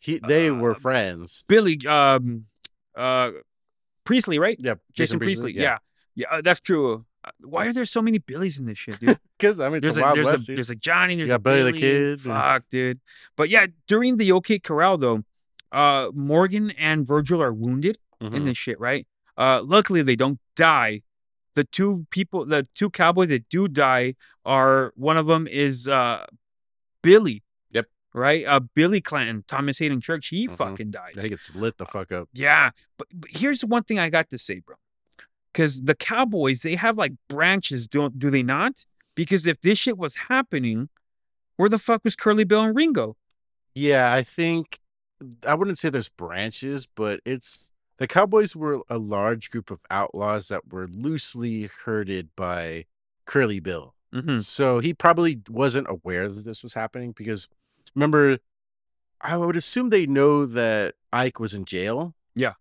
[0.00, 1.44] he they were Uh, friends.
[1.48, 2.46] Billy, um,
[2.98, 3.30] uh,
[4.04, 4.56] Priestley, right?
[4.60, 5.52] Yeah, Jason, Priestley.
[5.54, 5.78] Yeah,
[6.14, 7.04] yeah, uh, that's true.
[7.24, 9.18] Uh, Why are there so many Billies in this shit, dude?
[9.38, 10.56] because I mean, it's there's a there's, West, a dude.
[10.58, 11.80] there's a Johnny, there's a Billy the Billy.
[11.80, 13.00] Kid, and- Fuck, dude.
[13.36, 15.24] But yeah, during the OK Corral though,
[15.72, 18.44] uh, Morgan and Virgil are wounded in Mhm.
[18.46, 19.06] this shit, right?
[19.36, 21.02] Uh, luckily they don't die.
[21.54, 26.24] The two people, the two cowboys that do die are one of them is uh
[27.02, 27.42] Billy.
[28.14, 28.44] Right.
[28.46, 30.28] Uh, Billy Clanton, Thomas Haden Church.
[30.28, 30.56] He Mhm.
[30.56, 31.14] fucking dies.
[31.20, 32.28] He gets lit the fuck up.
[32.32, 34.76] Yeah, but, but here's one thing I got to say, bro.
[35.52, 38.84] Because the Cowboys, they have like branches, don't do they not?
[39.14, 40.88] Because if this shit was happening,
[41.56, 43.16] where the fuck was Curly Bill and Ringo?
[43.74, 44.80] Yeah, I think
[45.46, 50.48] I wouldn't say there's branches, but it's the Cowboys were a large group of outlaws
[50.48, 52.86] that were loosely herded by
[53.26, 53.94] Curly Bill.
[54.14, 54.36] Mm-hmm.
[54.38, 57.48] So he probably wasn't aware that this was happening because
[57.94, 58.38] remember,
[59.20, 62.14] I would assume they know that Ike was in jail.
[62.34, 62.54] Yeah.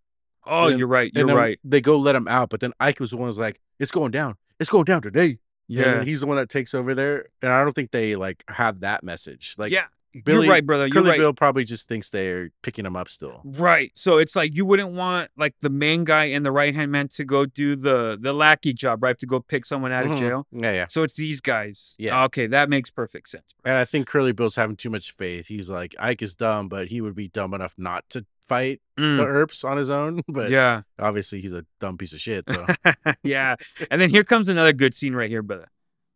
[0.46, 1.12] Oh, And- you're right.
[1.14, 1.60] You're right.
[1.64, 4.12] They go let him out, but then Ike was the one who's like, "It's going
[4.12, 4.38] down.
[4.60, 5.84] It's going down today." Yeah.
[5.96, 8.80] then he's the one that takes over there, and I don't think they like have
[8.80, 9.56] that message.
[9.58, 9.88] Like, yeah.
[10.26, 10.86] Billy- you're right, brother.
[10.86, 11.20] You're Curly right.
[11.20, 13.42] Bill probably just thinks they're picking him up still.
[13.44, 13.92] Right.
[13.96, 17.08] So it's like you wouldn't want like the main guy and the right hand man
[17.10, 19.18] to go do the the lackey job, right?
[19.20, 20.20] To go pick someone out of Mhm.
[20.20, 20.48] jail.
[20.52, 20.86] Yeah, yeah.
[20.90, 21.96] So it's these guys.
[21.98, 22.24] Yeah.
[22.26, 23.44] Okay, that makes perfect sense.
[23.64, 23.72] bro.
[23.74, 25.48] And I think Curly Bill's having too much faith.
[25.48, 29.02] He's like, Ike is dumb, but he would be dumb enough not to fight the
[29.04, 30.22] Mm, Earps on his own.
[30.30, 30.84] But yeah.
[30.98, 32.46] obviously, he's a dumb piece of shit.
[32.50, 32.66] So
[33.24, 33.56] yeah.
[33.92, 35.68] And then here comes another good scene right here, brother.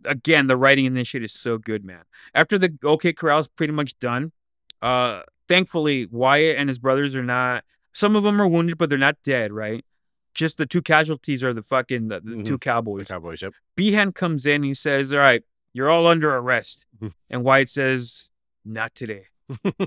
[0.06, 2.04] Again, the writing in this shit is so good, man.
[2.34, 4.32] After the OK Corral is pretty much done,
[4.82, 7.64] uh, thankfully Wyatt and his brothers are not.
[7.94, 9.84] Some of them are wounded, but they're not dead, right?
[10.34, 13.08] Just the two casualties are the fucking the, the two the cowboys.
[13.08, 13.42] Cowboys.
[13.42, 13.54] Yep.
[13.76, 14.64] Behan comes in.
[14.64, 15.44] He says, "All right,
[15.74, 17.14] you're all under arrest." Mhm.
[17.30, 18.30] and Wyatt says,
[18.64, 19.26] "Not today.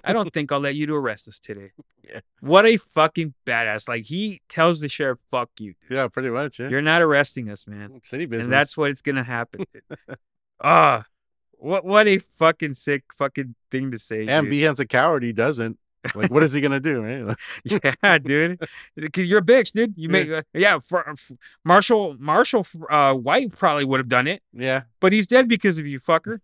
[0.04, 1.70] I don't think I'll let you to arrest us today."
[2.06, 2.20] Yeah.
[2.40, 3.88] What a fucking badass!
[3.88, 5.96] Like he tells the sheriff, "Fuck you, dude.
[5.96, 6.60] Yeah, pretty much.
[6.60, 6.68] Yeah.
[6.68, 8.44] You're not arresting us, man." City business.
[8.44, 9.64] And that's what's gonna happen.
[10.62, 11.04] Ah,
[11.52, 14.26] what what a fucking sick fucking thing to say.
[14.26, 14.50] And dude.
[14.50, 15.22] Behan's a coward.
[15.22, 15.78] He doesn't.
[16.14, 17.02] Like, what is he gonna do?
[17.02, 17.22] Right?
[17.22, 18.60] Like, yeah, dude.
[18.94, 19.94] Because you're a bitch, dude.
[19.96, 20.12] You Yeah.
[20.12, 20.78] make uh, yeah.
[20.80, 24.82] For, for Marshall Marshall uh, White probably would have done it, yeah.
[25.00, 26.40] but he's dead because of you, fucker.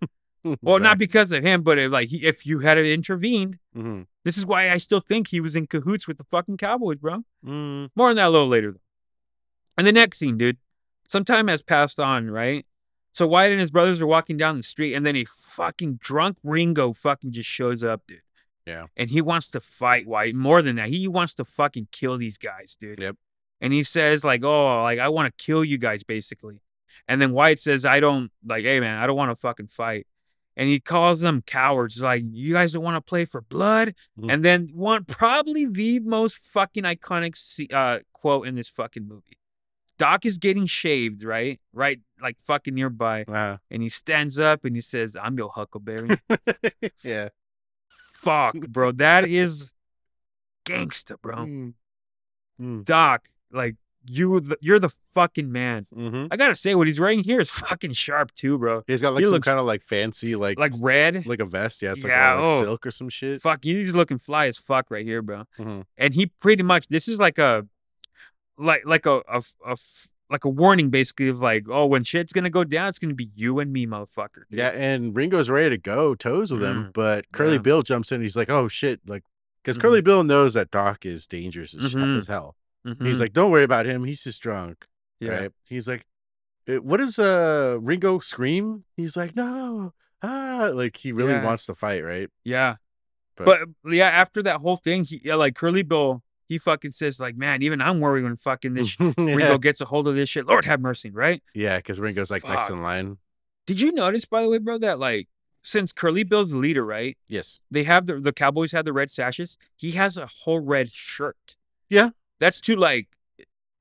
[0.62, 4.07] Well, not because of him, but if, like he, if you had intervened, Mhm.
[4.24, 7.24] this is why I still think he was in cahoots with the fucking Cowboys, bro.
[7.45, 8.72] Mm, More on that a little later.
[8.72, 8.80] Though.
[9.76, 10.57] And the next scene, dude.
[11.09, 12.64] Some time has passed on, right?
[13.12, 16.38] So Wyatt and his brothers are walking down the street, and then a fucking drunk
[16.45, 18.20] Ringo fucking just shows up, dude.
[18.66, 18.86] Yeah.
[18.97, 20.36] And he wants to fight Wyatt.
[20.36, 23.01] More than that, he wants to fucking kill these guys, dude.
[23.01, 23.16] Yep.
[23.60, 26.62] And he says, like, oh, like I want to kill you guys, basically.
[27.09, 30.06] And then Wyatt says, I don't like, hey man, I don't want to fucking fight.
[30.61, 33.95] And he calls them cowards, like, you guys don't want to play for blood.
[34.19, 34.31] Mhm.
[34.31, 37.35] And then one probably the most fucking iconic
[37.73, 39.39] uh, quote in this fucking movie.
[39.97, 41.59] Doc is getting shaved, right?
[41.73, 43.23] Right, like fucking nearby.
[43.23, 46.20] uh, And he stands up and he says, I'm your Huckleberry.
[47.03, 47.31] yeah.
[48.12, 48.93] Fuck, bro.
[48.93, 49.73] That is
[50.65, 51.37] gangster, bro.
[51.37, 51.74] Mm.
[52.61, 52.85] Mm.
[52.85, 55.86] Doc, like, you the, you're the fucking man.
[55.94, 56.27] Mm-hmm.
[56.31, 58.82] I gotta say, what he's wearing here is fucking sharp too, bro.
[58.86, 61.27] He's got like He some kind of like fancy like Like red.
[61.27, 61.82] like a vest.
[61.82, 62.62] Yeah, it's like, Yeah, like oh.
[62.62, 63.43] silk or some shit.
[63.43, 65.44] fuck, he's looking fly as fuck right here, bro.
[65.59, 65.85] Mhm.
[65.98, 67.66] And he pretty much this is like a
[68.59, 69.77] like like a, a, a
[70.31, 73.31] like a warning basically of like, oh, when shit's gonna go down, it's gonna be
[73.35, 74.44] you and me, motherfucker.
[74.51, 74.59] dude.
[74.59, 76.93] Yeah, and Ringo's ready to go toes with him, Mhm.
[76.93, 77.59] but Curly Yeah.
[77.59, 78.16] Bill jumps in.
[78.16, 79.24] And he's like, "Oh shit!" Like,
[79.62, 79.81] because Mhm.
[79.82, 82.18] Curly Bill knows that Doc is dangerous as, Mhm.
[82.18, 82.55] as hell.
[82.86, 83.05] Mhm.
[83.05, 84.05] He's like, "Don't worry about him.
[84.05, 84.86] He's just drunk."
[85.20, 85.31] yeah.
[85.31, 85.52] Right?
[85.65, 86.07] He's like,
[86.69, 89.93] "Uh, "What does uh Ringo scream?" He's like, "No."
[90.23, 91.44] Ah, like he really Yeah.
[91.44, 92.28] wants to fight, right?
[92.44, 92.77] Yeah.
[93.36, 97.19] But- But, yeah, after that whole thing, he yeah, like Curly Bill, he fucking says
[97.20, 100.28] like, man, even I'm worried when fucking this sh- Ringo gets a hold of this
[100.28, 100.47] shit.
[100.47, 101.43] Lord have mercy, right?
[101.55, 103.16] yeah, because Ringo's like next in line.
[103.66, 105.28] Did you notice, by the way, bro, that like
[105.62, 107.16] since Curly Bill's the leader, right?
[107.28, 107.61] Yes.
[107.70, 109.57] They have the the Cowboys have the red sashes.
[109.77, 111.57] He has a whole red shirt.
[111.89, 112.11] Yeah.
[112.41, 113.09] That's to like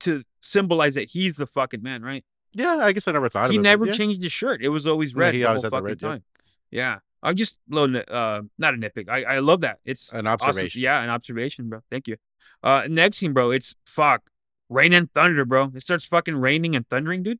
[0.01, 2.23] to symbolize that he's the fucking man, right?
[2.53, 3.63] Yeah, I guess I never thought he of it.
[3.63, 3.93] but never yeah.
[3.93, 4.61] changed his shirt.
[4.61, 6.23] It was always Yeah, red he the always whole the fucking red, time.
[6.71, 6.99] Yeah.
[7.21, 9.09] I'm just a little uh not a nitpick.
[9.09, 9.79] I, I love that.
[9.85, 10.49] It's An awesome.
[10.49, 10.81] observation.
[10.81, 11.81] Yeah, an observation, bro.
[11.91, 12.17] Thank you.
[12.63, 14.29] Uh next scene, bro, it's fuck.
[14.69, 15.71] Rain and thunder, bro.
[15.75, 17.39] It starts fucking raining and thundering, dude.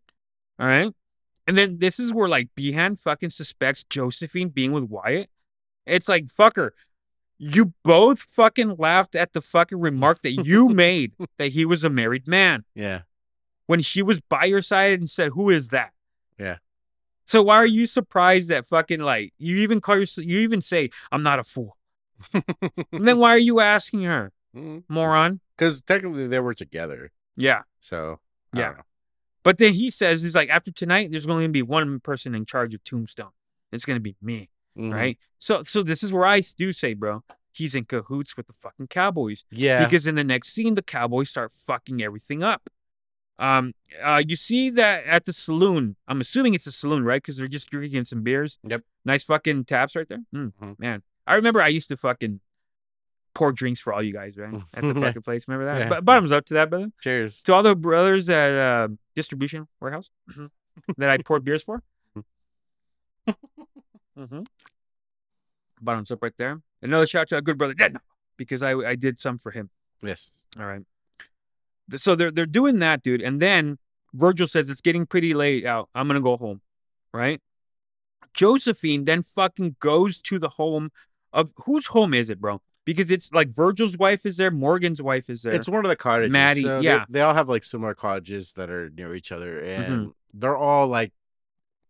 [0.59, 0.91] All right.
[1.47, 5.29] And then this is where like Behan fucking suspects Josephine being with Wyatt.
[5.85, 6.71] It's like, fucker,
[7.39, 11.89] you both fucking laughed at the fucking remark that you made that he was a
[11.89, 13.01] married man Yeah.
[13.65, 15.93] when she was by your side and said, "Who is that?"
[16.37, 16.57] Yeah.
[17.25, 20.89] So why are you surprised that fucking like you even call yourself you even say
[21.11, 21.77] I'm not a fool?
[22.33, 24.79] and then why are you asking her, mm-hmm.
[24.93, 25.39] moron?
[25.57, 27.11] Because technically they were together.
[27.37, 27.61] Yeah.
[27.79, 28.19] So
[28.53, 28.65] I Yeah.
[28.65, 28.83] don't know.
[29.43, 32.45] But then he says he's like after tonight there's only gonna be one person in
[32.45, 33.31] charge of Tombstone.
[33.71, 34.93] It's gonna be me, Mhm.
[34.93, 35.17] right?
[35.39, 38.87] So so this is where I do say, bro, he's in cahoots with the fucking
[38.87, 39.43] Cowboys.
[39.51, 39.83] Yeah.
[39.85, 42.69] because in the next scene the cowboys start fucking everything up
[43.39, 43.73] um
[44.03, 47.47] uh you see that at the saloon i'm assuming it's a saloon right because they're
[47.47, 48.83] just drinking some beers Yep.
[49.05, 50.77] nice fucking taps right there Mm, Mhm.
[50.79, 52.41] man i remember i used to fucking
[53.33, 55.89] pour drinks for all you guys right at the fucking place remember that Yeah.
[55.89, 57.41] but bottoms up to that brother Cheers.
[57.43, 60.09] to all the brothers at uh distribution warehouse
[60.97, 61.81] that i poured beers for
[64.27, 64.41] hmm
[65.81, 67.95] bottoms up right there another shout out to our good brother Dead
[68.37, 69.69] because i i did some for him
[70.01, 70.31] Yes.
[70.57, 70.81] all right.
[71.97, 73.21] So they're they're doing that, dude.
[73.21, 73.77] And then
[74.13, 75.89] Virgil says it's getting pretty late out.
[75.93, 76.61] I'm gonna go home.
[77.13, 77.41] Right?
[78.33, 80.91] Josephine then fucking goes to the home
[81.33, 82.61] of whose home is it, bro?
[82.85, 85.53] Because it's like Virgil's wife is there, Morgan's wife is there.
[85.53, 86.31] It's one of the cottages.
[86.31, 87.05] Mattie, so yeah.
[87.09, 89.91] They, all have like similar cottages that are near each other, Mm-hmm.
[89.93, 91.11] and they're all like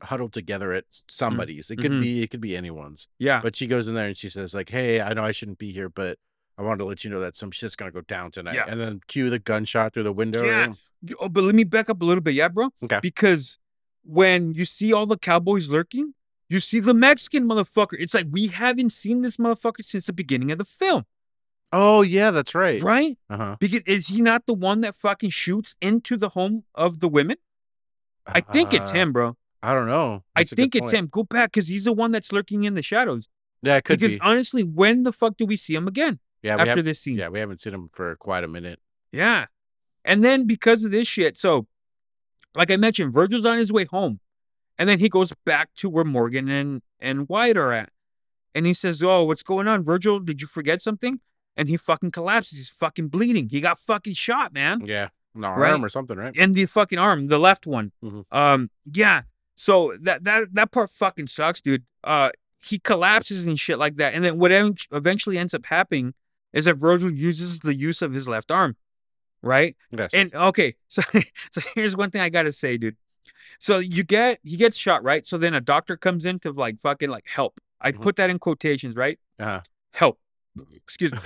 [0.02, 1.70] huddled together at somebody's.
[1.70, 2.02] It could Mhm.
[2.02, 3.08] be it could be anyone's.
[3.18, 3.42] yeah.
[3.42, 5.72] But she goes in there and she says like, "Hey, I know I shouldn't be
[5.72, 6.18] here, but
[6.58, 8.66] I wanted to let you know that some shit's gonna go down tonight." Yeah.
[8.68, 10.44] And then cue the gunshot through the window.
[10.46, 10.74] Yeah.
[11.20, 12.70] Oh, but let me back up a little bit, yeah, bro?
[12.84, 13.00] Okay.
[13.02, 13.58] Because
[14.04, 16.14] when you see all the cowboys lurking,
[16.50, 17.96] you see the Mexican motherfucker.
[18.00, 21.06] It's like we haven't seen this motherfucker since the beginning of the film,
[21.72, 22.82] Oh yeah, that's right.
[22.82, 23.18] right?
[23.30, 23.56] Uh huh.
[23.60, 27.38] Because is he not the one that fucking shoots into the home of the women?
[28.26, 29.38] I think it's Uh, him, bro.
[29.62, 30.24] I don't know.
[30.36, 30.94] I That's good think it's point.
[30.96, 31.08] him.
[31.12, 33.28] Go back because he's the one that's lurking in the shadows.
[33.62, 34.22] Yeah, it could because be.
[34.22, 37.18] honestly, when the fuck do we see him again Yeah, after have, this scene?
[37.18, 38.80] yeah, we haven't seen him for quite a minute.
[39.12, 39.48] Yeah.
[40.06, 41.68] And then because of this shit, so
[42.56, 44.20] like I mentioned, Virgil's on his way home.
[44.78, 47.90] And then he goes back to where Morgan and, and Wyatt are at.
[48.56, 49.84] And he says, Oh, what's going on?
[49.84, 51.20] Virgil, did you forget something?
[51.58, 52.58] And he fucking collapses.
[52.58, 53.50] He's fucking bleeding.
[53.50, 54.86] He got fucking shot, man.
[54.86, 55.82] Yeah, an arm Right.
[55.82, 56.34] or something, right?
[56.34, 57.92] In the fucking arm, the left one.
[58.02, 58.24] Mhm.
[58.32, 59.24] Um, yeah.
[59.62, 61.84] So that that that part fucking sucks, dude.
[62.02, 62.30] Uh
[62.64, 64.14] he collapses and shit like that.
[64.14, 66.14] And then what eventually ends up happening
[66.54, 68.78] is that Virgil uses the use of his left arm.
[69.42, 69.76] Right?
[69.92, 70.14] Yes.
[70.14, 71.02] And okay, so
[71.52, 72.96] so here's one thing I gotta say, dude.
[73.60, 75.28] So you get he gets shot, right?
[75.28, 77.60] So then a doctor comes in to like fucking like help.
[77.82, 78.02] I Mhm.
[78.02, 79.20] put that in quotations, right?
[79.40, 79.60] uh-huh.
[79.92, 80.20] Help.
[80.74, 81.20] Excuse me.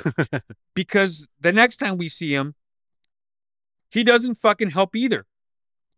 [0.73, 2.55] because the next time we see him,
[3.91, 5.27] he doesn't fucking help either.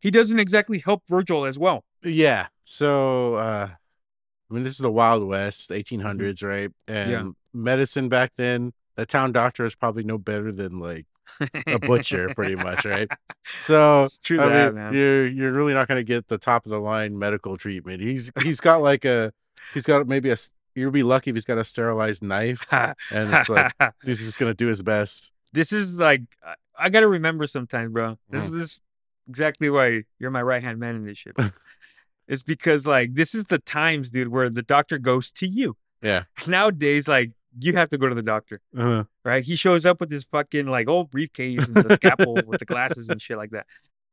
[0.06, 1.84] He doesn't exactly help Virgil as well.
[2.03, 2.45] Yeah.
[2.64, 6.69] So, uh, I mean, this is the Wild West, 1800s, right?
[6.88, 7.23] And Yeah.
[7.53, 11.07] medicine back then, the town doctor is probably no better than like
[11.65, 13.10] a butcher, pretty much, right?
[13.57, 16.72] So, True I that, mean, you're you're really not going to get the top of
[16.72, 18.02] the line medical treatment.
[18.02, 19.34] He's he's got like a
[19.73, 20.38] he's got maybe a
[20.76, 23.73] you'll be lucky if he's got a sterilized knife, and it's like
[24.03, 25.32] he's just going to do his best.
[25.52, 28.18] this is like I- I gotta remember sometimes, bro.
[28.30, 28.80] This is this
[29.27, 31.35] exactly why you're my right hand man in this shit.
[32.27, 35.77] it's because like this is the times, dude, where the doctor goes to you.
[36.02, 36.23] Yeah.
[36.47, 39.43] Nowadays, like you have to go to the doctor, Uh, right?
[39.43, 43.07] He shows up with his fucking like old briefcase and the scalpel with the glasses
[43.10, 43.65] and shit like that.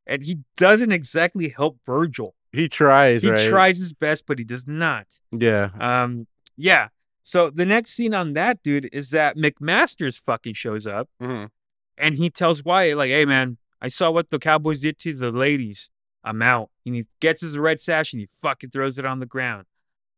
[0.07, 2.35] And he doesn't exactly help Virgil.
[2.51, 3.49] He tries, He right?
[3.49, 5.07] tries his best, but he does not.
[5.31, 5.69] Yeah.
[5.79, 6.89] Um, yeah.
[7.23, 11.49] So the next scene on that dude is that McMasters fucking shows up Mhm.
[11.97, 15.29] and he tells Wyatt, like, hey man, I saw what the Cowboys did to the
[15.31, 15.89] ladies.
[16.23, 16.69] I'm out.
[16.85, 19.65] And he gets his red sash and he fucking throws it on the ground.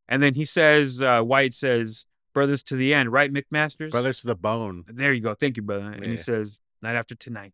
[0.07, 3.89] And then he says, uh, Wyatt says, brothers to the end, right, McMasters?
[3.89, 4.85] Brothers to the bone.
[4.87, 5.33] There you go.
[5.33, 5.85] Thank you, brother.
[5.91, 7.53] And he says, night after tonight.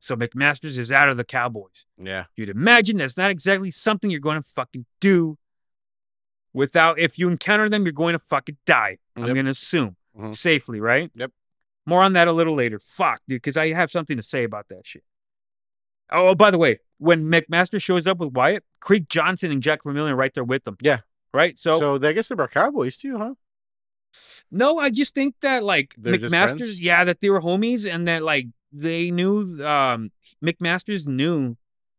[0.00, 1.86] So McMasters is out of the Cowboys.
[1.96, 2.24] Yeah.
[2.34, 5.38] You'd imagine that's not exactly something you're going to fucking do
[6.52, 8.98] without, if you encounter them, you're going to fucking die.
[9.16, 10.36] I'm going to assume Mhm.
[10.36, 11.10] safely, right?
[11.14, 11.30] Yep.
[11.86, 12.80] More on that a little later.
[12.80, 15.04] Fuck, dude, because I have something to say about that shit.
[16.10, 20.12] Oh, by the way, when McMaster shows up with Wyatt, Creek Johnson and Jack Vermillion
[20.12, 20.76] are right there with them.
[20.80, 21.00] Yeah.
[21.34, 21.58] Right?
[21.58, 23.34] So, So, I guess they were cowboys too, huh?
[24.50, 28.22] no, I just think that like They're McMasters, yeah, that they were homies and that
[28.22, 30.10] like they knew um
[30.44, 31.56] McMasters knew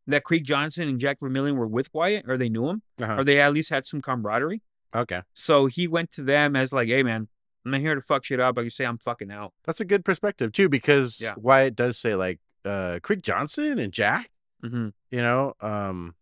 [0.07, 3.17] that Creek Johnson and Jack Vermillion were with Wyatt, or they knew him, Uh-huh.
[3.17, 4.61] or they at least had some camaraderie.
[4.95, 5.21] Okay.
[5.33, 7.27] So he went to them as like, hey man,
[7.65, 9.53] I'm not here to fuck shit up, but you say I'm fucking out.
[9.65, 11.33] That's a good perspective too, because Yeah.
[11.37, 14.29] Wyatt does say like uh Creek Johnson and Jack,
[14.61, 15.53] hmm you know.
[15.61, 16.15] Um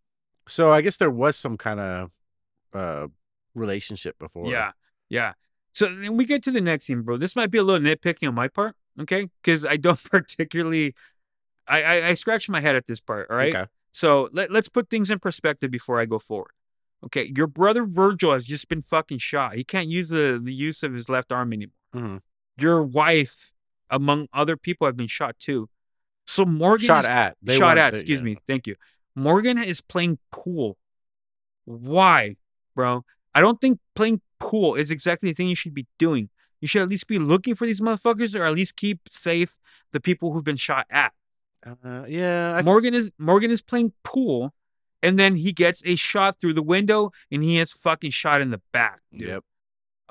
[0.48, 2.10] so I guess there was some kind of
[2.72, 3.08] uh
[3.54, 4.50] relationship before.
[4.50, 4.72] Yeah,
[5.08, 5.32] yeah.
[5.72, 7.16] So then we get to the next scene, bro.
[7.16, 9.28] This might be a little nitpicking on my part, okay?
[9.42, 10.94] Because I don't particularly,
[11.68, 13.30] I, I I scratch my head at this part.
[13.30, 13.54] All right.
[13.54, 13.66] Okay.
[13.92, 16.52] So let let's put things in perspective before I go forward.
[17.04, 19.54] Okay, your brother Virgil has just been fucking shot.
[19.54, 21.72] He can't use the the use of his left arm anymore.
[21.94, 22.20] Mhm.
[22.58, 23.52] Your wife,
[23.90, 25.68] among other people, have been shot too.
[26.26, 27.36] So Morgan Shot is- at.
[27.42, 27.92] They shot at.
[27.92, 28.24] the- excuse yeah.
[28.24, 28.36] me.
[28.46, 28.76] Thank you.
[29.14, 30.76] Morgan is playing pool.
[31.64, 32.36] Why,
[32.74, 33.04] bro?
[33.34, 36.28] I don't think playing pool is exactly the thing you should be doing.
[36.60, 39.56] You should at least be looking for these motherfuckers, or at least keep safe
[39.92, 41.12] the people who've been shot at.
[41.64, 42.54] Uh, yeah.
[42.56, 44.54] I Morgan s- is Morgan is playing pool,
[45.02, 48.50] and then he gets a shot through the window, and he has fucking shot in
[48.50, 49.00] the back.
[49.12, 49.28] Dude.
[49.28, 49.44] Yep.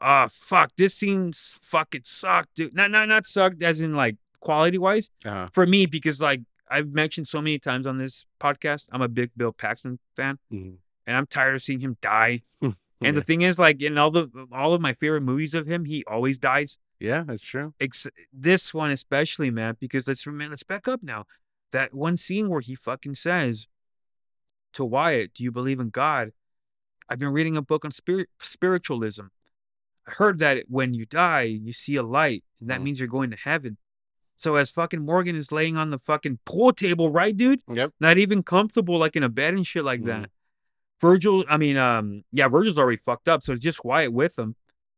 [0.02, 0.72] Ah, fuck.
[0.78, 2.76] This scene's fucking sucked, dude.
[2.76, 5.48] Not not not sucked as in like quality wise Uh-huh.
[5.54, 9.30] for me because like I've mentioned so many times on this podcast, I'm a big
[9.38, 10.78] Bill Paxton fan, Mhm.
[11.06, 12.44] and I'm tired of seeing him die.
[12.62, 13.20] And Yeah.
[13.20, 16.04] the thing is, like in all the all of my favorite movies of him, he
[16.06, 16.78] always dies.
[17.00, 17.74] Yeah, that's true.
[17.80, 21.26] Ex- this one especially, man, because let's remember, let's back up now.
[21.72, 23.68] That one scene where he fucking says
[24.74, 26.32] to Wyatt, "Do you believe in God?"
[27.10, 29.26] I've been reading a book on spirit spiritualism.
[30.08, 32.84] I heard that when you die, you see a light, and that Mhm.
[32.84, 33.78] means you're going to heaven.
[34.36, 37.62] So as fucking Morgan is laying on the fucking pool table, right, dude?
[37.70, 37.94] Yep.
[38.00, 40.06] Not even comfortable, like in a bed and shit like Mhm.
[40.08, 40.30] that.
[41.02, 44.56] Virgil, I mean, um, yeah, Virgil's already fucked up, so it's just Wyatt with him.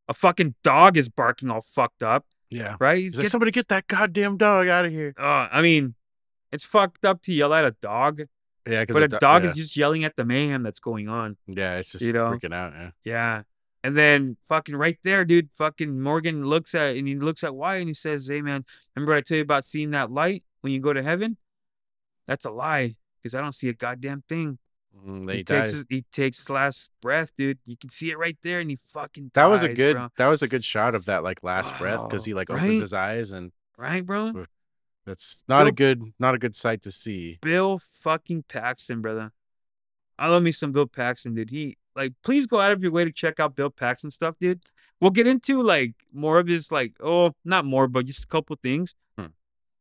[0.08, 2.76] A fucking dog is barking all fucked up, Yeah.
[2.80, 2.98] right?
[2.98, 5.12] He's like, somebody get that goddamn dog out of here.
[5.18, 5.94] uh, I mean,
[6.50, 8.22] it's fucked up to yell at a dog,
[8.66, 9.50] Yeah, because but a dog yeah.
[9.50, 11.36] is just yelling at the mayhem that's going on.
[11.46, 12.30] yeah, it's just you know?
[12.30, 12.72] freaking out.
[12.74, 12.90] Yeah.
[13.04, 13.42] Yeah.
[13.84, 17.80] And then fucking right there, dude, fucking Morgan looks at and he looks at Wyatt
[17.82, 18.64] and he says, Hey man,
[18.96, 21.36] remember I tell you about seeing that light when you go to heaven?
[22.26, 24.58] That's a lie, because I don't see a goddamn thing.
[25.06, 27.58] Mm, he takes his, he takes his last breath, dude.
[27.66, 29.94] You can see it right there, and he fucking That was a good.
[29.94, 30.08] bro.
[30.18, 32.80] That was a good shot of that like last breath because he like opens Right?
[32.80, 34.44] his eyes and right, bro.
[35.06, 37.38] that's not a good not a good sight to see.
[37.40, 39.30] Bill fucking Paxton, brother.
[40.18, 41.50] I love me some Bill Paxton, dude.
[41.50, 44.62] He like please go out of your way to check out Bill Paxton stuff, dude.
[45.00, 48.56] We'll get into like more of his like oh not more, but just a couple
[48.62, 48.94] things.
[49.18, 49.26] Hmm.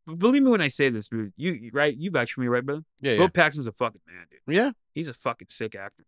[0.06, 1.34] But believe me when I say this, dude.
[1.38, 1.95] You right?
[1.95, 2.84] You vouch for me, right, brother?
[2.99, 4.56] Yeah, yeah, Bill Paxton's a fucking man, dude.
[4.56, 4.72] yeah.
[4.94, 6.03] He's a fucking sick actor.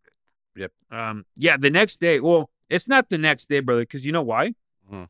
[0.56, 0.62] Dude.
[0.64, 0.72] Yep.
[0.92, 1.26] Um.
[1.36, 1.58] Yeah.
[1.58, 2.20] The next day.
[2.20, 4.54] Well, it's not the next day, brother, because you know why?
[4.90, 5.04] Hmm.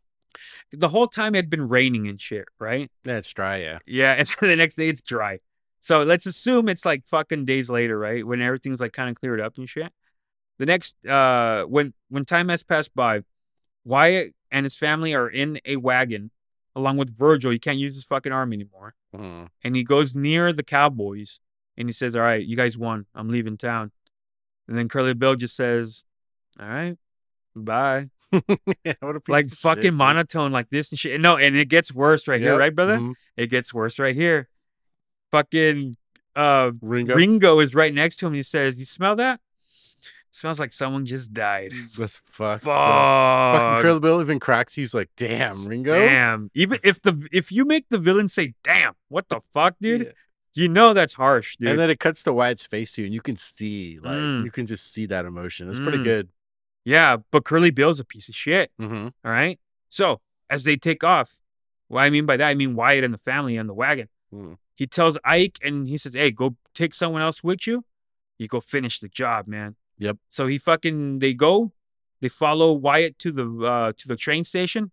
[0.72, 2.92] The whole time it had been raining and shit, right?
[3.04, 3.58] Yeah, it's dry.
[3.58, 5.40] Yeah, Yeah, and then the next day it's dry.
[5.82, 8.26] So let's assume it's like fucking days later, right?
[8.26, 9.92] When everything's like kind of cleared up and shit.
[10.60, 13.24] The next uh when when time has passed by,
[13.86, 16.32] Wyatt and his family are in a wagon
[16.76, 17.52] along with Virgil.
[17.52, 18.94] He can't use his fucking arm anymore.
[19.16, 19.48] Mhm.
[19.64, 21.40] And he goes near the cowboys
[21.78, 23.06] and he says, All right, you guys won.
[23.16, 23.92] I'm leaving town.
[24.68, 26.04] And then Curly Bill just says,
[26.60, 26.98] All right,
[27.56, 28.10] bye.
[28.84, 29.94] yeah what a piece Like shit, fucking dude.
[29.96, 31.20] monotone like this and shit.
[31.20, 32.98] No, and it gets worse right here, right, brother?
[32.98, 33.14] mhm.
[33.38, 34.50] It gets worse right here.
[35.32, 35.96] Fucking
[36.36, 37.16] uh Ringo.
[37.16, 38.34] Ringo is right next to him.
[38.34, 39.40] He says, "You smell that?
[40.32, 42.62] Smells like someone just died." That's fuck.
[42.62, 43.56] Fuck.
[43.56, 44.74] Fucking Curly Bill even cracks.
[44.76, 46.52] He's like, "Damn, Ringo." Damn.
[46.54, 50.12] Even if the if you make the villain say, "Damn, what the fuck, dude?" Yeah.
[50.54, 51.70] You know that's harsh, dude.
[51.70, 54.44] And then it cuts to Wyatt's face too, and you can see, like, Mm.
[54.46, 55.70] you can just see that emotion.
[55.70, 56.04] It's pretty Mm.
[56.04, 56.30] good.
[56.84, 58.72] yeah, but Curly Bill's a piece of shit.
[58.82, 59.08] Mm-hmm.
[59.24, 59.60] All right.
[59.90, 61.36] So as they take off,
[61.88, 64.10] What I mean by that, I mean Wyatt and the family and the wagon.
[64.34, 64.58] Mm.
[64.76, 67.84] He tells Ike and he says, Hey, go take someone else with you.
[68.38, 69.76] You go finish the job, man.
[70.00, 70.18] Yep.
[70.30, 71.72] So he fucking they go,
[72.22, 74.92] they follow Wyatt to the uh to the train station,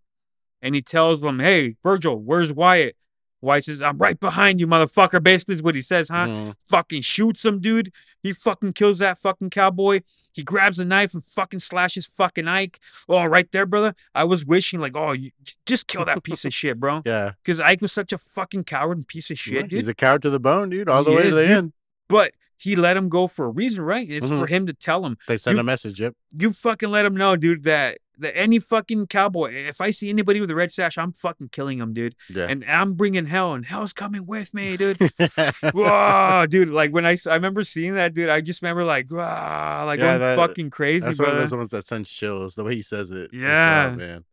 [0.63, 2.97] and he tells them, Hey, Virgil, where's Wyatt?
[3.43, 5.23] Wyatt says, I'm right behind you, motherfucker.
[5.23, 6.27] Basically is what he says, huh?
[6.27, 6.55] Mhm.
[6.69, 7.93] Fucking shoots him, dude.
[8.23, 10.01] He fucking kills that fucking cowboy.
[10.33, 12.81] He grabs a knife and fucking slashes fucking Ike.
[13.09, 13.95] Oh, right there, brother.
[14.15, 15.31] I was wishing like, oh, you
[15.65, 17.03] just kill that piece of shit, bro.
[17.05, 17.33] Yeah.
[17.45, 19.79] Because Ike was such a fucking coward and piece of Yeah, shit, dude.
[19.79, 21.51] He's a coward to the bone, dude, all the He way to the dude.
[21.51, 21.73] end.
[22.09, 24.09] But he let him go for a reason, right?
[24.11, 24.49] It's for Mhm.
[24.49, 26.01] him to tell him, They send You- a message.
[26.01, 26.15] Yep.
[26.39, 30.41] you fucking let him know, dude, that that any fucking cowboy, if I see anybody
[30.41, 32.15] with a red sash, I'm fucking killing him, dude.
[32.31, 32.47] Yeah.
[32.49, 34.97] And I'm bringing hell, and hell's coming with me, dude.
[35.75, 36.71] Whoa, dude!
[36.71, 38.31] Like when I I remember seeing that, dude.
[38.31, 41.55] I just remember like, wow, like Yeah, going that- fucking crazy, That's one of those
[41.55, 42.55] ones that sends chills.
[42.55, 43.31] The way he says it.
[43.35, 43.95] Oh, Yeah.
[43.97, 44.25] man.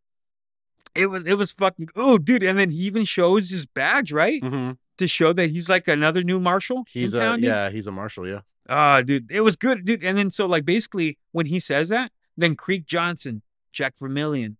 [0.94, 1.88] It was, it was fucking.
[1.96, 2.42] Oh, dude!
[2.44, 6.22] And then he even shows his badge, right, hmm to show that he's like another
[6.22, 6.84] new marshal.
[6.88, 7.70] He's a town, yeah.
[7.70, 8.28] He's a marshal.
[8.28, 8.40] Yeah.
[8.68, 10.02] Ah, dude, it was good, dude.
[10.02, 13.42] And then so like basically when he says that, then Creek Johnson,
[13.72, 14.56] Jack Vermillion,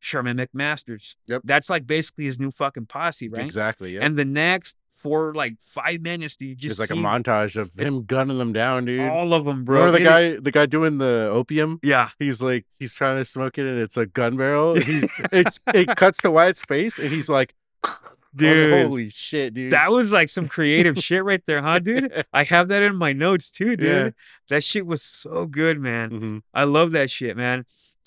[0.00, 1.14] Sherman McMasters.
[1.26, 1.42] Yep.
[1.44, 3.44] That's like basically his new fucking posse, right?
[3.44, 3.94] Exactly.
[3.94, 4.00] Yeah.
[4.04, 8.04] And the next for like five minutes, you just It's like a montage of him
[8.04, 9.06] gunning them down, dude.
[9.08, 9.84] all of them, bro.
[9.84, 11.78] Remember the guy, the guy doing the opium?
[11.82, 14.74] Yeah, He's like, he's trying to smoke it, and it's a gun barrel.
[14.80, 17.54] He's, it's, it cuts to Wyatt's face, and he's like,
[18.38, 18.86] I was like, dude.
[18.86, 19.72] holy shit, dude.
[19.72, 22.24] That was like some creative shit right there, huh, dude?
[22.32, 23.80] I have that in my notes too, dude.
[23.80, 24.10] Yeah.
[24.50, 26.10] That shit was so good, man.
[26.10, 26.42] Mhm.
[26.52, 27.64] I love that shit, man.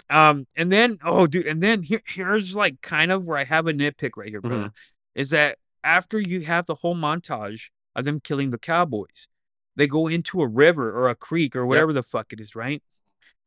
[0.09, 3.67] Um, and then oh, dude, and then here, here's like kind of where I have
[3.67, 4.71] a nitpick right here, brother,
[5.15, 9.27] is that after you have the whole montage of them killing the cowboys,
[9.75, 12.81] they go into a river or a creek or whatever the fuck it is, right?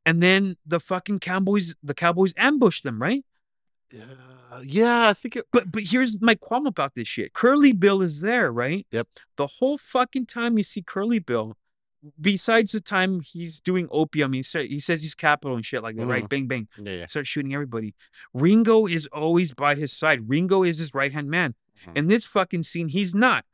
[0.07, 3.25] And then the fucking cowboys, the cowboys ambush them, right?
[3.93, 4.05] Yeah,
[4.63, 5.47] yeah, I think it.
[5.53, 7.33] But but here's my qualm about this shit.
[7.33, 8.87] Curly Bill is there, right?
[8.91, 9.09] Yep.
[9.37, 11.57] The whole fucking time you see Curly Bill,
[12.21, 15.97] besides the time he's doing opium, he said he says he's capital and shit like
[15.97, 16.29] that, right?
[16.29, 16.69] Bang bang.
[16.79, 17.07] Yeah, yeah.
[17.07, 17.95] Starts shooting everybody.
[18.35, 20.29] Ringo is always by his side.
[20.29, 21.55] Ringo is his right hand man.
[21.87, 21.97] Mhm.
[21.97, 23.45] In this fucking scene, he's not.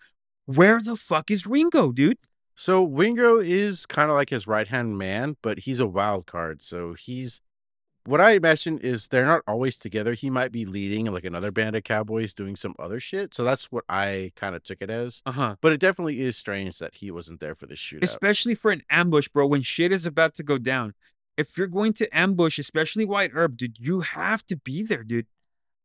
[0.46, 2.18] Where the fuck is Ringo, dude?
[2.54, 6.62] So Ringo is kind of like his right hand man, but he's a wild card.
[6.62, 7.42] So he's
[8.06, 10.14] what I imagine is they're not always together.
[10.14, 13.34] He might be leading like another band of cowboys doing some other shit.
[13.34, 15.22] So that's what I kind of took it as.
[15.26, 15.56] Uh huh.
[15.60, 18.02] But it definitely is strange that he wasn't there for the shootout.
[18.04, 19.46] Especially for an ambush, bro.
[19.46, 20.94] When shit is about to go down,
[21.36, 25.26] if you're going to ambush, especially Wyatt Earp, dude, you have to be there, dude.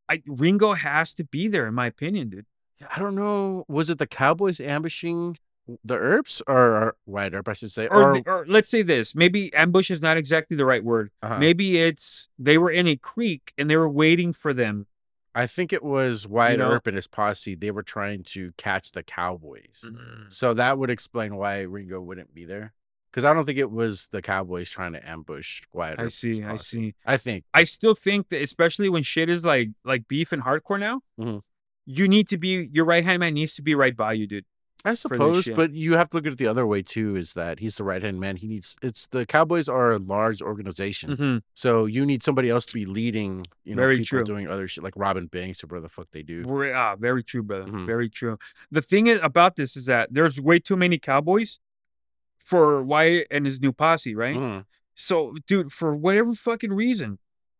[0.08, 2.46] I Ringo has to be there, in my opinion, dude.
[2.94, 3.66] I don't know.
[3.68, 5.38] Was it the Cowboys ambushing
[5.84, 7.88] the Earps or, or Wyatt Earp, I should say?
[7.88, 11.12] Or, Or, or let's say this: maybe ambush is not exactly the right word.
[11.22, 11.38] uh-huh.
[11.40, 14.88] Maybe it's they were in a creek and they were waiting for them.
[15.34, 16.72] I think it was Wyatt know?
[16.72, 17.56] Earp and his posse.
[17.56, 19.86] They were trying to catch the Cowboys.
[19.86, 20.34] Mm.
[20.34, 22.74] So that would explain why Ringo wouldn't be there.
[23.10, 26.44] Because I don't think it was the Cowboys trying to ambush Wyatt I see.
[26.44, 26.96] I see.
[27.06, 27.46] I think.
[27.54, 31.42] I still think that, especially when shit is like like beef and hardcore now, Mhm.
[31.86, 34.46] you need to be your right hand man needs to be right by you, dude.
[34.84, 37.16] I suppose, but you have to look at it the other way too.
[37.16, 38.38] Is that he's the right hand man?
[38.38, 38.76] He needs.
[38.82, 42.86] It's the Cowboys are a large organization, hmm so you need somebody else to be
[42.86, 43.46] leading.
[43.64, 44.24] You know, Very people true.
[44.24, 46.44] doing other shit like Robin Banks or whatever the fuck they do.
[46.46, 47.66] Very, ah, very true, brother.
[47.66, 47.86] Mhm.
[47.86, 48.38] Very true.
[48.72, 51.60] The thing is, about this is that there's way too many cowboys
[52.44, 54.36] for Wyatt and his new posse, right?
[54.36, 54.66] Mhm.
[54.96, 57.20] So, dude, for whatever fucking reason,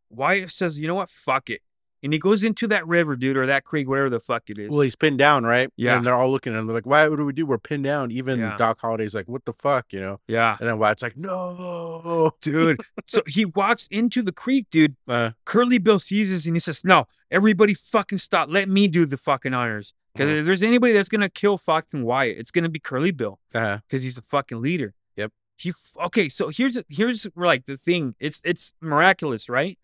[0.10, 1.62] Wyatt says, you know what, fuck it.
[2.04, 4.70] And he goes into that river, dude, or that creek, whatever the fuck it is.
[4.72, 5.70] Well, he's pinned down, right?
[5.76, 5.98] Yeah.
[5.98, 6.66] And they're all looking at him.
[6.66, 7.08] They're like, "Why?
[7.08, 7.46] What do we do?
[7.46, 8.58] We're pinned down." Even Yeah.
[8.58, 10.20] Doc Holliday's like, "What the fuck?" You know.
[10.28, 12.80] yeah, And then Wyatt's like, "No." dude.
[13.08, 14.96] so he walks into the creek, dude.
[15.08, 18.48] Uh, Curly Bill sees this and he says, no, everybody fucking stop.
[18.50, 19.94] Let me do the fucking honors.
[20.14, 20.40] Because Mhm.
[20.40, 23.40] if there's anybody that's going to kill fucking Wyatt, it's going to be Curly Bill
[23.52, 24.94] because he's the fucking leader.
[25.16, 25.32] Yep.
[25.56, 26.28] He f- okay.
[26.30, 28.16] So here's here's like the thing.
[28.20, 29.78] It's it's miraculous, right?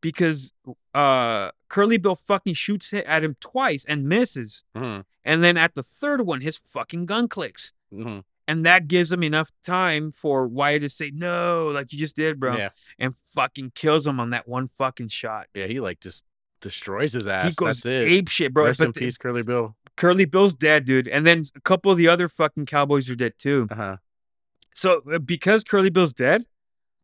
[0.00, 0.52] Because
[0.94, 5.82] uh Curly Bill fucking shoots at him twice and misses, mhm, and then at the
[5.82, 8.24] third one, his fucking gun clicks, mhm.
[8.48, 12.40] and that gives him enough time for Wyatt to say no, like you just did,
[12.40, 12.70] bro, Yeah.
[12.98, 15.48] and fucking kills him on that one fucking shot.
[15.54, 15.66] Yeah.
[15.66, 16.24] He like just
[16.62, 17.50] destroys his ass.
[17.50, 18.08] he goes That's it.
[18.08, 18.64] ape shit, bro.
[18.66, 19.76] Rest But in peace, Curly Bill.
[19.96, 23.34] Curly Bill's dead, dude, and then a couple of the other fucking cowboys are dead
[23.38, 23.68] too.
[23.70, 23.96] Uh huh.
[24.74, 26.46] So uh, because Curly Bill's dead,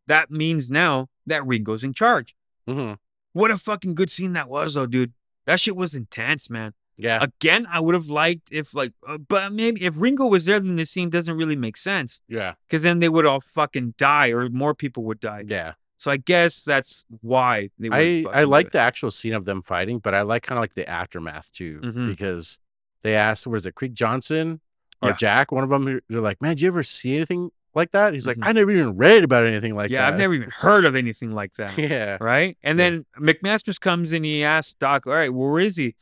[0.07, 2.33] that means now that Ringo's in charge.
[2.67, 2.93] Hmm
[3.33, 5.13] What a fucking good scene that was, though, dude.
[5.45, 6.73] That shit was intense, man.
[6.97, 7.19] Yeah.
[7.23, 10.75] Again, I would have liked if like, uh, but maybe if Ringo was there, then
[10.77, 12.55] this scene doesn't really make sense yeah.
[12.67, 15.43] because then they would all fucking die or more people would die.
[15.45, 15.73] Yeah.
[15.99, 17.89] So I guess that's why they.
[17.91, 20.73] I I like the actual scene of them fighting, but I like kind of like
[20.75, 22.07] the aftermath too Mhm.
[22.09, 22.59] because
[23.03, 24.61] they asked, "Was it Creek Johnson
[25.01, 25.15] or Yeah.
[25.15, 25.99] Jack?" One of them.
[26.09, 28.47] They're like, "Man, did you ever see anything like that?" He's like, Mhm.
[28.47, 30.95] "I never even read about anything like yeah, that." Yeah, I've never even heard of
[30.95, 31.77] anything like that.
[31.77, 32.17] yeah.
[32.19, 32.57] right?
[32.63, 32.89] And Yeah.
[32.89, 35.95] then McMasters comes and he asks Doc, "All right, where is he?"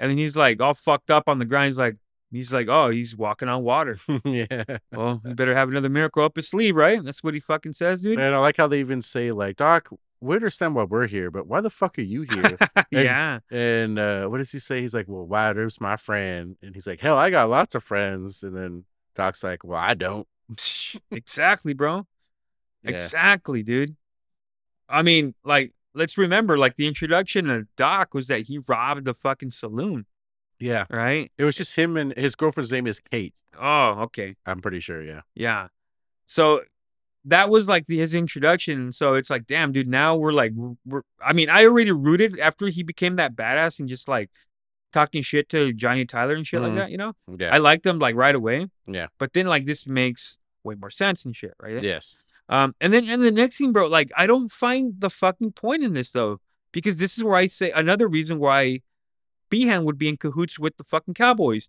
[0.00, 1.66] And then he's like all fucked up on the ground.
[1.66, 1.96] He's like,
[2.30, 4.78] he's like, "Oh, he's walking on water." yeah.
[4.92, 7.02] well, you better have another miracle up his sleeve, right?
[7.04, 8.18] That's what he fucking says, dude.
[8.18, 9.88] And I like how they even say like, "Doc,
[10.20, 12.58] we understand why we're here, but why the fuck are you here?"
[12.90, 14.80] yeah, and uh, what does he say?
[14.82, 17.82] He's like, "Well, Wyatt Earp's my friend," and he's like, "Hell, I got lots of
[17.82, 18.84] friends." And then
[19.14, 20.26] Doc's like, "Well, I don't."
[21.10, 22.06] Exactly, bro.
[22.82, 22.90] Yeah.
[22.92, 23.96] Exactly, dude.
[24.88, 29.14] I mean, like, let's remember, like, the introduction of Doc was that he robbed the
[29.14, 30.06] fucking saloon,
[30.60, 30.86] Yeah.
[30.90, 31.32] right?
[31.38, 33.34] It was just him and his girlfriend's name is Kate.
[33.58, 34.36] Oh, okay.
[34.44, 35.02] I'm pretty sure.
[35.02, 35.22] Yeah.
[35.34, 35.68] Yeah.
[36.26, 36.60] So
[37.24, 38.92] that was like the, his introduction.
[38.92, 40.52] So it's like, damn, dude, now we're like,
[40.84, 44.30] we're, I mean, I already rooted after he became that badass and just like
[44.98, 46.64] talking shit to Johnny Tyler and shit Mhm.
[46.66, 47.12] like that, you know?
[47.42, 47.54] Yeah.
[47.54, 48.58] I liked them like right away.
[48.98, 49.08] Yeah.
[49.20, 51.82] But then like this makes way more sense and shit, right?
[51.82, 52.04] yes.
[52.48, 55.82] Um, and then and the next thing, bro, like I don't find the fucking point
[55.86, 56.40] in this though,
[56.76, 58.80] because this is where I say another reason why
[59.50, 61.68] Behan would be in cahoots with the fucking Cowboys,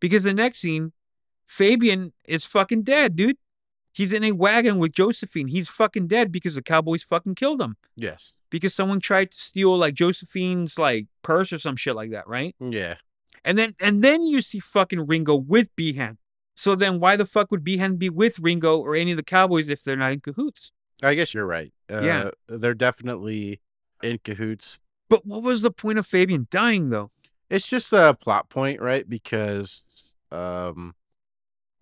[0.00, 0.92] because the next scene,
[1.46, 3.38] Fabian is fucking dead, dude.
[3.96, 5.48] He's in a wagon with Josephine.
[5.48, 8.34] He's fucking dead because the Cowboys fucking killed him Yes.
[8.50, 12.54] because someone tried to steal like Josephine's like purse or some shit like that, right?
[12.60, 12.96] Yeah.
[13.42, 16.18] And then and then you see fucking Ringo with Behan.
[16.56, 19.70] So then why the fuck would Behan be with Ringo or any of the Cowboys
[19.70, 20.72] if they're not in cahoots?
[21.02, 21.72] I guess you're right.
[21.90, 22.30] Uh, Yeah.
[22.48, 23.60] They're definitely
[24.02, 24.80] in cahoots.
[25.08, 27.12] But what was the point of Fabian dying though?
[27.48, 29.08] It's just a plot point, right?
[29.08, 29.84] Because
[30.30, 30.94] um,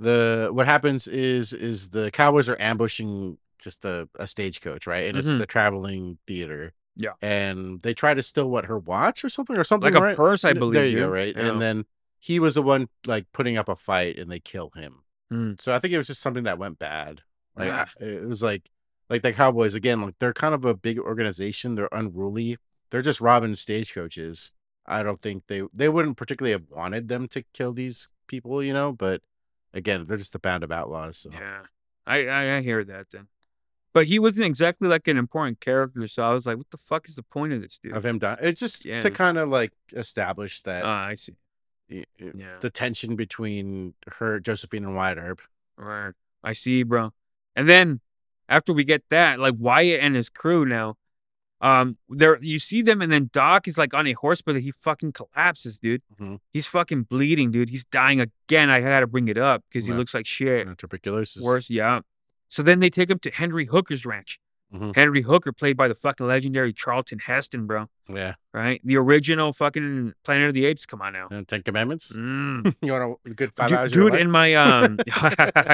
[0.05, 5.07] the what happens is is the Cowboys are ambushing just a, a stagecoach, right?
[5.09, 5.39] And it's Mhm.
[5.39, 6.73] the traveling theater.
[6.97, 7.15] Yeah.
[7.23, 10.17] And they try to steal what her watch or something or something Like a right?
[10.17, 10.75] purse, I believe.
[10.75, 11.35] There you go, right?
[11.35, 11.49] Yeah.
[11.49, 11.87] And then
[12.21, 15.03] he was the one like putting up a fight, and they kill him.
[15.33, 15.61] Mm.
[15.61, 17.23] So I think it was just something that went bad.
[17.57, 17.89] Like Ah.
[18.01, 18.71] I- it was like
[19.11, 20.03] like the Cowboys again.
[20.03, 21.75] Like they're kind of a big organization.
[21.75, 22.59] They're unruly.
[22.91, 24.53] They're just robbing stagecoaches.
[24.87, 28.73] I don't think they they wouldn't particularly have wanted them to kill these people, you
[28.75, 28.93] know.
[28.93, 29.23] But
[29.75, 31.19] again, they're just a band of outlaws.
[31.19, 31.31] So.
[31.33, 31.61] Yeah.
[32.07, 33.27] I, I I hear that then.
[33.93, 37.09] But he wasn't exactly like an important character, so I was like, what the fuck
[37.09, 37.93] is the point of this dude?
[37.97, 38.99] Of him dying, it's just Yeah.
[39.01, 41.35] to kind of like establish that Ah, I see.
[41.89, 42.59] Yeah.
[42.61, 45.41] the tension between her, Josephine, and Wyatt Earp.
[45.77, 46.13] Right.
[46.43, 47.13] I see, bro.
[47.55, 48.01] And then
[48.49, 50.97] after we get that, like Wyatt and his crew now,
[51.65, 54.70] um, there you see them, and then Doc is like on a horse, but he
[54.70, 56.03] fucking collapses, dude.
[56.20, 56.39] Mhm.
[56.53, 57.70] He's fucking bleeding, dude.
[57.70, 58.69] He's dying again.
[58.70, 60.69] I had to bring it up because he looks like shit.
[60.69, 61.43] Uh, tuberculosis.
[61.43, 62.01] Worse, yeah.
[62.49, 64.39] So then they take him to Henry Hooker's ranch.
[64.74, 64.95] Mhm.
[64.97, 67.89] Henry Hooker, played by the fucking legendary Charlton Heston, bro.
[68.09, 68.35] Yeah.
[68.53, 68.81] Right?
[68.85, 70.85] The original fucking Planet of the Apes.
[70.85, 71.28] Come on now.
[71.31, 72.12] And Ten Commandments.
[72.12, 72.74] Mm.
[72.82, 73.93] you want a good five Dude, hours?
[73.93, 74.20] of your dude life?
[74.23, 74.99] in my um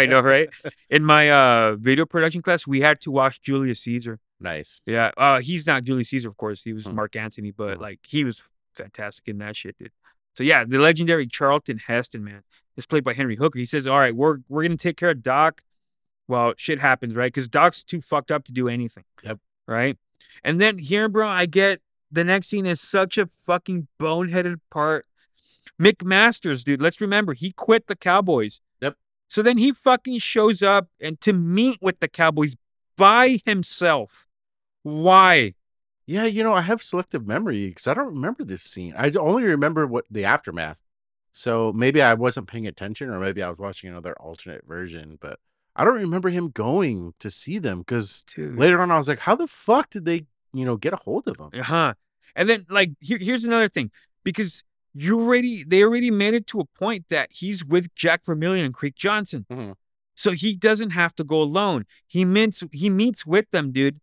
[0.03, 0.49] I know, right?
[0.91, 4.19] In my uh video production class, we had to watch Julius Caesar.
[4.41, 4.81] Nice.
[4.87, 5.11] Yeah.
[5.17, 6.63] Uh he's not Julius Caesar, of course.
[6.63, 6.95] He was Hmm.
[6.95, 7.81] Mark Antony, but Mhm.
[7.83, 8.43] like he was
[8.75, 9.93] fantastic in that shit, dude.
[10.37, 12.43] So yeah, the legendary Charlton Heston, man,
[12.77, 13.59] is played by Henry Hooker.
[13.59, 15.63] He says, All right, we're we're gonna take care of Doc.
[16.29, 17.33] Well, shit happens, right?
[17.33, 19.05] Because Doc's too fucked up to do anything.
[19.25, 19.41] Yep.
[19.67, 19.99] Right?
[20.45, 25.07] And then here, bro, I get the next scene is such a fucking boneheaded part.
[25.81, 26.81] McMasters, dude.
[26.83, 28.61] Let's remember, he quit the Cowboys.
[28.81, 28.97] Yep.
[29.29, 32.55] So then he fucking shows up and to meet with the Cowboys
[32.97, 34.27] by himself.
[34.83, 35.55] Why?
[36.07, 38.95] Yeah, you know, I have selective memory because I don't remember this scene.
[38.97, 40.83] I only remember what the aftermath.
[41.33, 45.19] So maybe I wasn't paying attention, or maybe I was watching another alternate version.
[45.21, 45.39] But
[45.77, 49.37] I don't remember him going to see them because later on I was like, "How
[49.37, 51.95] the fuck did they, you know, get a hold of him?" Uh-huh.
[52.35, 53.93] And then like here, here's another thing.
[54.25, 58.65] Because you already they already made it to a point that he's with Jack Vermillion
[58.65, 59.47] and Creek Johnson.
[59.49, 59.75] Mhm.
[60.17, 61.87] So he doesn't have to go alone.
[62.07, 64.01] He meets he meets with them, dude.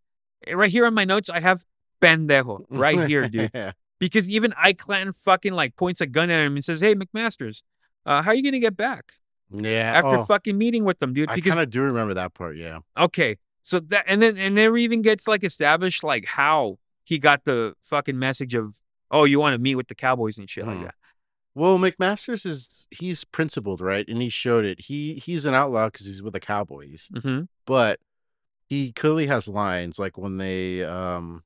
[0.53, 1.63] Right here on my notes, I have
[2.01, 3.51] pendejo right here, dude.
[3.55, 6.95] yeah, Because even Ike Clanton fucking like points a gun at him and says, Hey,
[6.95, 7.61] McMasters,
[8.05, 9.13] uh, how are you gonna get back?
[9.51, 9.93] yeah.
[9.95, 11.29] After oh, fucking meeting with them, dude.
[11.29, 12.57] I Because kind of do remember that part.
[12.57, 13.37] Yeah, Okay.
[13.63, 17.73] So that and then and never even gets like established like how he got the
[17.83, 18.75] fucking message of
[19.11, 20.95] oh you want to meet with the Cowboys and shit like that.
[21.55, 24.07] Well, McMasters is he's principled, right?
[24.07, 24.81] And he showed it.
[24.85, 27.43] He he's an outlaw because he's with the Cowboys, Mm-hmm.
[27.65, 27.99] but
[28.67, 31.43] he clearly has lines like when they um.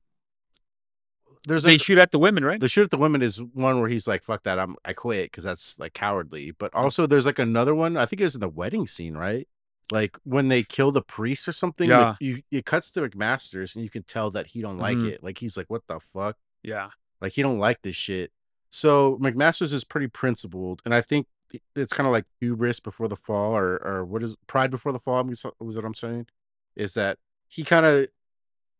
[1.44, 2.60] There's They a, shoot at the women, right?
[2.60, 5.30] the shoot at the women is one where he's like, "Fuck that, I'm I quit"
[5.32, 6.52] because that's like cowardly.
[6.52, 7.96] But also there's like another one.
[7.96, 9.48] I think it was in the wedding scene, right?
[9.90, 11.90] like when they kill the priest or something.
[11.90, 12.10] Yeah.
[12.10, 15.08] like, you it cuts to McMasters and you can tell that he don't like Mhm.
[15.10, 15.24] it.
[15.24, 16.36] Like he's like, what the fuck?
[16.62, 16.90] Yeah.
[17.20, 18.32] Like he don't like this shit.
[18.70, 21.26] So McMasters is pretty principled, and I think
[21.76, 25.00] it's kind of like hubris before the fall, or or what is pride before the
[25.00, 25.22] fall?
[25.24, 25.44] Was
[25.76, 26.26] what I'm saying?
[26.76, 27.18] Is that
[27.48, 28.08] he kind of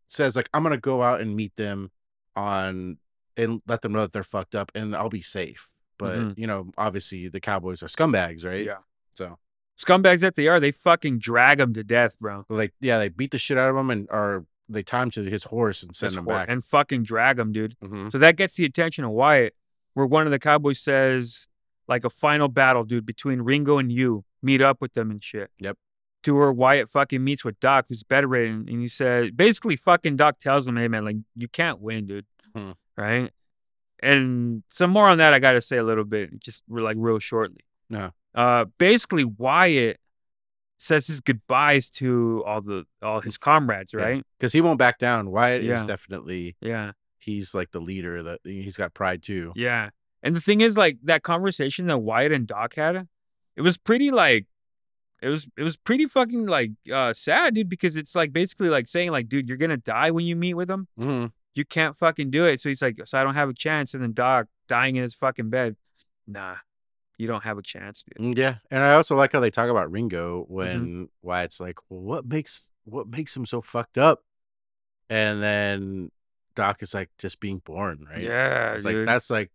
[0.06, 1.90] says like I'm gonna go out and meet them
[2.36, 2.98] on
[3.36, 5.72] and let them know that they're fucked up, and I'll be safe.
[5.98, 6.38] But Mhm.
[6.38, 8.64] you know, obviously the Cowboys are scumbags, right?
[8.64, 8.78] Yeah.
[9.12, 9.38] So
[9.78, 12.44] Scumbags that they are, they fucking drag him to death, bro.
[12.48, 15.24] like, yeah, they beat the shit out of him, and are they tie him to
[15.24, 16.48] his horse and send His him back.
[16.48, 17.76] And fucking drag him, dude.
[17.82, 18.12] Mhm.
[18.12, 19.54] So that gets the attention of Wyatt,
[19.94, 21.46] where one of the Cowboys says,
[21.88, 24.24] like a final battle, dude, between Ringo and you.
[24.42, 25.50] Meet up with them and shit.
[25.58, 25.78] Yep.
[26.24, 30.38] To where Wyatt fucking meets with Doc, who's bedridden, and he said, basically, fucking Doc
[30.38, 32.26] tells him, hey, man, like, you can't win, dude.
[32.54, 32.72] Hmm.
[32.96, 33.30] Right?
[34.00, 37.18] And some more on that I got to say a little bit, just like real
[37.18, 37.60] shortly.
[37.88, 38.10] Yeah.
[38.34, 39.98] Uh, basically, Wyatt
[40.78, 44.24] says his goodbyes to all the all his comrades, right?
[44.38, 45.30] because he won't back down.
[45.30, 46.92] Wyatt is definitely Yeah.
[47.18, 49.52] he's like the leader that he's got pride too.
[49.54, 49.90] Yeah.
[50.24, 53.06] And the thing is, like that conversation that Wyatt and Doc had,
[53.54, 54.46] it was pretty like
[55.22, 58.88] it was it was pretty fucking like uh sad, dude, because it's like basically like
[58.88, 60.88] saying, like, dude, you're gonna die when you meet with him.
[60.98, 62.60] hmm You can't fucking do it.
[62.60, 63.94] So he's like, so I don't have a chance.
[63.94, 65.76] And then Doc dying in his fucking bed.
[66.26, 66.56] Nah,
[67.18, 68.24] you don't have a chance, dude.
[68.34, 70.52] Mm, Yeah, and I also like how they talk about Ringo Mm-hmm.
[70.54, 74.24] when Wyatt's like, "Well, what makes what makes him so fucked up?"
[75.10, 76.10] And then
[76.54, 78.96] Doc is like, "Just being born, right?" Yeah, it's dude.
[78.98, 79.50] like that's like,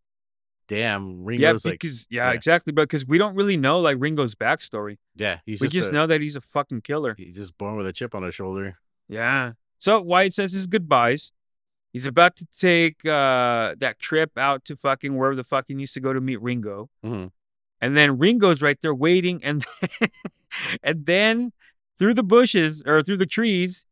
[0.67, 2.33] damn, yeah, Ringo's like, because yeah, yeah.
[2.33, 2.83] exactly, bro.
[2.83, 4.97] Because we don't really know like Ringo's backstory.
[5.15, 7.15] yeah, we just, just a- know that he's a fucking killer.
[7.17, 8.77] he's just born with a chip on his shoulder.
[9.09, 9.53] Yeah.
[9.79, 11.31] So Wyatt says his goodbyes.
[11.93, 15.93] He's about to take uh, that trip out to fucking wherever the fuck he needs
[15.93, 16.89] to go to meet Ringo.
[17.05, 17.31] Mhm.
[17.79, 19.65] And then Ringo's right there waiting, and
[19.99, 20.09] then,
[20.83, 21.53] and then
[21.99, 23.85] through the bushes or through the trees,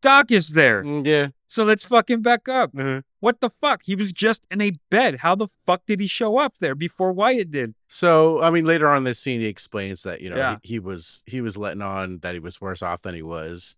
[0.00, 0.82] Doc is there.
[0.84, 2.70] Mm, Yeah, So let's fucking back up.
[2.76, 3.02] uh-huh.
[3.26, 3.80] What the fuck?
[3.82, 5.16] He was just in a bed.
[5.16, 7.74] How the fuck did he show up there before Wyatt did?
[7.88, 10.58] So I mean, later on in this scene, he explains that you know Yeah.
[10.62, 13.74] he, he was he was letting on that he was worse off than he was,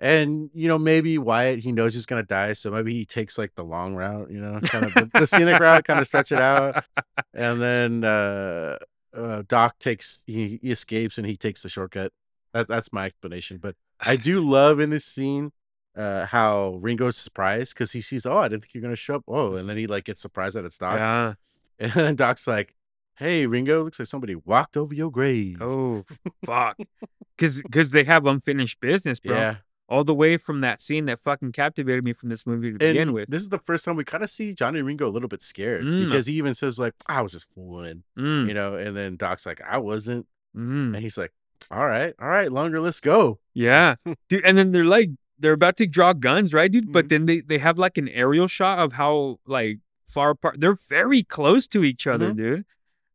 [0.00, 3.54] and you know maybe Wyatt he knows he's gonna die, so maybe he takes like
[3.54, 6.40] the long route, you know, kind of the, the scenic route, kind of stretch it
[6.40, 6.82] out,
[7.32, 8.78] and then uh,
[9.16, 12.12] uh, Doc takes he, he escapes and he takes the shortcut.
[12.52, 15.52] That, that's my explanation, but I do love in this scene
[15.98, 19.24] uh how Ringo's surprised because he sees oh I didn't think you're gonna show up
[19.28, 21.34] oh and then he like gets surprised that it's Doc Yeah.
[21.80, 22.74] and then Doc's like,
[23.16, 26.04] "Hey, Ringo, looks like somebody walked over your grave." Oh,
[26.46, 26.76] fuck.
[27.36, 29.36] Because because they have unfinished business, bro.
[29.36, 29.54] yeah.
[29.88, 32.94] all the way from that scene that fucking captivated me from this movie to And
[32.94, 33.28] begin with.
[33.30, 35.84] this is the first time we kind of see Johnny Ringo a little bit scared
[35.84, 36.04] Mm.
[36.06, 38.74] because he even says like, "I was just fooling," Mm, you know.
[38.74, 40.26] And then Doc's like, "I wasn't,"
[40.56, 40.94] mm.
[40.94, 41.32] and he's like,
[41.70, 43.94] "All right, all right, lunger, let's go." Yeah,
[44.28, 44.44] dude.
[44.44, 46.92] And then they're like, they're about to draw guns, right, dude?
[46.92, 47.08] But Mhm.
[47.08, 49.78] then they they have like an aerial shot of how like
[50.08, 52.36] far apart they're very close to each other, Mhm.
[52.36, 52.64] dude.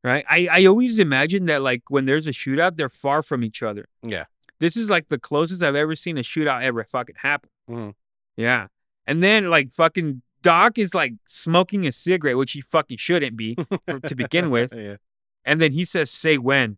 [0.04, 0.26] Right?
[0.30, 3.88] I I always imagine that like when there's a shootout, they're far from each other.
[4.02, 4.26] Yeah.
[4.60, 7.50] This is like the closest I've ever seen a shootout ever fucking happen.
[7.70, 7.94] Mhm.
[8.38, 8.68] Yeah.
[9.08, 13.56] And then like fucking Doc is like smoking a cigarette, which he fucking shouldn't be
[13.88, 14.74] for, to begin with.
[14.76, 14.98] yeah.
[15.46, 16.78] And then he says, say when.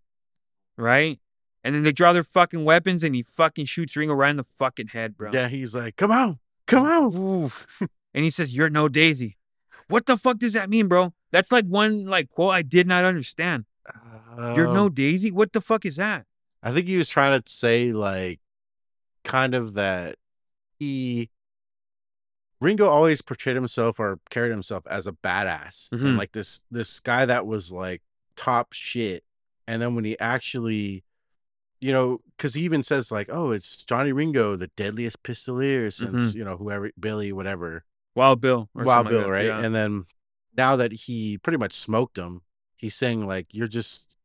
[0.77, 1.19] Right?
[1.65, 4.45] And then they draw their fucking weapons and he fucking shoots Ringo right in the
[4.59, 5.31] fucking head, bro.
[5.33, 6.37] Yeah, he's like, "Come on,
[6.67, 7.51] come on."
[8.13, 9.35] And he says, You're no Daisy.
[9.89, 11.13] What the fuck does that mean, bro?
[11.31, 13.65] That's like one like quote I did not understand.
[14.37, 15.31] You're no Um, Daisy?
[15.31, 16.25] What the fuck is that?
[16.63, 18.39] I think he was trying to say like,
[19.23, 20.17] kind of that
[20.79, 21.29] he.
[22.61, 26.05] Ringo always portrayed himself or carried himself as a badass Mhm.
[26.05, 28.01] and like this this guy that was like
[28.35, 29.23] top shit.
[29.67, 31.03] And then when he actually,
[31.81, 36.33] you know, because he even says like, "Oh, it's Johnny Ringo, the deadliest pistoleer since
[36.35, 37.83] you know whoever Billy, whatever,
[38.15, 38.69] Wild Bill.
[38.75, 39.59] or Wild Bill, like right?" Yeah.
[39.59, 40.05] And then
[40.57, 42.41] now that he pretty much smoked him,
[42.75, 44.15] he's saying like, "You're just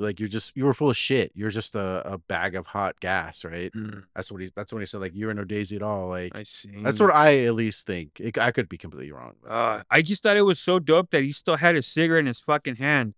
[0.00, 1.32] like you're just you were full of shit.
[1.34, 4.50] You're just a, a bag of hot gas, right?" Mm, That's what he.
[4.56, 6.70] That's when he said like, "You were no Daisy at all." Like I see.
[6.82, 8.18] that's what I at least think.
[8.20, 9.34] It, I could be completely wrong.
[9.48, 12.26] Uh, I just thought it was so dope that he still had his cigarette in
[12.26, 13.14] his fucking hand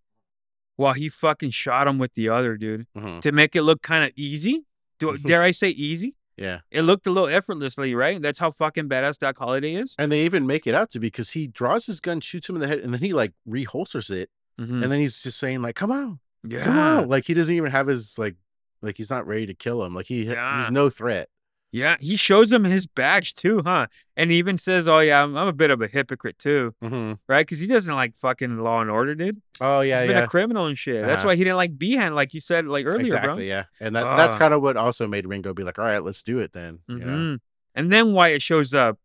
[0.81, 3.21] while he fucking shot him with the other dude Mhm.
[3.21, 4.65] to make it look kind of easy.
[4.99, 6.17] Do, dare I say easy?
[6.37, 8.21] Yeah, It looked a little effortlessly, right?
[8.23, 9.95] That's how fucking badass Doc Holliday is.
[9.99, 12.57] and they even make it out to be because he draws his gun, shoots him
[12.57, 14.83] in the head, and then he like reholsters it, Mhm.
[14.83, 16.65] and then he's just saying like, "Come on, Yeah.
[16.65, 18.37] come on!" Like he doesn't even have his like,
[18.81, 19.95] like he's not ready to kill him.
[19.95, 20.61] Like he Yeah.
[20.63, 21.29] he's no threat.
[21.73, 23.87] Yeah, he shows him his badge too, huh?
[24.17, 27.13] And he even says, "Oh yeah, I'm, I'm a bit of a hypocrite too, hmm
[27.29, 27.47] right?
[27.47, 29.41] Because he doesn't like fucking Law and Order, dude.
[29.61, 30.25] Oh yeah, He's been yeah.
[30.25, 31.07] a criminal and shit.
[31.07, 31.29] That's Uh-huh.
[31.29, 33.55] why he didn't like Behan, like you said, like earlier, exactly, bro.
[33.57, 33.65] yeah.
[33.79, 34.39] And that, that's Ah.
[34.39, 36.81] kind of what also made Ringo be like, all right, let's do it then.
[36.89, 37.07] you know?
[37.17, 37.35] hmm
[37.77, 38.99] And then Wyatt shows up.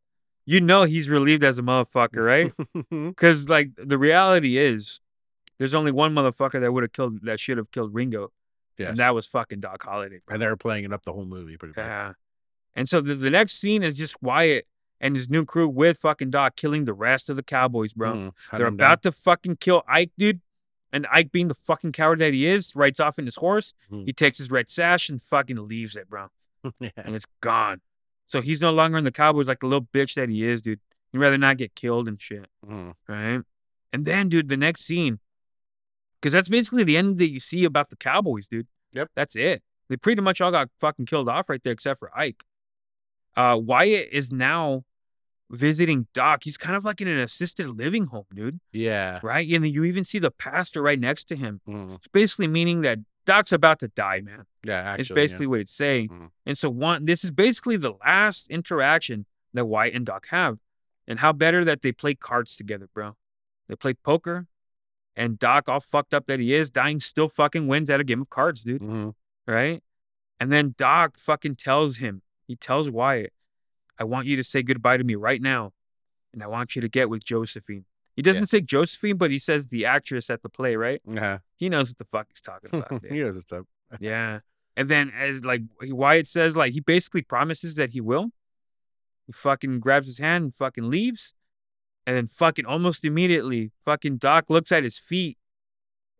[0.48, 2.52] You know he's relieved as a motherfucker, right?
[2.90, 5.00] Because like the reality is,
[5.60, 8.32] there's only one motherfucker that would have killed that should have killed Ringo,
[8.78, 8.90] yes.
[8.90, 10.22] and that was fucking Doc Holliday.
[10.30, 11.86] and they were playing it up the whole movie pretty much.
[11.86, 12.14] Yeah.
[12.76, 14.68] And so the, the next scene is just Wyatt
[15.00, 18.14] and his new crew with fucking Doc killing the rest of the Cowboys, bro.
[18.14, 18.88] Hunt They're him down.
[18.88, 20.42] about to fucking kill Ike, dude.
[20.94, 23.74] And Ike, being the fucking coward that he is, rides off in his horse.
[23.92, 24.06] Mhm.
[24.06, 26.28] He takes his red sash and fucking leaves it, bro.
[26.80, 26.90] yeah.
[26.98, 27.82] And it's gone.
[28.28, 30.80] So he's no longer in the Cowboys like the little bitch that he is, dude.
[31.12, 32.94] He'd rather not get killed and shit, Mhm.
[33.08, 33.42] right?
[33.94, 35.20] And then, dude, the next scene,
[36.20, 38.68] because that's basically the end that you see about the Cowboys, dude.
[38.94, 39.12] Yep.
[39.16, 39.64] That's it.
[39.90, 42.44] They pretty much all got fucking killed off right there, except for Ike.
[43.36, 44.84] Uh, Wyatt is now
[45.50, 46.44] visiting Doc.
[46.44, 48.60] He's kind of like in an assisted living home, dude.
[48.72, 49.20] Yeah.
[49.22, 49.48] Right?
[49.52, 51.62] And then you even see the pastor right next to him.
[51.68, 51.96] Mhm.
[51.96, 54.46] It's basically meaning that Doc's about to die, man.
[54.64, 55.02] Yeah, actually.
[55.02, 55.16] it's yeah.
[55.16, 56.10] basically what it's saying.
[56.10, 56.30] Mhm.
[56.46, 60.60] And so one this is basically the last interaction that Wyatt and Doc have.
[61.08, 63.16] And how better that they play cards together, bro.
[63.68, 64.48] They play poker,
[65.16, 68.22] and Doc, all fucked up that he is, dying still fucking wins at a game
[68.22, 68.82] of cards, dude.
[68.82, 69.14] Mhm.
[69.48, 69.84] Right?
[70.40, 73.34] And then Doc fucking tells him, he tells Wyatt,
[74.00, 75.72] I want you to say goodbye to me right now.
[76.34, 77.86] And I want you to get with Josephine.
[78.16, 81.02] He doesn't say Josephine, but he says the actress at the play, right?
[81.10, 81.40] Yeah.
[81.56, 83.04] He knows what the fuck he's talking about.
[83.10, 83.66] he knows what's up.
[84.00, 84.40] Yeah.
[84.78, 88.32] And then as like Wyatt says, like he basically promises that he will.
[89.28, 91.34] He fucking grabs his hand and fucking leaves.
[92.06, 95.38] And then fucking almost immediately, fucking Doc looks at his feet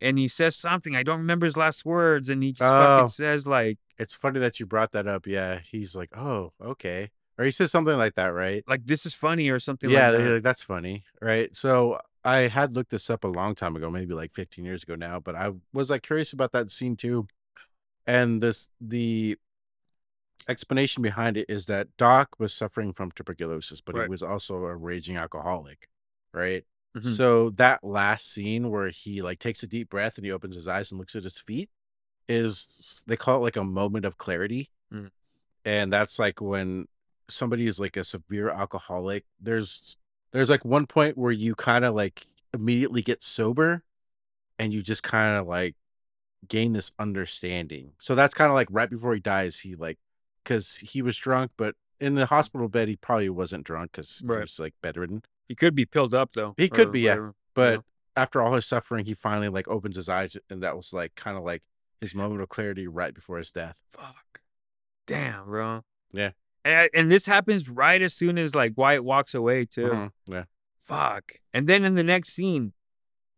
[0.02, 0.96] and he says something.
[0.96, 2.30] I don't remember his last words.
[2.30, 2.66] And he just Oh.
[2.98, 5.26] fucking says, like, It's funny that you brought that up.
[5.28, 5.60] Yeah.
[5.60, 7.12] He's like, oh, okay.
[7.38, 8.64] Or he says something like that, right?
[8.68, 10.34] like this is funny or something yeah, like that.
[10.36, 11.54] like, that's funny, right?
[11.56, 14.96] So I had looked this up a long time ago, maybe like 15 years ago
[14.96, 17.28] now, but I was like curious about that scene too.
[18.08, 19.38] And this the
[20.48, 24.04] explanation behind it is that Doc was suffering from tuberculosis, but Right.
[24.04, 25.90] he was also a raging alcoholic,
[26.34, 26.64] right?
[26.96, 27.04] Mhm.
[27.16, 30.68] So that last scene where he like takes a deep breath and he opens his
[30.68, 31.70] eyes and looks at his feet
[32.28, 34.70] is they call it like a moment of clarity.
[34.94, 35.10] Mm.
[35.64, 36.88] And that's like when
[37.30, 39.98] somebody is like a severe alcoholic, there's
[40.32, 43.84] there's like one point where you kind of like immediately get sober
[44.60, 45.76] and you just kind of like
[46.48, 47.92] gain this understanding.
[48.00, 49.98] So that's kind of like right before he dies, he like
[50.44, 54.38] because he was drunk, but in the hospital bed he probably wasn't drunk because Right.
[54.38, 55.24] he was like bedridden.
[55.48, 56.54] He could be pilled up though.
[56.58, 57.12] He could be, yeah.
[57.12, 57.84] whatever, you But know?
[58.18, 61.38] after all his suffering, he finally like opens his eyes, and that was like kind
[61.38, 61.64] of like
[62.02, 63.82] his moment of clarity right before his death.
[63.94, 64.42] Fuck.
[65.08, 65.82] Damn, bro.
[66.12, 66.32] Yeah.
[66.64, 69.88] And, and this happens right as soon as like Wyatt walks away too.
[69.88, 70.44] Mhm, Yeah.
[70.84, 71.34] Fuck.
[71.54, 72.74] And then in the next scene,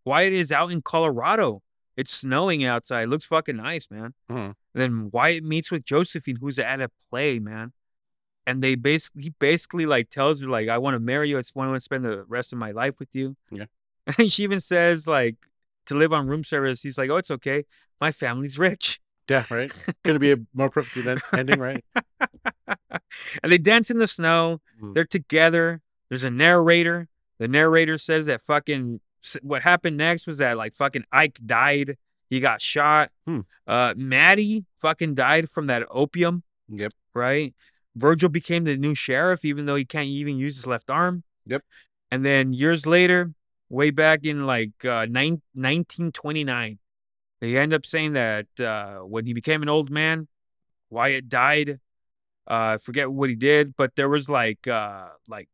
[0.06, 1.62] Wyatt is out in Colorado.
[1.96, 3.04] It's snowing outside.
[3.04, 4.14] It looks fucking nice, man.
[4.30, 4.56] Mhm.
[4.74, 7.74] Then Wyatt meets with Josephine, who's at a play, man.
[8.46, 11.38] And they basically, he basically like tells her like, "I want to marry you.
[11.38, 13.66] I want to spend the rest of my life with you." Yeah.
[14.18, 15.36] And she even says like,
[15.88, 16.82] to live on room service.
[16.82, 17.66] He's like, "Oh, it's okay.
[18.00, 19.00] My family's rich."
[19.30, 19.46] Yeah.
[19.50, 19.72] Right.
[20.04, 21.84] Gonna be a more perfect en- ending, right?
[23.44, 24.62] and they dance in the snow.
[24.82, 24.94] Mhm.
[24.94, 25.82] They're together.
[26.10, 27.08] There's a narrator.
[27.40, 29.00] The narrator says that fucking
[29.42, 31.98] what happened next was that like fucking Ike died.
[32.30, 33.12] He got shot.
[33.26, 33.42] Hmm.
[33.66, 36.44] Uh, Mattie fucking died from that opium.
[36.70, 36.94] Yep.
[37.14, 37.54] Right.
[37.96, 41.24] Virgil became the new sheriff, even though he can't even use his left arm.
[41.46, 41.64] Yep.
[42.12, 43.34] And then years later,
[43.70, 46.80] way back in like uh, nine, 1929,
[47.40, 50.28] they end up saying that uh, when he became an old man,
[50.90, 51.80] Wyatt died.
[52.50, 55.50] Uh, I forget what he did, but there was like uh, like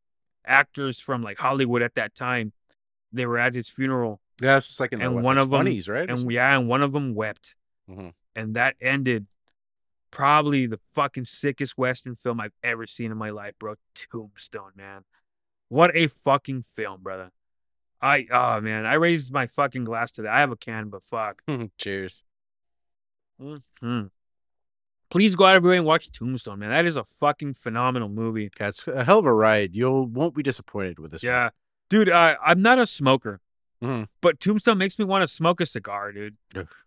[0.46, 2.54] actors from like Hollywood at that time.
[3.12, 4.58] They were at his funeral, Yeah.
[4.58, 6.10] It's just like in the, And what, one the of 'em- 20s, right?
[6.10, 7.56] And yeah, and one of them wept,
[7.90, 8.14] Mhm.
[8.36, 9.28] and that ended
[10.12, 13.76] probably the fucking sickest Western film I've ever seen in my life, bro.
[13.96, 15.04] Tombstone, man.
[15.70, 17.32] What a fucking film, brother.
[18.04, 20.32] I oh man, I raised my fucking glass to that.
[20.34, 21.42] I have a can, but fuck.
[21.78, 22.24] Cheers.
[23.42, 24.10] Mhm.
[25.10, 26.70] Please go out everywhere and watch Tombstone, man.
[26.70, 28.50] That is a fucking phenomenal movie.
[28.60, 29.76] It's a hell of a ride.
[29.76, 31.24] You'll won't be disappointed with this.
[31.24, 31.30] one.
[31.32, 31.50] Yeah,
[31.90, 32.10] dude.
[32.10, 33.40] Uh, I'm not a smoker,
[33.82, 34.08] Mhm.
[34.22, 36.36] but Tombstone makes me want to smoke a cigar, dude.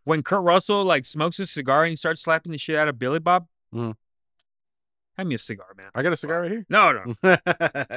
[0.04, 2.98] When Kurt Russell like smokes a cigar and he starts slapping the shit out of
[2.98, 3.94] Billy Bob, Mhm.
[5.16, 5.90] Hand me a cigar, man.
[5.94, 6.66] I got a cigar right here.
[6.68, 7.14] No, no,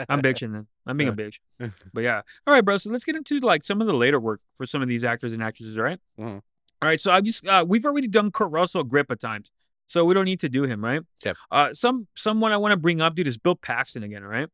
[0.09, 0.67] I'm bitching then.
[0.87, 1.35] I'm being a bitch.
[1.93, 2.77] But yeah, all right, bro.
[2.77, 5.33] So let's get into like some of the later work for some of these actors
[5.33, 5.77] and actresses.
[5.77, 5.99] All right?
[6.19, 6.41] Mhm.
[6.81, 6.99] All right.
[7.01, 9.51] So I've just uh, we've already done Kurt Russell grip of times.
[9.87, 11.01] so we don't need to do him, right?
[11.25, 11.37] Yep.
[11.51, 14.47] Uh, some someone I want to bring up, dude, is Bill Paxton again, all right?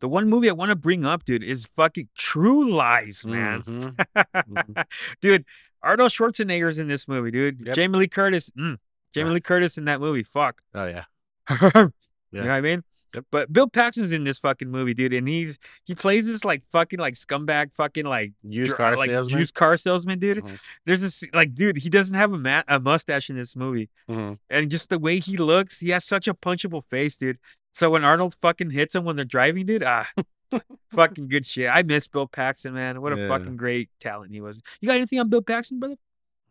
[0.00, 3.62] The one movie I want to bring up, dude, is fucking True Lies, man.
[3.62, 4.84] Mhm.
[5.22, 5.44] dude,
[5.82, 7.64] Arnold Schwarzenegger's in this movie, dude.
[7.64, 7.74] Yep.
[7.76, 8.76] Jamie Lee Curtis, mm,
[9.14, 9.34] Jamie Yeah.
[9.34, 10.22] Lee Curtis in that movie.
[10.24, 10.60] Fuck.
[10.74, 11.04] Oh yeah.
[12.32, 12.82] You know what I mean?
[13.14, 13.24] Yep.
[13.30, 16.98] But Bill Paxton's in this fucking movie, dude, and he's he plays this like fucking
[16.98, 19.38] like scumbag fucking like Used dr- car like salesman.
[19.40, 20.38] used car salesman, dude.
[20.44, 20.58] Mhm.
[20.84, 24.38] There's this like dude, he doesn't have a ma- a mustache in this movie, Mhm.
[24.50, 27.38] and just the way he looks, he has such a punchable face, dude.
[27.72, 30.08] So when Arnold fucking hits him when they're driving, dude, ah,
[30.92, 31.70] fucking good shit.
[31.72, 33.00] I miss Bill Paxton, man.
[33.00, 33.28] What a Yeah.
[33.28, 34.58] fucking great talent he was.
[34.80, 35.96] You got anything on Bill Paxton, brother?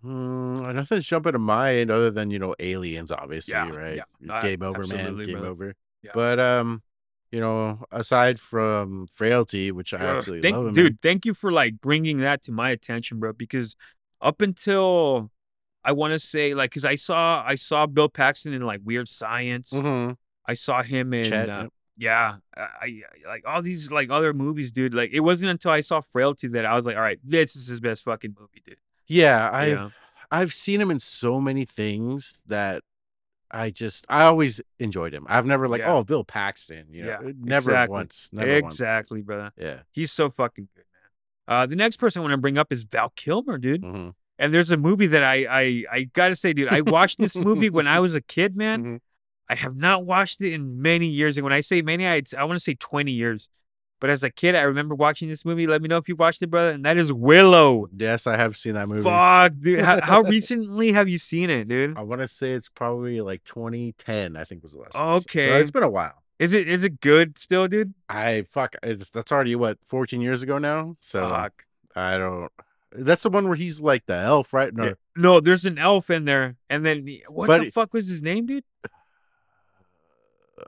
[0.05, 4.01] Mm, nothing's jumping to mind other than you know aliens, obviously, Yeah, right?
[4.21, 4.33] yeah.
[4.33, 4.99] Uh, Game over, man.
[4.99, 5.47] absolutely, Game brother.
[5.47, 5.75] over.
[6.03, 6.11] Yeah.
[6.13, 6.83] But um,
[7.31, 11.01] you know, aside from frailty, which I Ugh, absolutely thank, love, him in, dude.
[11.01, 13.33] Thank you for like bringing that to my attention, bro.
[13.33, 13.75] Because
[14.21, 15.31] up until
[15.83, 19.09] I want to say like, because I saw I saw Bill Paxton in like Weird
[19.09, 19.71] Science.
[19.71, 20.17] Mhm.
[20.47, 21.73] I saw him in Chet, uh, yep.
[21.97, 24.93] yeah, I, I like all these like other movies, dude.
[24.93, 27.65] Like it wasn't until I saw Frailty that I was like, all right, this is
[27.65, 28.77] his best fucking movie, dude.
[29.07, 29.89] Yeah, I've Yeah.
[30.31, 32.83] I've seen him in so many things that
[33.51, 35.25] I just I always enjoyed him.
[35.29, 35.93] I've never like, Yeah.
[35.93, 37.93] oh, Bill Paxton, you know, Yeah, uh, never exactly.
[37.93, 38.73] once, never once.
[38.73, 39.51] exactly, brother.
[39.57, 39.81] Yeah.
[39.91, 40.83] He's so fucking good,
[41.47, 41.57] man.
[41.61, 43.83] Uh, the next person I want to bring up is Val Kilmer, dude.
[43.83, 44.09] hmm
[44.39, 47.69] And there's a movie that I I I gotta say, dude, I watched this movie
[47.69, 48.83] when I was a kid, man.
[48.83, 48.99] Mhm.
[49.47, 51.37] I have not watched it in many years.
[51.37, 53.47] And when I say many, I I want to say 20 years.
[54.01, 55.67] But as a kid, I remember watching this movie.
[55.67, 56.71] Let me know if you watched it, brother.
[56.71, 57.87] And that is Willow.
[57.95, 59.03] Yes, I have seen that movie.
[59.03, 59.79] Fuck, dude.
[59.79, 61.97] How, how recently have you seen it, dude?
[61.97, 64.35] I want to say it's probably like 2010.
[64.35, 64.95] I think was the last.
[64.95, 64.99] I.
[64.99, 65.59] So Okay.
[65.59, 66.21] it's been a while.
[66.37, 67.93] Is it is it good still, dude?
[68.09, 68.75] I fuck.
[68.83, 70.97] It's, that's already what 14 years ago now.
[70.99, 71.63] So Fuck.
[71.95, 72.51] I don't.
[72.91, 74.73] That's the one where he's like the elf, right?
[74.73, 74.93] No, Yeah.
[75.15, 78.45] No, there's an elf in there, and then what But the fuck was his name,
[78.45, 78.65] dude?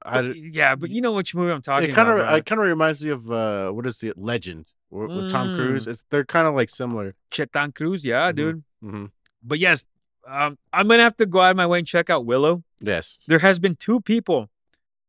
[0.03, 2.23] I, But- yeah, but you know which movie I'm talking it kind of about.
[2.25, 2.37] brother.
[2.39, 5.85] it kind of reminds me of uh what is the Legend with, with Tom Cruise.
[5.87, 5.91] Mm.
[5.91, 7.15] It's they're kind of like similar.
[7.31, 8.35] Chetan Cruz, yeah, Mhm.
[8.35, 8.63] dude.
[8.81, 9.05] hmm
[9.43, 9.85] But yes,
[10.27, 12.63] um, I'm gonna have to go out of my way and check out Willow.
[12.81, 13.23] Yes.
[13.27, 14.49] There has been two people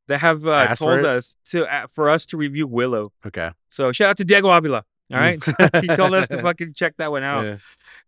[0.06, 3.12] that have uh, told us to uh, for us to review Willow.
[3.26, 3.50] Okay.
[3.70, 4.84] So shout out to Diego Avila.
[5.12, 5.80] All right, Mm.
[5.90, 7.44] he told us to fucking check that one out.
[7.44, 7.56] Yeah.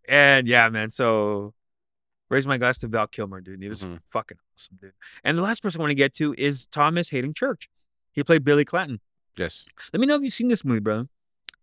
[0.07, 0.91] And yeah, man.
[0.91, 1.53] So
[2.31, 3.61] raise my glass to Val Kilmer, dude.
[3.61, 3.99] He was Mhm.
[4.09, 4.93] fucking awesome, dude.
[5.23, 7.69] And the last person I want to get to is Thomas Haden Church.
[8.13, 9.01] He played Billy Clanton.
[9.37, 9.67] Yes.
[9.93, 11.07] Let me know if you've seen this movie, brother.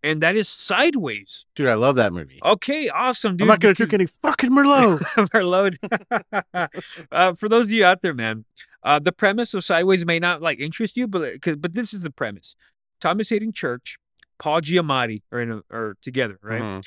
[0.01, 1.45] And that is Sideways.
[1.55, 2.39] Dude, I love that movie.
[2.45, 3.41] Okay, awesome, dude.
[3.41, 4.99] I'm not gonna drink any fucking Merlot.
[5.33, 6.69] Merlot.
[7.11, 8.45] uh, for those of you out there, man,
[8.83, 12.03] uh, the premise of Sideways may not like interest you, but 'cause- but this is
[12.03, 12.55] the premise:
[13.01, 13.97] Thomas Haden Church,
[14.37, 16.61] Paul Giamatti are in a, are together, right?
[16.61, 16.83] Mhm.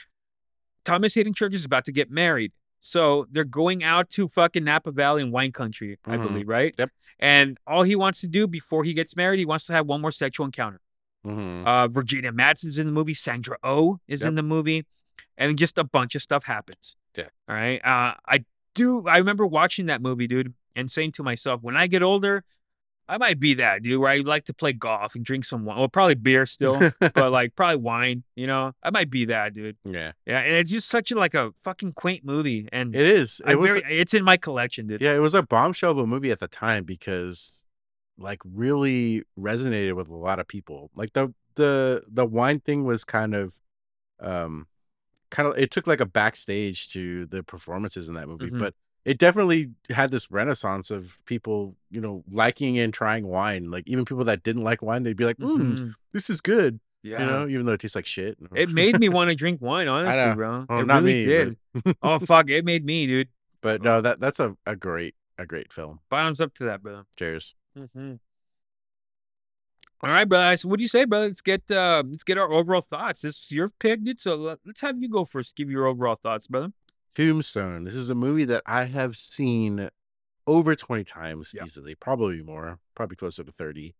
[0.85, 2.53] Thomas Haden Church is about to get married,
[2.85, 6.23] so they're going out to fucking Napa Valley and wine country, I Mhm.
[6.25, 6.75] believe, right?
[6.77, 6.91] Yep.
[7.21, 10.01] And all he wants to do before he gets married, he wants to have one
[10.01, 10.81] more sexual encounter.
[11.25, 11.65] Mhm.
[11.65, 13.15] Uh, Virginia Madsen's in the movie.
[13.15, 14.85] Sandra Oh is in the movie,
[15.39, 16.97] and just a bunch of stuff happens.
[17.17, 17.29] Yeah.
[17.49, 17.79] All right.
[17.85, 18.45] Uh, I
[18.75, 19.07] do.
[19.07, 22.43] I remember watching that movie, dude, and saying to myself, when I get older,
[23.13, 25.79] I might be that dude where I like to play golf and drink some wine.
[25.79, 28.23] Well, probably beer still, but like probably wine.
[28.37, 29.77] You know, I might be that dude.
[29.85, 30.13] yeah.
[30.27, 33.41] Yeah, and it's just such a like a fucking quaint movie, and It is.
[33.47, 33.71] It I'm was.
[33.73, 35.01] very, it's in my collection, dude.
[35.03, 37.65] Yeah, it was a bombshell of a movie at the time because
[38.19, 40.91] like really resonated with a lot of people.
[40.95, 43.53] Like the the the wine thing was kind of
[44.21, 44.67] um
[45.31, 48.59] kind of it took like a backstage to the performances in that movie, Mhm.
[48.59, 53.71] but it definitely had this renaissance of people, you know, liking and trying wine.
[53.71, 55.95] Like even people that didn't like wine, they'd be like, mm, Mhm.
[56.13, 57.21] "This is good," Yeah.
[57.21, 58.39] you know, even though it tastes like shit.
[58.55, 60.67] It made me want to drink wine, honestly, bro.
[60.69, 61.27] Well, it not really me,
[61.85, 61.97] did.
[62.03, 63.29] oh fuck, it made me, dude.
[63.61, 66.01] but no, that that's a, a great a great film.
[66.11, 67.05] Bottoms up to that, brother.
[67.17, 67.55] Cheers.
[67.79, 68.15] Mm-hmm.
[70.05, 70.57] All right, brother.
[70.57, 71.27] So what do you say, brother?
[71.29, 73.21] Let's get uh, let's get our overall thoughts.
[73.23, 74.21] This is your pick, dude.
[74.21, 75.55] So let- let's have you go first.
[75.57, 76.73] Give your overall thoughts, brother.
[77.15, 77.85] Tombstone.
[77.85, 79.91] This is a movie that I have seen
[80.47, 81.65] over 20 times Yeah.
[81.65, 83.95] easily, probably more, probably closer to 30.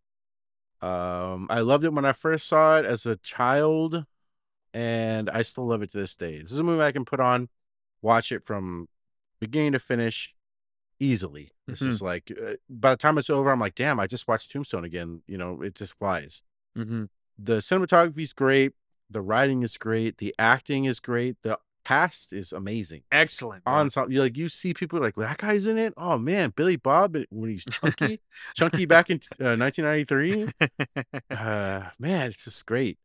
[0.81, 4.05] Um, I loved it when I first saw it as a child,
[4.75, 6.41] and I still love it to this day.
[6.43, 7.49] This is a movie I can put on,
[8.01, 8.89] watch it from
[9.39, 10.35] beginning to finish
[10.99, 11.53] easily.
[11.67, 11.89] This Mhm.
[11.89, 14.85] is like, uh, by the time it's over, I'm like, damn, I just watched Tombstone
[14.85, 15.23] again.
[15.27, 16.43] You know, it just flies.
[16.77, 17.05] Mm-hmm.
[17.39, 18.75] The cinematography is great.
[19.11, 20.19] The writing is great.
[20.19, 21.37] The acting is great.
[21.43, 23.63] The cast is amazing Excellent.
[23.67, 24.17] on something.
[24.17, 25.95] Like you see people like that guy's in it.
[25.97, 28.21] Oh man, Billy Bob uh, when he's chunky,
[28.55, 30.49] chunky back in uh, 1993.
[31.31, 32.99] Uh, man, it's just great.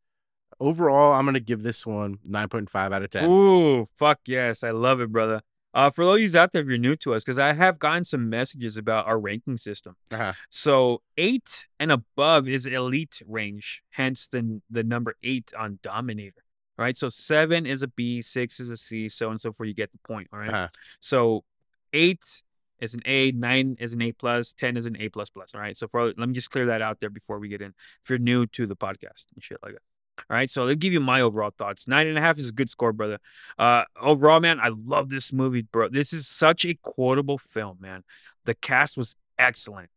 [0.59, 3.25] Overall, I'm gonna give this one 9.5 out of 10.
[3.25, 5.41] Ooh, fuck yes, I love it, brother.
[5.73, 8.29] Uh, for those out there, if you're new to us, because I have gotten some
[8.29, 9.95] messages about our ranking system.
[10.11, 10.33] Uh-huh.
[10.49, 16.41] So eight and above is elite range, hence the the number eight on Dominator.
[16.77, 16.95] Right.
[16.95, 19.67] So seven is a B, six is a C, so and so forth.
[19.67, 20.27] You get the point.
[20.31, 20.49] All right.
[20.49, 20.67] Uh-huh.
[20.99, 21.43] So
[21.91, 22.43] eight
[22.79, 25.51] is an A, nine is an A plus, ten is an A plus plus.
[25.55, 25.75] All right.
[25.75, 27.73] So for let me just clear that out there before we get in.
[28.03, 29.81] If you're new to the podcast and shit like that.
[30.29, 30.49] All right.
[30.49, 31.87] So let me give you my overall thoughts.
[31.87, 33.17] Nine and a half is a good score, brother.
[33.57, 35.89] Uh overall, man, I love this movie, bro.
[35.89, 38.03] This is such a quotable film, man.
[38.45, 39.89] The cast was excellent.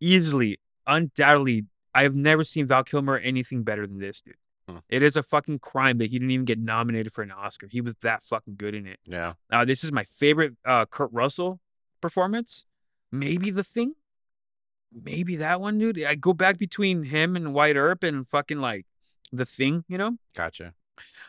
[0.00, 4.36] Easily, undoubtedly, I have never seen Val Kilmer anything better than this, dude.
[4.68, 4.78] Hmm.
[4.88, 7.68] It is a fucking crime that he didn't even get nominated for an Oscar.
[7.68, 8.98] He was that fucking good in it.
[9.06, 9.34] Yeah.
[9.50, 11.60] Uh, this is my favorite uh, Kurt Russell
[12.00, 12.66] performance.
[13.10, 13.94] Maybe the thing.
[14.92, 16.02] Maybe that one, dude.
[16.02, 18.86] I go back between him and Wyatt Earp and fucking like
[19.32, 20.16] the thing, you know.
[20.34, 20.74] Gotcha.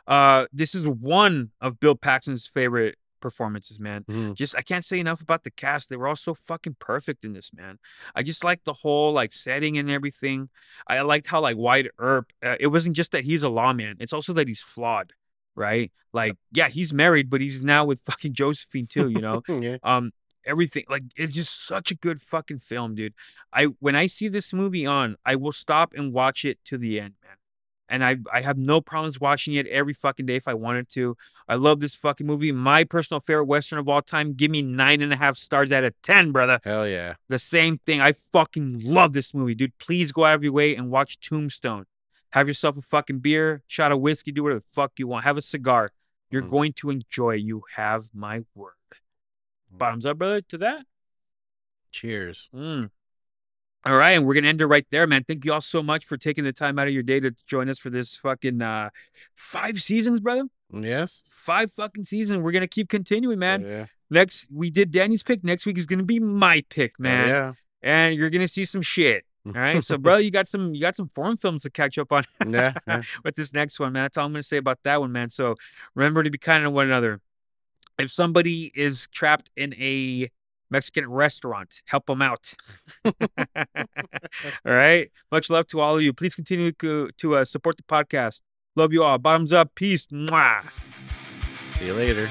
[0.07, 4.03] Uh, this is one of Bill Paxton's favorite performances, man.
[4.09, 4.35] Mhm.
[4.35, 5.89] Just I can't say enough about the cast.
[5.89, 7.79] They were all so fucking perfect in this, man.
[8.15, 10.49] I just like the whole like setting and everything.
[10.87, 12.31] I liked how like Wyatt Earp.
[12.43, 13.97] Uh, it wasn't just that he's a lawman.
[13.99, 15.13] It's also that he's flawed,
[15.55, 15.91] right?
[16.13, 19.09] Like yeah, he's married, but he's now with fucking Josephine too.
[19.09, 19.41] You know.
[19.47, 19.77] yeah.
[19.83, 20.11] um
[20.45, 23.13] everything like it's just such a good fucking film dude
[23.51, 26.97] i when i see this movie on i will stop and watch it to the
[26.97, 27.35] end man
[27.89, 31.17] and i i have no problems watching it every fucking day if i wanted to.
[31.47, 32.51] I love this fucking movie.
[32.51, 34.33] My personal favorite western of all time.
[34.33, 36.59] Give me nine and a half stars out of ten brother.
[36.63, 37.15] Hell yeah.
[37.27, 37.99] the same thing.
[38.01, 39.75] I fucking love this movie dude.
[39.79, 41.85] Please go out of your way and watch tombstone.
[42.31, 45.23] Have yourself a fucking beer shot of whiskey do whatever the fuck you want.
[45.25, 45.89] Have a cigar.
[46.29, 46.49] You're Mm.
[46.51, 47.33] going to enjoy.
[47.33, 48.73] You have my word.
[49.71, 50.85] Bottoms up brother to that.
[51.91, 52.49] Cheers.
[52.53, 52.91] Mm.
[53.85, 55.23] All right, and we're gonna end it right there, man.
[55.25, 57.69] Thank you all so much for taking the time out of your day to join
[57.69, 58.89] us for this fucking uh
[59.35, 60.43] five seasons, brother.
[60.73, 61.23] Yes.
[61.35, 62.41] Five fucking seasons.
[62.43, 63.61] We're gonna keep continuing, man.
[63.63, 63.85] Yeah.
[64.09, 65.43] Next, we did Danny's pick.
[65.43, 67.27] Next week is gonna be my pick, Hell man.
[67.29, 67.53] yeah.
[67.81, 69.23] And you're gonna see some shit.
[69.45, 72.11] All right, so brother, you got some you got some foreign films to catch up
[72.11, 72.73] on Yeah.
[72.85, 73.01] yeah.
[73.23, 74.03] with this next one, man.
[74.03, 75.29] That's all I'm gonna say about that one, man.
[75.29, 75.55] So
[75.95, 77.21] remember to be kind to one another.
[77.97, 80.29] If somebody is trapped in a
[80.69, 82.53] Mexican restaurant, help them out.
[83.05, 83.13] all
[84.63, 85.11] right.
[85.31, 86.13] Much love to all of you.
[86.13, 88.41] Please continue to, to uh, support the podcast.
[88.75, 89.17] Love you all.
[89.17, 89.75] Bottoms up.
[89.75, 90.05] Peace.
[90.07, 90.63] Mwah.
[91.73, 92.29] See you later.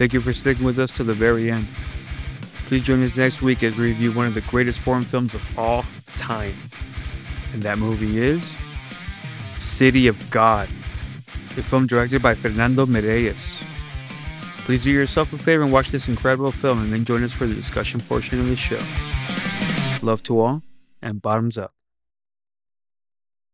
[0.00, 1.68] Thank you for sticking with us to the very end.
[2.68, 5.58] Please join us next week as we review one of the greatest foreign films of
[5.58, 6.54] all time.
[7.52, 8.42] And that movie is
[9.60, 13.36] City of God, a film directed by Fernando Meirelles.
[14.64, 17.44] Please do yourself a favor and watch this incredible film and then join us for
[17.44, 18.80] the discussion portion of the show.
[20.00, 20.62] Love to all
[21.02, 21.74] and bottoms up.